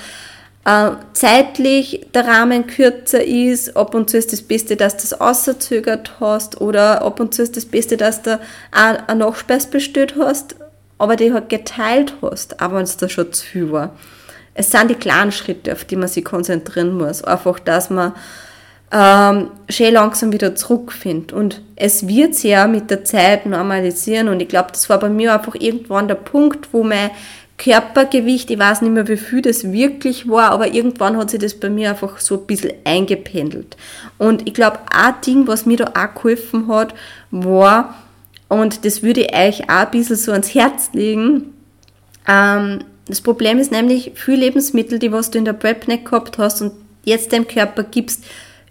äh, 0.64 0.90
zeitlich 1.12 2.06
der 2.14 2.26
Rahmen 2.26 2.66
kürzer 2.66 3.22
ist, 3.22 3.76
ab 3.76 3.94
und 3.94 4.10
zu 4.10 4.16
ist 4.16 4.32
das 4.32 4.42
Beste, 4.42 4.76
dass 4.76 4.96
du 4.96 5.02
das 5.02 5.20
außerzögert 5.20 6.20
hast 6.20 6.60
oder 6.60 7.02
ab 7.02 7.20
und 7.20 7.34
zu 7.34 7.42
ist 7.42 7.56
das 7.56 7.66
Beste, 7.66 7.96
dass 7.96 8.22
du 8.22 8.40
eine 8.70 9.14
Nachspeis 9.14 9.66
bestellt 9.66 10.14
hast, 10.18 10.56
aber 10.98 11.16
die 11.16 11.32
halt 11.32 11.48
geteilt 11.48 12.14
hast, 12.22 12.60
auch 12.60 12.72
wenn 12.72 12.82
es 12.82 12.96
da 12.96 13.08
schon 13.08 13.32
zu 13.32 13.44
viel 13.44 13.72
war. 13.72 13.94
Es 14.54 14.70
sind 14.70 14.88
die 14.88 14.94
kleinen 14.94 15.32
Schritte, 15.32 15.72
auf 15.72 15.84
die 15.84 15.96
man 15.96 16.08
sich 16.08 16.24
konzentrieren 16.24 16.96
muss. 16.96 17.24
Einfach, 17.24 17.58
dass 17.58 17.90
man 17.90 18.12
ähm, 18.92 19.50
schön 19.68 19.94
langsam 19.94 20.32
wieder 20.32 20.54
zurückfindet. 20.54 21.32
Und 21.32 21.60
es 21.74 22.06
wird 22.06 22.36
sich 22.36 22.52
ja 22.52 22.68
mit 22.68 22.90
der 22.90 23.04
Zeit 23.04 23.46
normalisieren. 23.46 24.28
Und 24.28 24.40
ich 24.40 24.48
glaube, 24.48 24.68
das 24.70 24.88
war 24.88 25.00
bei 25.00 25.08
mir 25.08 25.34
einfach 25.34 25.56
irgendwann 25.56 26.06
der 26.06 26.14
Punkt, 26.14 26.72
wo 26.72 26.84
mein 26.84 27.10
Körpergewicht, 27.56 28.50
ich 28.50 28.58
weiß 28.58 28.82
nicht 28.82 28.92
mehr, 28.92 29.06
wie 29.06 29.16
viel 29.16 29.40
das 29.40 29.70
wirklich 29.70 30.28
war, 30.28 30.50
aber 30.50 30.72
irgendwann 30.74 31.16
hat 31.16 31.30
sich 31.30 31.40
das 31.40 31.54
bei 31.54 31.70
mir 31.70 31.90
einfach 31.90 32.18
so 32.18 32.38
ein 32.38 32.46
bisschen 32.46 32.72
eingependelt. 32.84 33.76
Und 34.18 34.46
ich 34.48 34.54
glaube, 34.54 34.80
ein 34.90 35.14
Ding, 35.24 35.46
was 35.46 35.64
mir 35.64 35.76
da 35.76 35.92
auch 35.96 36.14
geholfen 36.14 36.68
hat, 36.68 36.94
war, 37.30 37.94
und 38.48 38.84
das 38.84 39.02
würde 39.02 39.22
ich 39.22 39.34
euch 39.34 39.70
auch 39.70 39.86
ein 39.86 39.90
bisschen 39.92 40.16
so 40.16 40.32
ans 40.32 40.54
Herz 40.54 40.90
legen, 40.92 41.54
ähm, 42.26 42.84
das 43.06 43.20
Problem 43.20 43.58
ist 43.58 43.70
nämlich, 43.70 44.12
viele 44.14 44.38
Lebensmittel, 44.38 44.98
die 44.98 45.12
was 45.12 45.30
du 45.30 45.38
in 45.38 45.44
der 45.44 45.52
Prep 45.52 45.86
nicht 45.86 46.06
gehabt 46.06 46.38
hast 46.38 46.62
und 46.62 46.72
jetzt 47.04 47.32
deinem 47.32 47.46
Körper 47.46 47.84
gibst, 47.84 48.24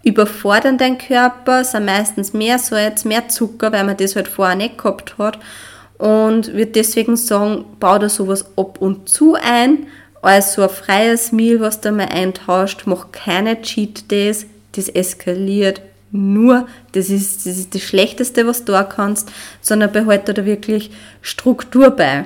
überfordern 0.04 0.78
deinen 0.78 0.98
Körper, 0.98 1.64
sind 1.64 1.86
meistens 1.86 2.34
mehr 2.34 2.60
Salz, 2.60 3.06
mehr 3.06 3.30
Zucker, 3.30 3.72
weil 3.72 3.86
man 3.86 3.96
das 3.96 4.16
halt 4.16 4.28
vorher 4.28 4.56
nicht 4.56 4.78
gehabt 4.78 5.18
hat 5.18 5.40
und 5.98 6.54
würde 6.54 6.68
deswegen 6.68 7.16
sagen, 7.16 7.66
bau 7.80 7.98
da 7.98 8.10
sowas 8.10 8.46
ab 8.58 8.82
und 8.82 9.10
zu 9.10 9.36
ein, 9.36 9.88
als 10.22 10.54
so 10.54 10.64
ein 10.64 10.70
freies 10.70 11.32
Meal, 11.32 11.60
was 11.60 11.82
du 11.82 11.92
mal 11.92 12.08
eintauscht, 12.08 12.84
mach 12.86 13.12
keine 13.12 13.62
Cheat 13.62 14.10
Days, 14.10 14.46
das 14.74 14.90
eskaliert 14.90 15.82
nur, 16.12 16.68
das 16.92 17.10
ist, 17.10 17.46
das 17.46 17.58
ist 17.58 17.74
das 17.74 17.82
Schlechteste, 17.82 18.46
was 18.46 18.66
du 18.66 18.72
da 18.72 18.84
kannst, 18.84 19.32
sondern 19.62 19.92
behalte 19.92 20.34
da 20.34 20.46
wirklich 20.46 20.92
Struktur 21.22 21.90
bei. 21.90 22.26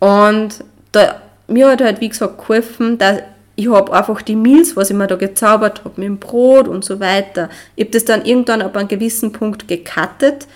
Und 0.00 0.64
da, 0.92 1.20
mir 1.46 1.68
hat 1.68 1.82
halt, 1.82 2.00
wie 2.00 2.08
gesagt, 2.08 2.38
geholfen, 2.38 2.98
dass 2.98 3.18
ich 3.54 3.68
habe 3.68 3.92
einfach 3.92 4.22
die 4.22 4.36
Meals, 4.36 4.76
was 4.76 4.88
ich 4.88 4.96
mir 4.96 5.08
da 5.08 5.16
gezaubert 5.16 5.84
habe, 5.84 6.00
mit 6.00 6.06
dem 6.06 6.18
Brot 6.18 6.68
und 6.68 6.84
so 6.84 7.00
weiter, 7.00 7.50
ich 7.74 7.86
habe 7.86 7.92
das 7.92 8.04
dann 8.04 8.24
irgendwann 8.24 8.62
ab 8.62 8.76
einem 8.76 8.88
gewissen 8.88 9.32
Punkt 9.32 9.66
gekattet 9.68 10.46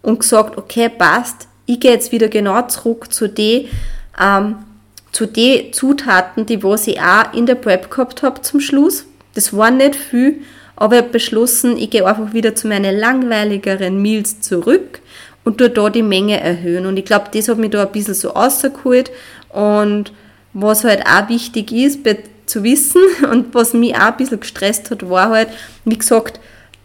und 0.00 0.20
gesagt, 0.20 0.56
okay, 0.56 0.88
passt, 0.88 1.48
ich 1.66 1.80
gehe 1.80 1.92
jetzt 1.92 2.12
wieder 2.12 2.28
genau 2.28 2.62
zurück 2.62 3.12
zu 3.12 3.28
den, 3.28 3.68
ähm, 4.20 4.56
zu 5.12 5.26
den 5.26 5.72
Zutaten, 5.72 6.46
die 6.46 6.62
was 6.62 6.86
ich 6.86 7.00
auch 7.00 7.32
in 7.34 7.46
der 7.46 7.54
Prep 7.54 7.90
gehabt 7.90 8.22
habe 8.22 8.42
zum 8.42 8.60
Schluss. 8.60 9.04
Das 9.34 9.56
war 9.56 9.70
nicht 9.70 9.96
viel, 9.96 10.40
aber 10.76 10.96
ich 10.96 11.02
habe 11.02 11.12
beschlossen, 11.12 11.76
ich 11.76 11.90
gehe 11.90 12.06
einfach 12.06 12.32
wieder 12.32 12.54
zu 12.54 12.68
meinen 12.68 12.98
langweiligeren 12.98 14.00
Meals 14.00 14.40
zurück 14.40 15.00
und 15.44 15.58
tue 15.58 15.70
da 15.70 15.90
die 15.90 16.02
Menge 16.02 16.40
erhöhen. 16.40 16.86
Und 16.86 16.96
ich 16.96 17.04
glaube, 17.04 17.26
das 17.32 17.48
hat 17.48 17.58
mich 17.58 17.70
da 17.70 17.82
ein 17.82 17.92
bisschen 17.92 18.14
so 18.14 18.30
rausgeholt. 18.30 19.10
Und 19.48 20.12
was 20.52 20.84
halt 20.84 21.04
auch 21.06 21.28
wichtig 21.28 21.72
ist, 21.72 22.04
zu 22.46 22.62
wissen. 22.62 23.02
Und 23.30 23.54
was 23.54 23.72
mich 23.72 23.94
auch 23.94 24.12
ein 24.12 24.16
bisschen 24.16 24.40
gestresst 24.40 24.90
hat, 24.90 25.08
war 25.08 25.30
halt, 25.30 25.48
wie 25.84 25.98
gesagt, 25.98 26.38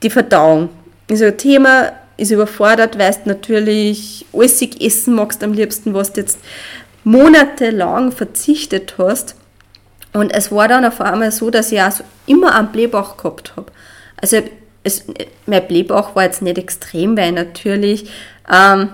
die 0.03 0.09
Verdauung. 0.09 0.69
Ein 1.09 1.37
Thema 1.37 1.93
ist 2.17 2.31
überfordert, 2.31 2.97
weil 2.97 3.11
du 3.11 3.29
natürlich 3.29 4.25
alles 4.33 4.61
essen 4.61 5.15
magst 5.15 5.43
am 5.43 5.53
liebsten, 5.53 5.93
was 5.93 6.13
du 6.13 6.21
jetzt 6.21 6.39
monatelang 7.03 8.11
verzichtet 8.11 8.95
hast. 8.97 9.35
Und 10.13 10.33
es 10.33 10.51
war 10.51 10.67
dann 10.67 10.83
auf 10.83 10.99
einmal 10.99 11.31
so, 11.31 11.49
dass 11.49 11.71
ich 11.71 11.81
auch 11.81 11.91
so 11.91 12.03
immer 12.25 12.55
einen 12.55 12.71
Blähbauch 12.71 13.17
gehabt 13.17 13.53
habe. 13.55 13.71
Also 14.19 14.41
es, 14.83 15.05
mein 15.45 15.67
Blähbauch 15.67 16.15
war 16.15 16.23
jetzt 16.23 16.41
nicht 16.41 16.57
extrem, 16.57 17.15
weil 17.17 17.33
natürlich 17.33 18.09
ähm, 18.51 18.89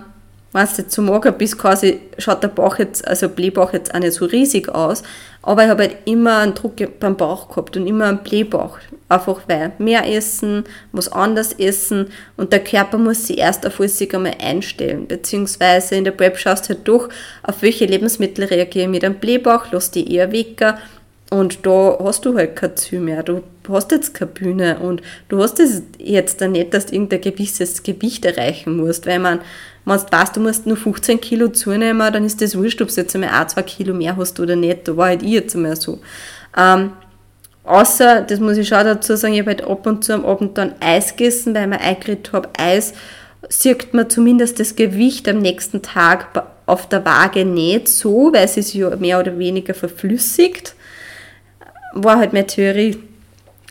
wenn 0.53 0.67
du 0.67 0.71
jetzt 0.77 0.93
so 0.93 1.01
mager 1.01 1.31
bist, 1.31 1.57
quasi 1.57 1.99
schaut 2.17 2.43
der 2.43 2.47
Bauch 2.47 2.77
jetzt, 2.77 3.07
also 3.07 3.27
Blähbauch 3.27 3.73
jetzt 3.73 3.93
auch 3.93 3.99
nicht 3.99 4.13
so 4.13 4.25
riesig 4.25 4.69
aus, 4.69 5.03
aber 5.41 5.63
ich 5.63 5.69
habe 5.69 5.83
halt 5.83 5.97
immer 6.05 6.38
einen 6.38 6.53
Druck 6.53 6.75
beim 6.99 7.17
Bauch 7.17 7.49
gehabt 7.49 7.75
und 7.75 7.88
immer 7.88 8.05
einen 8.05 8.19
Blähbauch. 8.19 8.77
Einfach 9.13 9.41
weil 9.47 9.71
mehr 9.78 10.08
essen, 10.08 10.63
was 10.91 11.12
anders 11.12 11.54
essen 11.54 12.08
und 12.38 12.52
der 12.52 12.63
Körper 12.63 12.97
muss 12.97 13.28
sich 13.28 13.38
erst 13.38 13.65
auf 13.65 13.80
alles 13.80 14.02
einmal 14.02 14.36
einstellen. 14.41 15.08
Beziehungsweise 15.08 15.95
in 15.95 16.04
der 16.04 16.12
Prep 16.12 16.38
schaust 16.38 16.65
du 16.65 16.73
halt 16.73 16.88
durch, 16.88 17.10
auf 17.43 17.62
welche 17.62 17.86
Lebensmittel 17.86 18.45
reagieren 18.45 18.91
mit 18.91 19.04
einem 19.04 19.15
Blähbauch, 19.15 19.67
lass 19.71 19.91
die 19.91 20.13
eher 20.13 20.32
wecker 20.32 20.78
und 21.30 21.65
da 21.65 21.97
hast 22.04 22.26
du 22.26 22.36
halt 22.38 22.56
kein 22.56 22.78
Ziel 22.78 22.99
mehr. 22.99 23.23
Du 23.23 23.41
hast 23.69 23.91
jetzt 23.91 24.13
keine 24.13 24.32
Bühne 24.32 24.78
und 24.80 25.02
du 25.30 25.41
hast 25.41 25.60
jetzt 25.97 26.41
dann 26.41 26.52
nicht, 26.52 26.73
dass 26.73 26.86
du 26.86 26.93
irgendein 26.93 27.21
gewisses 27.21 27.82
Gewicht 27.82 28.23
erreichen 28.23 28.78
musst, 28.78 29.08
weil 29.08 29.19
man 29.19 29.39
wenn 29.86 29.97
du 29.97 30.12
weißt, 30.12 30.36
du 30.36 30.39
musst 30.39 30.65
nur 30.65 30.78
15 30.78 31.19
Kilo 31.19 31.49
zunehmen, 31.49 32.13
dann 32.13 32.23
ist 32.23 32.41
das 32.41 32.58
wurscht, 32.58 32.82
ob 32.82 32.88
du 32.88 32.95
jetzt 32.95 33.15
einmal 33.15 33.32
ein, 33.32 33.49
zwei 33.49 33.63
Kilo 33.63 33.93
mehr 33.93 34.15
hast 34.15 34.39
oder 34.39 34.56
nicht. 34.56 34.88
Da 34.88 34.95
war 34.95 35.08
halt 35.08 35.23
ich 35.23 35.32
jetzt 35.32 35.56
einmal 35.56 35.76
so. 35.76 35.99
Ähm, 36.56 36.91
außer, 37.63 38.21
das 38.21 38.39
muss 38.39 38.58
ich 38.58 38.67
schon 38.67 38.86
dazu 38.86 39.15
sagen, 39.15 39.34
ich 39.34 39.41
habe 39.41 39.52
halt 39.52 39.63
ab 39.63 39.86
und 39.86 40.04
zu 40.04 40.13
am 40.13 40.26
Abend 40.26 40.58
dann 40.58 40.76
Eis 40.80 41.15
gegessen, 41.15 41.56
weil 41.56 41.63
ich 41.63 41.69
mir 41.69 41.82
eingeredet 41.82 42.32
habe, 42.34 42.49
Eis 42.58 42.93
sieht 43.49 43.93
man 43.93 44.10
zumindest 44.10 44.60
das 44.60 44.76
Gewicht 44.76 45.28
am 45.28 45.39
nächsten 45.39 45.82
Tag 45.82 46.45
auf 46.65 46.88
der 46.88 47.06
Waage 47.06 47.45
nicht 47.45 47.88
so, 47.88 48.32
weil 48.34 48.45
es 48.45 48.58
ist 48.58 48.73
ja 48.73 48.95
mehr 48.95 49.19
oder 49.19 49.38
weniger 49.38 49.73
verflüssigt. 49.73 50.76
War 51.93 52.17
halt 52.17 52.34
meine 52.34 52.47
Theorie. 52.47 52.97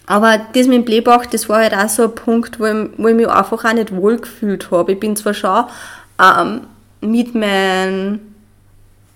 Aber 0.06 0.38
das 0.52 0.66
mit 0.66 0.76
dem 0.76 0.84
Blähbauch, 0.84 1.26
das 1.26 1.48
war 1.48 1.60
halt 1.60 1.74
auch 1.74 1.88
so 1.88 2.04
ein 2.04 2.14
Punkt, 2.14 2.60
wo 2.60 2.66
ich, 2.66 2.90
wo 2.96 3.08
ich 3.08 3.14
mich 3.14 3.28
einfach 3.28 3.64
auch 3.64 3.72
nicht 3.72 3.94
wohl 3.94 4.18
gefühlt 4.18 4.70
habe. 4.70 4.92
Ich 4.92 5.00
bin 5.00 5.16
zwar 5.16 5.32
schon 5.32 5.64
ähm, 6.20 6.60
mit 7.00 7.34
meinem 7.34 8.20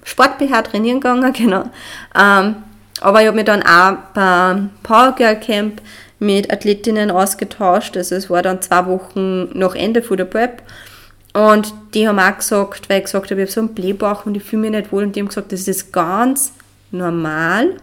Sport-BH 0.05 0.62
trainieren 0.62 1.01
gegangen, 1.01 1.33
genau. 1.37 1.65
Ähm, 2.19 2.57
aber 3.01 3.21
ich 3.21 3.27
habe 3.27 3.37
mich 3.37 3.45
dann 3.45 3.63
auch 3.63 3.97
beim 4.15 4.71
Power 4.83 5.15
Girl 5.17 5.39
Camp 5.39 5.81
mit 6.19 6.53
Athletinnen 6.53 7.11
ausgetauscht. 7.11 7.97
Also 7.97 8.15
es 8.15 8.31
war 8.31 8.43
dann 8.43 8.63
zwei 8.63 8.87
Wochen 8.87 9.59
nach 9.59 9.75
Ende 9.75 10.03
von 10.03 10.17
der 10.17 10.25
Prep. 10.25 10.63
Und 11.35 11.75
die 11.93 12.09
haben 12.09 12.19
auch 12.19 12.39
gesagt, 12.39 12.89
weil 12.89 12.99
ich 12.99 13.05
gesagt 13.05 13.31
habe, 13.31 13.43
ich 13.43 13.49
habe 13.49 13.53
so 13.53 13.61
einen 13.61 13.75
Blähbauch 13.75 14.25
und 14.25 14.37
ich 14.37 14.43
fühle 14.43 14.63
mich 14.63 14.71
nicht 14.71 14.93
wohl. 14.93 15.05
Und 15.05 15.15
die 15.15 15.21
haben 15.21 15.29
gesagt, 15.29 15.53
das 15.53 15.69
ist 15.69 15.93
ganz 15.93 16.53
normal. 16.91 17.75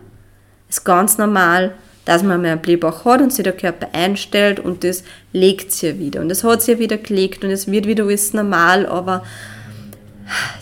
Das 0.68 0.80
ist 0.80 0.84
ganz 0.84 1.20
normal, 1.20 1.76
dass 2.06 2.24
man 2.24 2.42
mehr 2.42 2.54
einen 2.54 2.62
Blähbauch 2.62 3.06
hat 3.06 3.22
und 3.22 3.32
sich 3.32 3.44
der 3.44 3.54
Körper 3.54 3.90
einstellt 3.94 4.60
und 4.60 4.84
das 4.84 5.04
legt 5.32 5.72
sich 5.72 5.92
ja 5.92 6.00
wieder. 6.00 6.22
Und 6.22 6.30
das 6.30 6.44
hat 6.44 6.64
sich 6.64 6.76
ja 6.76 6.80
wieder 6.80 6.98
gelegt 6.98 7.44
und 7.44 7.52
es 7.52 7.72
wird 7.72 7.86
wieder 7.86 8.06
alles 8.06 8.34
normal, 8.34 8.88
aber 8.88 9.24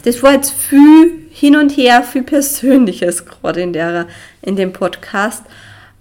das 0.03 0.21
war 0.21 0.33
jetzt 0.33 0.51
viel 0.51 1.11
hin 1.31 1.55
und 1.55 1.75
her, 1.77 2.03
viel 2.03 2.23
Persönliches 2.23 3.25
gerade 3.25 3.61
in, 3.61 3.73
der, 3.73 4.07
in 4.41 4.55
dem 4.55 4.73
Podcast. 4.73 5.43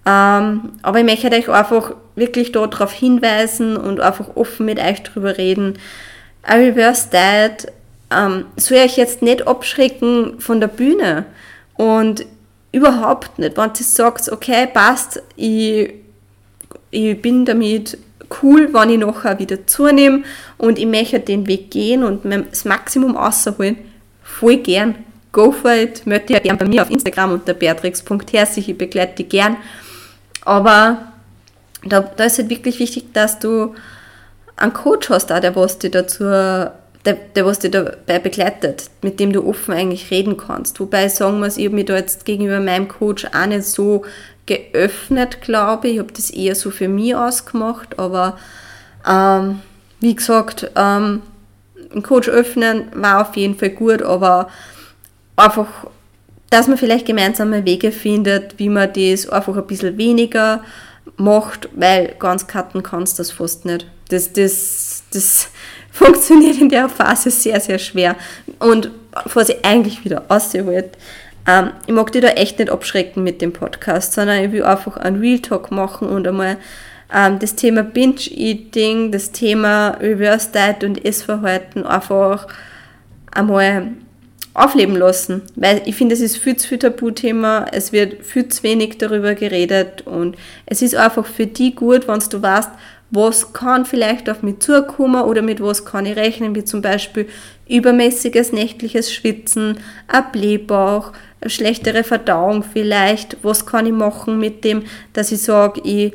Ähm, 0.05 0.73
aber 0.81 0.99
ich 0.99 1.05
möchte 1.05 1.31
euch 1.31 1.49
einfach 1.49 1.93
wirklich 2.15 2.51
darauf 2.51 2.91
hinweisen 2.91 3.77
und 3.77 3.99
einfach 3.99 4.35
offen 4.35 4.65
mit 4.65 4.79
euch 4.79 5.03
darüber 5.03 5.37
reden. 5.37 5.77
A 6.43 6.55
Reverse 6.55 7.09
Diet 7.11 7.71
ähm, 8.11 8.45
soll 8.57 8.77
euch 8.77 8.97
jetzt 8.97 9.21
nicht 9.21 9.47
abschrecken 9.47 10.39
von 10.39 10.59
der 10.59 10.67
Bühne. 10.67 11.25
Und 11.77 12.25
überhaupt 12.71 13.39
nicht. 13.39 13.57
Wenn 13.57 13.73
du 13.73 13.83
sagst, 13.83 14.31
okay, 14.31 14.67
passt, 14.67 15.21
ich, 15.35 15.93
ich 16.89 17.21
bin 17.21 17.45
damit 17.45 17.97
cool, 18.41 18.73
wenn 18.73 18.89
ich 18.89 18.99
nachher 18.99 19.39
wieder 19.39 19.67
zunehme 19.67 20.23
und 20.57 20.79
ich 20.79 20.85
möchte 20.85 21.19
den 21.19 21.47
Weg 21.47 21.71
gehen 21.71 22.03
und 22.03 22.21
das 22.49 22.65
Maximum 22.65 23.17
rausholen, 23.17 23.77
voll 24.23 24.57
gern. 24.57 24.95
Go 25.31 25.51
for 25.51 25.71
it. 25.71 26.05
Melde 26.05 26.25
dich 26.27 26.43
gerne 26.43 26.59
bei 26.59 26.67
mir 26.67 26.81
auf 26.81 26.89
Instagram 26.89 27.33
unter 27.33 27.53
beatrix.herzig, 27.53 28.69
ich 28.69 28.77
begleite 28.77 29.15
dich 29.15 29.29
gern. 29.29 29.57
Aber 30.43 31.11
da, 31.83 32.01
da 32.01 32.23
ist 32.25 32.37
halt 32.37 32.49
wirklich 32.49 32.79
wichtig, 32.79 33.13
dass 33.13 33.39
du 33.39 33.75
einen 34.57 34.73
Coach 34.73 35.09
hast, 35.09 35.31
auch, 35.31 35.39
der 35.39 35.55
was 35.55 35.79
dich 35.79 35.91
dazu 35.91 36.25
der, 37.05 37.13
der 37.35 37.45
was 37.45 37.59
dich 37.59 37.71
dabei 37.71 38.19
begleitet, 38.19 38.89
mit 39.01 39.19
dem 39.19 39.33
du 39.33 39.47
offen 39.47 39.73
eigentlich 39.73 40.11
reden 40.11 40.37
kannst. 40.37 40.79
Wobei 40.79 41.07
sagen 41.07 41.39
muss, 41.39 41.57
ich 41.57 41.65
habe 41.65 41.75
mich 41.75 41.85
da 41.85 41.95
jetzt 41.95 42.25
gegenüber 42.25 42.59
meinem 42.59 42.87
Coach 42.87 43.25
auch 43.25 43.45
nicht 43.47 43.63
so 43.63 44.03
geöffnet, 44.45 45.41
glaube 45.41 45.87
ich. 45.87 45.93
Ich 45.95 45.99
habe 45.99 46.13
das 46.13 46.29
eher 46.29 46.55
so 46.55 46.69
für 46.69 46.87
mich 46.87 47.15
ausgemacht, 47.15 47.97
aber 47.97 48.37
ähm, 49.07 49.61
wie 49.99 50.15
gesagt, 50.15 50.69
ähm, 50.75 51.21
einen 51.91 52.03
Coach 52.03 52.29
öffnen 52.29 52.85
war 52.93 53.21
auf 53.21 53.35
jeden 53.35 53.57
Fall 53.57 53.71
gut, 53.71 54.01
aber 54.01 54.49
einfach, 55.35 55.67
dass 56.49 56.67
man 56.67 56.77
vielleicht 56.77 57.05
gemeinsame 57.05 57.65
Wege 57.65 57.91
findet, 57.91 58.59
wie 58.59 58.69
man 58.69 58.91
das 58.93 59.29
einfach 59.29 59.55
ein 59.55 59.67
bisschen 59.67 59.97
weniger 59.97 60.63
macht, 61.17 61.69
weil 61.75 62.15
ganz 62.19 62.47
cutten 62.47 62.83
kannst 62.83 63.17
du 63.17 63.21
das 63.21 63.31
fast 63.31 63.65
nicht. 63.65 63.87
Das, 64.09 64.33
das, 64.33 65.03
das 65.13 65.49
funktioniert 65.91 66.59
in 66.59 66.69
der 66.69 66.89
Phase 66.89 67.31
sehr, 67.31 67.59
sehr 67.59 67.79
schwer. 67.79 68.15
Und 68.59 68.91
bevor 69.23 69.45
sie 69.45 69.63
eigentlich 69.63 70.03
wieder 70.03 70.23
ausholt, 70.27 70.97
ähm, 71.47 71.71
ich 71.87 71.93
mag 71.93 72.11
die 72.11 72.19
da 72.19 72.29
echt 72.29 72.59
nicht 72.59 72.71
abschrecken 72.71 73.23
mit 73.23 73.41
dem 73.41 73.53
Podcast, 73.53 74.13
sondern 74.13 74.43
ich 74.43 74.51
will 74.51 74.63
einfach 74.63 74.97
einen 74.97 75.19
Real 75.19 75.39
Talk 75.39 75.71
machen 75.71 76.07
und 76.07 76.27
einmal 76.27 76.57
ähm, 77.13 77.39
das 77.39 77.55
Thema 77.55 77.83
Binge-Eating, 77.83 79.11
das 79.11 79.31
Thema 79.31 79.97
Reverse 79.99 80.49
Diet 80.51 80.83
und 80.83 81.03
Essverhalten 81.03 81.85
einfach 81.85 82.47
einmal 83.31 83.89
aufleben 84.53 84.95
lassen. 84.95 85.41
Weil 85.55 85.81
ich 85.85 85.95
finde, 85.95 86.13
es 86.13 86.21
ist 86.21 86.37
viel 86.37 86.57
zu 86.57 86.67
viel 86.67 86.79
Tabuthema, 86.79 87.65
es 87.71 87.91
wird 87.91 88.25
viel 88.25 88.47
zu 88.49 88.63
wenig 88.63 88.97
darüber 88.97 89.33
geredet 89.33 90.01
und 90.05 90.35
es 90.65 90.81
ist 90.81 90.95
einfach 90.95 91.25
für 91.25 91.47
die 91.47 91.73
gut, 91.73 92.07
wenn 92.07 92.19
du 92.19 92.41
weißt, 92.41 92.69
was 93.11 93.51
kann 93.51 93.85
vielleicht 93.85 94.29
auf 94.29 94.41
mich 94.41 94.59
zukommen 94.59 95.21
oder 95.21 95.41
mit 95.41 95.61
was 95.61 95.85
kann 95.85 96.05
ich 96.05 96.15
rechnen, 96.15 96.55
wie 96.55 96.63
zum 96.63 96.81
Beispiel 96.81 97.27
übermäßiges 97.67 98.53
nächtliches 98.53 99.13
Schwitzen, 99.13 99.77
ein 100.07 100.23
Blähbauch, 100.31 101.11
schlechtere 101.45 102.03
Verdauung 102.03 102.63
vielleicht, 102.63 103.37
was 103.43 103.65
kann 103.65 103.85
ich 103.85 103.91
machen 103.91 104.39
mit 104.39 104.63
dem, 104.63 104.83
dass 105.13 105.31
ich 105.31 105.41
sage, 105.41 105.81
ich, 105.83 106.13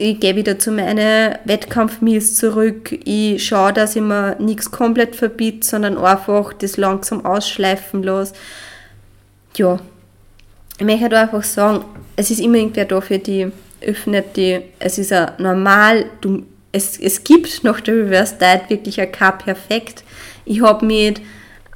ich 0.00 0.18
gehe 0.18 0.34
wieder 0.34 0.58
zu 0.58 0.72
meinen 0.72 1.36
Wettkampfmeals 1.44 2.34
zurück, 2.34 2.90
ich 3.04 3.44
schaue, 3.44 3.74
dass 3.74 3.96
ich 3.96 4.02
mir 4.02 4.34
nichts 4.38 4.70
komplett 4.70 5.14
verbiete, 5.14 5.66
sondern 5.66 5.98
einfach 5.98 6.54
das 6.54 6.78
langsam 6.78 7.26
ausschleifen 7.26 8.02
lasse. 8.02 8.32
Ja, 9.56 9.78
ich 10.78 10.86
möchte 10.86 11.18
einfach 11.18 11.42
sagen, 11.42 11.84
es 12.16 12.30
ist 12.30 12.40
immer 12.40 12.56
irgendwer 12.56 12.86
da 12.86 13.02
für 13.02 13.18
die 13.18 13.52
öffnet 13.82 14.36
die, 14.36 14.60
es 14.78 14.96
ist 14.96 15.10
ja 15.10 15.34
normal, 15.38 16.06
du, 16.22 16.44
es, 16.72 16.98
es 16.98 17.22
gibt 17.22 17.62
nach 17.64 17.80
der 17.80 17.96
Reverse 17.96 18.36
Diet 18.40 18.70
wirklich 18.70 19.00
ein 19.00 19.12
K 19.12 19.32
perfekt. 19.32 20.04
Ich 20.46 20.62
habe 20.62 20.84
mit 20.84 21.20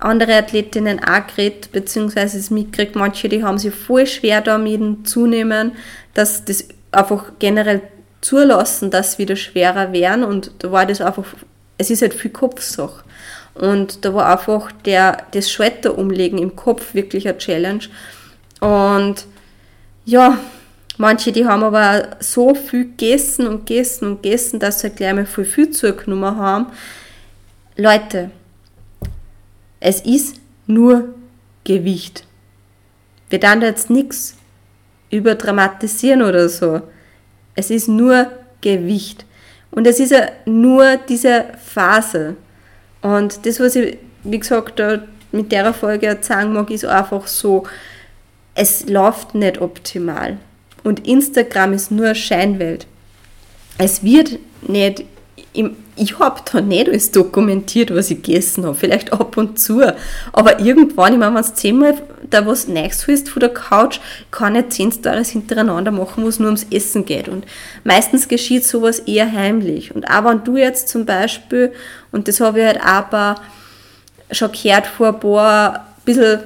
anderen 0.01 0.33
Athletinnen 0.33 1.01
auch 1.03 1.27
geredet, 1.27 1.73
beziehungsweise 1.73 2.39
es 2.39 2.51
mitgekriegt, 2.51 2.97
manche, 2.97 3.29
die 3.29 3.43
haben 3.43 3.59
sich 3.59 3.75
voll 3.75 4.07
schwer 4.07 4.41
damit 4.41 5.09
zunehmen, 5.09 5.73
dass 6.15 6.45
das 6.45 6.69
einfach 6.91 7.33
generell 7.39 7.83
zulassen, 8.25 8.91
dass 8.91 9.13
sie 9.13 9.19
wieder 9.19 9.37
schwerer 9.37 9.93
werden 9.93 10.25
und 10.25 10.51
da 10.59 10.73
war 10.73 10.87
das 10.87 11.01
einfach, 11.01 11.27
es 11.79 11.91
ist 11.91 12.03
halt 12.03 12.15
viel 12.15 12.31
Kopfsache. 12.31 13.05
Und 13.55 14.05
da 14.05 14.13
war 14.15 14.33
einfach 14.33 14.73
der, 14.85 15.27
das 15.31 15.51
Schalter 15.51 15.97
umlegen 15.97 16.39
im 16.39 16.57
Kopf 16.57 16.95
wirklich 16.95 17.29
eine 17.29 17.39
Challenge. 17.39 17.85
Und 18.61 19.27
ja, 20.05 20.39
Manche, 20.97 21.33
die 21.33 21.45
haben 21.45 21.65
aber 21.65 22.17
so 22.21 22.55
viel 22.55 22.85
gegessen 22.85 23.49
und 23.49 23.67
gegessen 23.67 24.07
und 24.07 24.23
gegessen, 24.23 24.61
dass 24.61 24.81
sie 24.81 24.91
gleich 24.91 25.15
mal 25.15 25.27
viel, 25.27 25.45
viel 25.45 25.71
zugenommen 25.71 26.37
haben. 26.37 26.67
Leute, 27.77 28.31
es 29.81 30.01
ist 30.03 30.37
nur 30.67 31.09
Gewicht. 31.65 32.25
Wir 33.29 33.41
dann 33.41 33.61
da 33.61 33.67
jetzt 33.67 33.91
nichts 33.91 34.37
überdramatisieren 35.11 36.23
oder 36.23 36.49
so. 36.49 36.83
Es 37.55 37.71
ist 37.71 37.89
nur 37.89 38.31
Gewicht. 38.61 39.25
Und 39.71 39.87
es 39.87 40.01
ist 40.01 40.13
ja 40.13 40.29
nur 40.47 40.97
diese 41.09 41.47
Phase. 41.65 42.37
Und 43.03 43.45
das, 43.45 43.61
was 43.61 43.77
ich, 43.77 43.99
wie 44.23 44.39
gesagt, 44.39 44.81
mit 45.33 45.53
der 45.53 45.75
Folge 45.75 46.17
sagen 46.21 46.53
mag, 46.53 46.71
ist 46.71 46.85
einfach 46.85 47.27
so, 47.27 47.65
es 48.55 48.89
läuft 48.89 49.35
nicht 49.35 49.61
optimal. 49.61 50.39
Und 50.85 51.07
Instagram 51.07 51.73
ist 51.73 51.91
nur 51.91 52.15
Scheinwelt. 52.15 52.87
Es 53.79 54.05
wird 54.05 54.39
nicht, 54.63 55.05
ich 55.97 56.19
habe 56.19 56.41
da 56.51 56.61
nicht 56.61 56.89
alles 56.89 57.11
dokumentiert, 57.11 57.95
was 57.95 58.11
ich 58.11 58.23
gegessen 58.23 58.65
habe, 58.65 58.75
vielleicht 58.75 59.13
ab 59.13 59.37
und 59.37 59.59
zu, 59.59 59.83
aber 60.33 60.61
irgendwann, 60.61 61.13
ich 61.13 61.19
meine, 61.19 61.35
wenn 61.35 61.43
du 61.43 61.55
zehnmal 61.55 61.95
da 62.31 62.45
was 62.47 62.69
Neues 62.69 63.07
willst 63.07 63.29
von 63.29 63.41
der 63.41 63.51
Couch, 63.51 64.01
kann 64.31 64.57
ich 64.57 64.71
zehn 64.71 64.91
Stories 64.91 65.31
hintereinander 65.31 65.93
machen, 65.93 66.25
wo 66.25 66.29
es 66.29 66.39
nur 66.39 66.49
ums 66.49 66.67
Essen 66.71 67.05
geht. 67.05 67.29
Und 67.29 67.45
meistens 67.85 68.29
geschieht 68.29 68.67
sowas 68.67 69.01
eher 69.01 69.31
heimlich. 69.31 69.95
Und 69.95 70.11
auch 70.11 70.25
wenn 70.25 70.43
du 70.43 70.57
jetzt 70.57 70.89
zum 70.89 71.07
Beispiel, 71.07 71.73
und 72.11 72.27
das 72.27 72.41
habe 72.41 72.61
ich 72.61 72.67
halt 72.67 72.85
aber 72.85 73.37
schon 74.31 74.51
gehört 74.53 74.87
vor 74.87 75.09
ein 75.09 75.21
paar 75.21 75.87
bisschen 76.05 76.41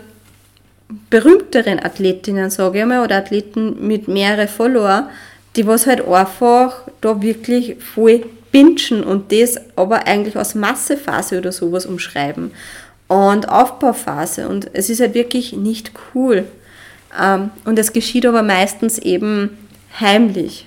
berühmteren 1.10 1.78
Athletinnen, 1.78 2.50
sage 2.50 2.80
ich 2.80 2.86
mal, 2.86 3.04
oder 3.04 3.16
Athleten 3.16 3.86
mit 3.86 4.08
mehreren 4.08 4.48
Follower, 4.48 5.08
die 5.56 5.66
was 5.66 5.86
halt 5.86 6.06
einfach 6.06 6.82
da 7.00 7.20
wirklich 7.20 7.76
voll 7.82 8.24
bingen 8.50 9.04
und 9.04 9.32
das 9.32 9.56
aber 9.76 10.06
eigentlich 10.06 10.36
aus 10.36 10.54
Massephase 10.54 11.38
oder 11.38 11.52
sowas 11.52 11.86
umschreiben 11.86 12.52
und 13.08 13.48
Aufbauphase 13.48 14.48
und 14.48 14.70
es 14.74 14.90
ist 14.90 15.00
halt 15.00 15.14
wirklich 15.14 15.54
nicht 15.54 15.92
cool. 16.14 16.44
Ähm, 17.18 17.50
und 17.64 17.78
es 17.78 17.92
geschieht 17.92 18.26
aber 18.26 18.42
meistens 18.42 18.98
eben 18.98 19.56
heimlich. 19.98 20.66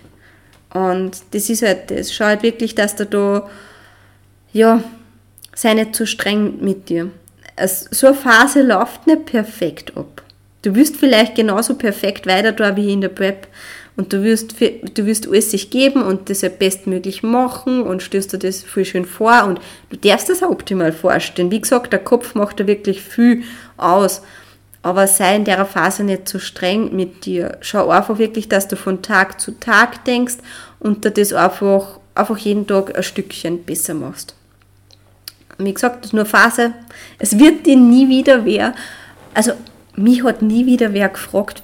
Und 0.73 1.17
das 1.31 1.49
ist 1.49 1.61
halt 1.61 1.91
das. 1.91 2.13
Schau 2.13 2.25
halt 2.25 2.43
wirklich, 2.43 2.75
dass 2.75 2.95
du 2.95 3.05
da, 3.05 3.49
ja, 4.53 4.83
sei 5.53 5.73
nicht 5.73 5.95
zu 5.95 6.07
streng 6.07 6.57
mit 6.61 6.89
dir. 6.89 7.11
So 7.65 8.07
eine 8.07 8.15
Phase 8.15 8.63
läuft 8.63 9.05
nicht 9.05 9.25
perfekt 9.25 9.95
ab. 9.95 10.23
Du 10.63 10.75
wirst 10.75 10.95
vielleicht 10.97 11.35
genauso 11.35 11.75
perfekt 11.75 12.25
weiter 12.25 12.51
da 12.51 12.75
wie 12.75 12.93
in 12.93 13.01
der 13.01 13.09
Prep 13.09 13.47
und 14.01 14.11
du 14.11 14.23
wirst, 14.23 14.55
du 14.59 15.05
wirst 15.05 15.27
alles 15.27 15.51
sich 15.51 15.69
geben 15.69 16.01
und 16.01 16.31
das 16.31 16.41
ja 16.41 16.49
bestmöglich 16.49 17.21
machen 17.21 17.83
und 17.83 18.01
stößt 18.01 18.33
dir 18.33 18.39
das 18.39 18.63
viel 18.63 18.83
schön 18.83 19.05
vor 19.05 19.43
und 19.43 19.61
du 19.91 19.97
darfst 19.97 20.27
das 20.27 20.41
auch 20.41 20.49
optimal 20.49 20.91
vorstellen. 20.91 21.51
Wie 21.51 21.61
gesagt, 21.61 21.93
der 21.93 21.99
Kopf 21.99 22.33
macht 22.33 22.59
da 22.59 22.65
wirklich 22.65 22.99
viel 23.03 23.43
aus. 23.77 24.23
Aber 24.81 25.05
sei 25.05 25.35
in 25.35 25.45
der 25.45 25.63
Phase 25.67 26.03
nicht 26.03 26.27
zu 26.27 26.39
streng 26.39 26.95
mit 26.95 27.25
dir. 27.25 27.59
Schau 27.61 27.89
einfach 27.89 28.17
wirklich, 28.17 28.49
dass 28.49 28.67
du 28.67 28.75
von 28.75 29.03
Tag 29.03 29.39
zu 29.39 29.51
Tag 29.59 30.03
denkst 30.05 30.37
und 30.79 31.05
das 31.05 31.31
einfach, 31.31 31.99
einfach 32.15 32.37
jeden 32.39 32.65
Tag 32.65 32.97
ein 32.97 33.03
Stückchen 33.03 33.63
besser 33.63 33.93
machst. 33.93 34.33
Wie 35.59 35.75
gesagt, 35.75 35.97
das 35.97 36.05
ist 36.07 36.13
nur 36.13 36.25
Phase. 36.25 36.73
Es 37.19 37.37
wird 37.37 37.67
dir 37.67 37.77
nie 37.77 38.09
wieder 38.09 38.45
wer, 38.45 38.73
also 39.35 39.51
mich 39.95 40.23
hat 40.23 40.41
nie 40.41 40.65
wieder 40.65 40.91
wer 40.91 41.09
gefragt, 41.09 41.61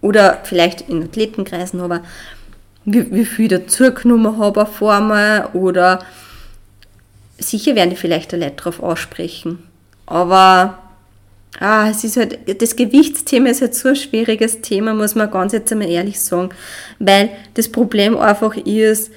oder 0.00 0.40
vielleicht 0.44 0.82
in 0.82 1.02
Athletenkreisen, 1.02 1.80
aber 1.80 2.02
wie, 2.84 3.12
wie 3.12 3.24
viel 3.24 3.52
ich 3.52 3.58
dazugenommen 3.58 4.38
habe 4.38 4.62
auf 4.62 4.82
einmal 4.82 5.48
oder 5.52 6.00
sicher 7.38 7.74
werden 7.74 7.90
die 7.90 7.96
vielleicht 7.96 8.32
Leute 8.32 8.52
darauf 8.56 8.82
aussprechen. 8.82 9.58
Aber 10.06 10.78
ah, 11.60 11.88
es 11.90 12.04
ist 12.04 12.16
halt, 12.16 12.38
das 12.60 12.76
Gewichtsthema 12.76 13.50
ist 13.50 13.60
halt 13.60 13.74
so 13.74 13.90
ein 13.90 13.96
schwieriges 13.96 14.60
Thema, 14.60 14.94
muss 14.94 15.14
man 15.14 15.30
ganz 15.30 15.52
jetzt 15.52 15.70
einmal 15.72 15.88
ehrlich 15.90 16.20
sagen, 16.20 16.50
weil 16.98 17.30
das 17.54 17.70
Problem 17.70 18.16
einfach 18.16 18.56
ist, 18.56 19.10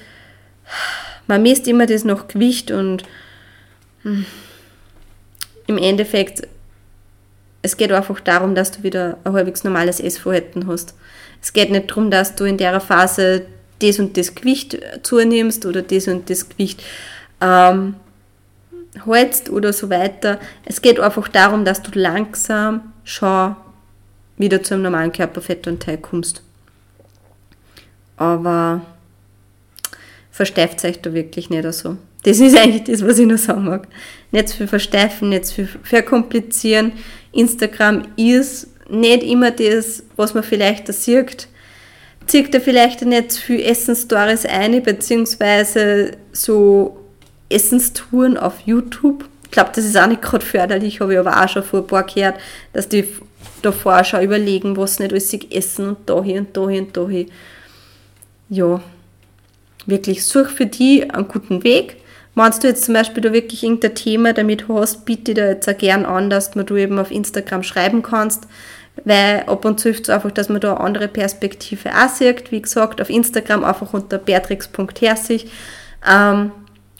man 1.26 1.42
misst 1.42 1.66
immer 1.68 1.86
das 1.86 2.04
nach 2.04 2.28
Gewicht 2.28 2.70
und 2.70 3.04
hm, 4.02 4.26
im 5.66 5.78
Endeffekt 5.78 6.46
es 7.62 7.76
geht 7.76 7.92
einfach 7.92 8.20
darum, 8.20 8.54
dass 8.54 8.72
du 8.72 8.82
wieder 8.82 9.18
ein 9.24 9.32
halbwegs 9.32 9.64
normales 9.64 10.00
Essverhalten 10.00 10.66
hast. 10.66 10.94
Es 11.40 11.52
geht 11.52 11.70
nicht 11.70 11.90
darum, 11.90 12.10
dass 12.10 12.34
du 12.34 12.44
in 12.44 12.58
der 12.58 12.80
Phase 12.80 13.46
das 13.80 13.98
und 13.98 14.16
das 14.16 14.34
Gewicht 14.34 14.78
zunimmst 15.02 15.64
oder 15.66 15.82
das 15.82 16.08
und 16.08 16.28
das 16.28 16.48
Gewicht 16.48 16.82
ähm, 17.40 17.94
hältst 19.04 19.50
oder 19.50 19.72
so 19.72 19.90
weiter. 19.90 20.38
Es 20.64 20.82
geht 20.82 21.00
einfach 21.00 21.28
darum, 21.28 21.64
dass 21.64 21.82
du 21.82 21.90
langsam 21.98 22.92
schon 23.04 23.56
wieder 24.36 24.62
zu 24.62 24.74
einem 24.74 24.84
normalen 24.84 25.12
Körperfettanteil 25.12 25.98
kommst. 25.98 26.42
Aber 28.16 28.82
versteift 30.30 30.84
euch 30.84 31.00
da 31.00 31.12
wirklich 31.12 31.50
nicht 31.50 31.72
so. 31.72 31.96
Das 32.22 32.38
ist 32.38 32.56
eigentlich 32.56 32.84
das, 32.84 33.06
was 33.06 33.18
ich 33.18 33.26
noch 33.26 33.38
sagen 33.38 33.64
mag. 33.64 33.88
Nicht 34.30 34.48
zu 34.48 34.56
viel 34.58 34.68
versteifen, 34.68 35.30
nicht 35.30 35.46
zu 35.46 35.54
viel 35.54 35.68
verkomplizieren. 35.82 36.92
Instagram 37.32 38.02
ist 38.16 38.68
nicht 38.88 39.22
immer 39.22 39.50
das, 39.50 40.04
was 40.16 40.34
man 40.34 40.42
vielleicht 40.42 40.88
da 40.88 40.92
sieht. 40.92 41.48
Zieht 42.26 42.54
da 42.54 42.60
vielleicht 42.60 43.02
nicht 43.02 43.32
zu 43.32 43.40
viel 43.40 43.60
Essensstories 43.60 44.46
ein, 44.46 44.80
beziehungsweise 44.82 46.12
so 46.32 47.00
Essenstouren 47.48 48.36
auf 48.36 48.60
YouTube. 48.64 49.24
Ich 49.44 49.50
glaube, 49.50 49.70
das 49.74 49.84
ist 49.84 49.96
auch 49.96 50.06
nicht 50.06 50.22
gerade 50.22 50.44
förderlich, 50.44 51.00
habe 51.00 51.14
ich 51.14 51.18
aber 51.18 51.42
auch 51.42 51.48
schon 51.48 51.64
vor 51.64 51.80
ein 51.80 51.86
paar 51.86 52.04
gehört, 52.04 52.36
dass 52.72 52.88
die 52.88 53.06
davor 53.60 54.04
schon 54.04 54.22
überlegen, 54.22 54.76
was 54.76 54.98
nicht 54.98 55.12
alles 55.12 55.30
sich 55.30 55.54
essen 55.54 55.88
und 55.88 55.98
da 56.06 56.22
hier 56.22 56.40
und 56.40 56.56
da 56.56 56.68
hier 56.68 56.82
und 56.82 56.96
da 56.96 57.08
hier. 57.08 57.26
Ja, 58.48 58.80
wirklich, 59.86 60.24
such 60.24 60.48
für 60.48 60.66
die 60.66 61.10
einen 61.10 61.28
guten 61.28 61.64
Weg 61.64 61.96
wenn 62.34 62.50
du 62.50 62.66
jetzt 62.66 62.84
zum 62.84 62.94
Beispiel 62.94 63.22
da 63.22 63.32
wirklich 63.32 63.62
irgendein 63.62 63.94
Thema 63.94 64.32
damit 64.32 64.68
hast, 64.68 65.04
biete 65.04 65.34
da 65.34 65.46
jetzt 65.46 65.68
auch 65.68 65.76
gern 65.76 66.06
an, 66.06 66.30
dass 66.30 66.52
du 66.52 66.76
eben 66.76 66.98
auf 66.98 67.10
Instagram 67.10 67.62
schreiben 67.62 68.02
kannst, 68.02 68.44
weil 69.04 69.44
ab 69.46 69.64
und 69.64 69.80
zu 69.80 69.88
hilft 69.88 70.04
es 70.04 70.10
einfach, 70.10 70.30
dass 70.30 70.48
man 70.48 70.60
da 70.60 70.74
eine 70.74 70.80
andere 70.80 71.08
Perspektive 71.08 71.90
auch 71.90 72.08
sieht. 72.08 72.50
Wie 72.50 72.62
gesagt, 72.62 73.00
auf 73.00 73.10
Instagram 73.10 73.64
einfach 73.64 73.92
unter 73.92 74.18
beatrix.herzig 74.18 75.50
ähm, 76.08 76.52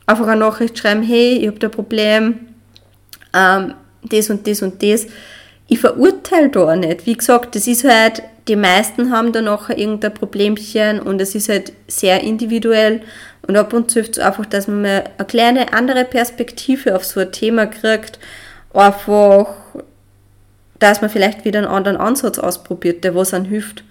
einfach 0.07 0.27
eine 0.27 0.41
Nachricht 0.41 0.79
schreiben, 0.79 1.03
hey, 1.03 1.39
ich 1.39 1.47
habe 1.47 1.59
da 1.59 1.69
ein 1.69 1.71
Problem, 1.71 2.41
ähm, 3.35 3.75
das 4.03 4.31
und 4.31 4.47
das 4.47 4.63
und 4.63 4.83
das. 4.83 5.07
Ich 5.69 5.81
verurteile 5.81 6.51
da 6.51 6.77
nicht. 6.77 7.07
Wie 7.07 7.17
gesagt, 7.17 7.55
das 7.55 7.67
ist 7.67 7.85
halt, 7.85 8.23
die 8.49 8.57
meisten 8.57 9.13
haben 9.13 9.33
da 9.33 9.41
nachher 9.41 9.79
irgendein 9.79 10.15
Problemchen 10.15 11.01
und 11.01 11.21
es 11.21 11.35
ist 11.35 11.49
halt 11.49 11.73
sehr 11.87 12.23
individuell 12.23 13.03
und 13.47 13.57
ab 13.57 13.73
und 13.73 13.91
zu 13.91 13.95
hilft 13.95 14.19
es 14.19 14.25
einfach, 14.25 14.47
dass 14.47 14.69
man 14.69 14.83
mal 14.83 15.05
eine 15.19 15.27
kleine 15.27 15.73
andere 15.73 16.05
Perspektive 16.05 16.95
auf 16.95 17.05
so 17.05 17.21
ein 17.21 17.33
Thema 17.33 17.67
kriegt. 17.67 18.19
Einfach, 18.73 19.49
dass 20.79 21.01
man 21.01 21.11
vielleicht 21.11 21.45
wieder 21.45 21.59
einen 21.59 21.69
anderen 21.69 21.97
Ansatz 21.97 22.39
ausprobiert, 22.39 23.05
der 23.05 23.15
was 23.15 23.35
einem 23.35 23.47
hilft. 23.47 23.85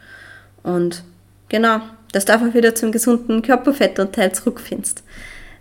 Und 0.63 1.03
genau, 1.49 1.81
dass 2.13 2.25
du 2.25 2.33
einfach 2.33 2.53
wieder 2.53 2.75
zum 2.75 2.91
gesunden 2.91 3.41
Körperfettanteil 3.41 4.31
zurückfindest. 4.31 5.03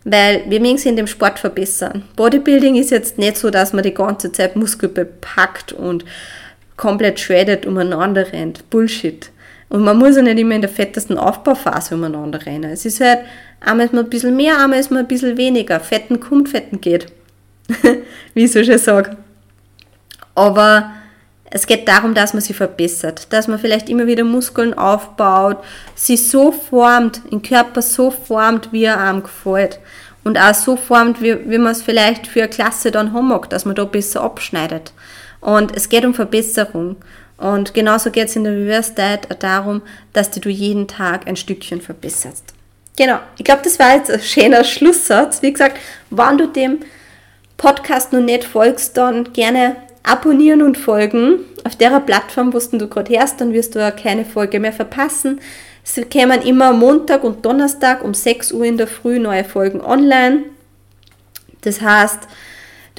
Weil 0.05 0.45
wir 0.49 0.61
mögen 0.61 0.79
sie 0.79 0.89
in 0.89 0.97
dem 0.97 1.07
Sport 1.07 1.39
verbessern. 1.39 2.05
Bodybuilding 2.17 2.77
ist 2.77 2.91
jetzt 2.91 3.19
nicht 3.19 3.37
so, 3.37 3.51
dass 3.51 3.73
man 3.73 3.83
die 3.83 3.93
ganze 3.93 4.33
Zeit 4.33 4.57
Muskel 4.57 4.89
bepackt 4.89 5.73
und 5.73 6.05
komplett 6.81 7.21
shredded 7.21 7.67
umeinander 7.67 8.33
rennt. 8.33 8.69
Bullshit. 8.71 9.31
Und 9.69 9.85
man 9.85 9.99
muss 9.99 10.17
ja 10.17 10.23
nicht 10.23 10.39
immer 10.39 10.55
in 10.55 10.63
der 10.63 10.71
fettesten 10.71 11.19
Aufbauphase 11.19 11.95
umeinander 11.95 12.45
rennen. 12.47 12.71
Es 12.71 12.87
ist 12.87 13.01
halt, 13.01 13.21
einmal 13.61 13.87
ist 13.87 13.93
man 13.93 14.07
ein 14.07 14.11
bisschen 14.11 14.35
mehr, 14.35 14.59
einmal 14.59 14.81
ist 14.81 14.91
man 14.91 15.01
ein 15.01 15.07
bisschen 15.07 15.37
weniger. 15.37 15.79
Fetten 15.79 16.19
kommt, 16.19 16.49
Fetten 16.49 16.81
geht. 16.81 17.07
Wie 18.35 18.45
ich 18.45 18.53
so 18.53 18.65
schon 18.65 18.79
sage. 18.79 19.17
Aber 20.35 20.91
es 21.51 21.67
geht 21.67 21.87
darum, 21.87 22.15
dass 22.15 22.33
man 22.33 22.41
sich 22.41 22.57
verbessert, 22.57 23.31
dass 23.31 23.47
man 23.47 23.59
vielleicht 23.59 23.91
immer 23.91 24.07
wieder 24.07 24.25
Muskeln 24.25 24.73
aufbaut, 24.73 25.59
sich 25.95 26.31
so 26.31 26.51
formt, 26.51 27.21
den 27.31 27.43
Körper 27.43 27.83
so 27.83 28.11
formt, 28.11 28.73
wie 28.73 28.85
er 28.85 28.99
einem 28.99 29.23
gefällt. 29.23 29.81
Und 30.25 30.39
auch 30.39 30.55
so 30.55 30.77
formt, 30.77 31.21
wie, 31.21 31.51
wie 31.51 31.59
man 31.59 31.73
es 31.73 31.83
vielleicht 31.83 32.27
für 32.27 32.41
eine 32.41 32.49
Klasse 32.51 32.91
dann 32.91 33.13
haben 33.13 33.29
mag, 33.29 33.51
dass 33.51 33.67
man 33.67 33.75
da 33.75 33.85
besser 33.85 34.23
abschneidet. 34.23 34.93
Und 35.41 35.77
es 35.77 35.89
geht 35.89 36.05
um 36.05 36.15
Verbesserung. 36.15 36.97
Und 37.37 37.73
genauso 37.73 38.11
geht 38.11 38.29
es 38.29 38.37
in 38.37 38.45
der 38.45 38.53
Reverse 38.53 38.95
Diet 38.95 39.43
darum, 39.43 39.83
dass 40.13 40.31
du 40.31 40.49
jeden 40.49 40.87
Tag 40.89 41.27
ein 41.27 41.37
Stückchen 41.37 41.81
verbesserst. 41.81 42.53
Genau, 42.97 43.19
ich 43.39 43.45
glaube, 43.45 43.63
das 43.65 43.79
war 43.79 43.95
jetzt 43.95 44.11
ein 44.11 44.21
schöner 44.21 44.63
Schlusssatz. 44.63 45.41
Wie 45.41 45.53
gesagt, 45.53 45.79
wenn 46.11 46.37
du 46.37 46.47
dem 46.47 46.81
Podcast 47.57 48.13
noch 48.13 48.21
nicht 48.21 48.45
folgst, 48.45 48.97
dann 48.97 49.33
gerne 49.33 49.77
abonnieren 50.03 50.61
und 50.61 50.77
folgen. 50.77 51.41
Auf 51.65 51.77
der 51.77 51.99
Plattform, 52.01 52.53
wo 52.53 52.59
du 52.59 52.89
gerade 52.89 53.19
hörst, 53.19 53.41
dann 53.41 53.53
wirst 53.53 53.75
du 53.75 53.93
keine 53.93 54.25
Folge 54.25 54.61
mehr 54.61 54.73
verpassen. 54.73 55.41
Es 55.85 56.01
kämen 56.11 56.43
immer 56.43 56.73
Montag 56.73 57.25
und 57.25 57.45
Donnerstag 57.45 58.05
um 58.05 58.13
6 58.13 58.53
Uhr 58.53 58.65
in 58.65 58.77
der 58.77 58.87
Früh 58.87 59.19
neue 59.19 59.45
Folgen 59.45 59.81
online. 59.81 60.45
Das 61.63 61.81
heißt, 61.81 62.21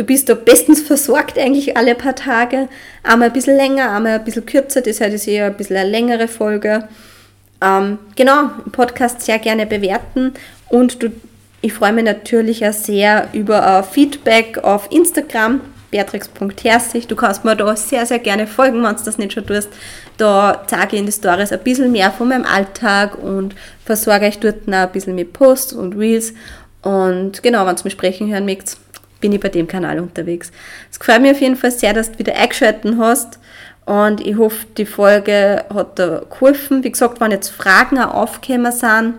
Du 0.02 0.08
bist 0.08 0.30
da 0.30 0.34
bestens 0.34 0.82
versorgt 0.82 1.38
eigentlich 1.38 1.78
alle 1.78 1.94
paar 1.94 2.16
Tage. 2.16 2.70
Einmal 3.04 3.28
ein 3.28 3.34
bisschen 3.34 3.56
länger, 3.56 3.92
einmal 3.92 4.14
ein 4.14 4.24
bisschen 4.24 4.48
kürzer. 4.48 4.82
Das 4.82 5.00
heißt, 5.00 5.14
ist 5.14 5.28
eher 5.28 5.46
ein 5.46 5.54
bisschen 5.56 5.78
eine 5.78 5.92
längere 5.92 6.28
Folge. 6.28 6.88
Ähm, 7.64 8.00
genau, 8.16 8.50
Podcast 8.72 9.22
sehr 9.22 9.38
gerne 9.38 9.68
bewerten. 9.68 10.34
Und 10.70 11.04
du, 11.04 11.12
ich 11.62 11.74
freue 11.74 11.94
mich 11.94 12.04
natürlich 12.04 12.68
auch 12.68 12.74
sehr 12.74 13.28
über 13.34 13.84
Feedback 13.84 14.58
auf 14.64 14.92
Instagram. 14.92 15.62
beatrix.herzig. 15.92 17.06
Du 17.06 17.16
kannst 17.16 17.46
mir 17.46 17.56
da 17.56 17.76
sehr, 17.76 18.04
sehr 18.08 18.18
gerne 18.18 18.48
folgen, 18.48 18.82
wenn 18.82 18.96
du 18.96 19.04
das 19.04 19.20
nicht 19.20 19.34
schon 19.34 19.46
tust. 19.46 19.70
Da 20.18 20.64
zeige 20.66 20.96
ich 20.96 21.00
in 21.02 21.06
die 21.06 21.12
Stories 21.12 21.52
ein 21.52 21.60
bisschen 21.60 21.92
mehr 21.92 22.10
von 22.10 22.30
meinem 22.30 22.46
Alltag 22.46 23.20
und 23.22 23.54
versorge 23.86 24.26
euch 24.26 24.40
dort 24.40 24.68
noch 24.68 24.78
ein 24.80 24.92
bisschen 24.92 25.14
mit 25.14 25.32
Posts 25.32 25.74
und 25.74 25.96
Reels. 25.96 26.34
Und 26.82 27.44
genau, 27.44 27.68
wenn 27.68 27.76
du 27.76 27.84
mich 27.84 27.94
sprechen 27.94 28.34
hören 28.34 28.46
möchtest, 28.46 28.80
bin 29.22 29.32
ich 29.32 29.40
bei 29.40 29.50
dem 29.50 29.68
Kanal 29.68 30.00
unterwegs. 30.00 30.52
Es 30.92 31.00
gefällt 31.00 31.22
mir 31.22 31.32
auf 31.32 31.42
jeden 31.42 31.56
Fall 31.56 31.72
sehr, 31.72 31.94
dass 31.94 32.12
du 32.12 32.20
wieder 32.20 32.36
eingeschaltet 32.36 32.96
hast. 32.98 33.40
Und 33.86 34.26
ich 34.26 34.38
hoffe, 34.38 34.66
die 34.78 34.86
Folge 34.86 35.66
hat 35.74 35.98
dir 35.98 36.26
geholfen. 36.30 36.84
Wie 36.84 36.92
gesagt, 36.92 37.20
wenn 37.20 37.32
jetzt 37.32 37.50
Fragen 37.50 37.98
auch 37.98 38.14
aufgekommen 38.14 38.72
sind, 38.72 39.16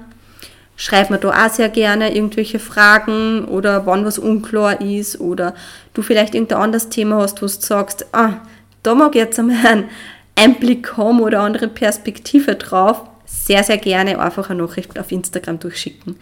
schreib 0.76 1.11
mir 1.11 1.18
da 1.18 1.30
auch 1.30 1.50
sehr 1.50 1.68
gerne 1.68 2.14
irgendwelche 2.14 2.59
Fragen 2.59 3.44
oder 3.46 3.86
wann 3.86 4.05
was 4.05 4.18
unklar 4.18 4.80
ist 4.80 5.20
oder 5.20 5.55
du 5.94 6.03
vielleicht 6.03 6.34
irgendein 6.34 6.59
anderes 6.59 6.88
Thema 6.88 7.16
hast, 7.16 7.42
wo 7.42 7.46
du 7.46 7.53
sagst, 7.53 8.07
ah, 8.12 8.34
da 8.82 8.94
mag 8.94 9.14
ich 9.14 9.20
jetzt 9.20 9.38
einmal 9.38 9.66
einen 9.66 9.90
Einblick 10.36 10.96
haben 10.96 11.20
oder 11.20 11.40
andere 11.40 11.68
Perspektive 11.68 12.57
drauf. 12.57 13.03
Sehr, 13.26 13.62
sehr 13.64 13.78
gerne 13.78 14.18
einfach 14.18 14.50
eine 14.50 14.62
Nachricht 14.62 14.98
auf 14.98 15.12
Instagram 15.12 15.59
durchschicken. 15.59 16.16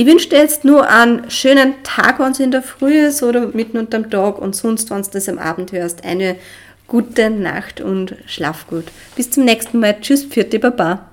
Ich 0.00 0.06
wünsche 0.06 0.28
dir 0.28 0.38
jetzt 0.38 0.64
nur 0.64 0.88
einen 0.88 1.28
schönen 1.28 1.82
Tag, 1.82 2.20
wenn 2.20 2.30
es 2.30 2.38
in 2.38 2.52
der 2.52 2.62
Früh 2.62 3.06
ist 3.08 3.20
oder 3.24 3.48
mitten 3.48 3.78
unterm 3.78 4.08
Tag 4.08 4.38
und 4.38 4.54
sonst, 4.54 4.90
wenn 4.90 5.02
du 5.02 5.10
das 5.10 5.28
am 5.28 5.40
Abend 5.40 5.72
hörst, 5.72 6.04
eine 6.04 6.36
gute 6.86 7.30
Nacht 7.30 7.80
und 7.80 8.14
schlaf 8.26 8.68
gut. 8.68 8.84
Bis 9.16 9.32
zum 9.32 9.44
nächsten 9.44 9.80
Mal. 9.80 10.00
Tschüss, 10.00 10.22
vierte 10.22 10.60
Baba. 10.60 11.08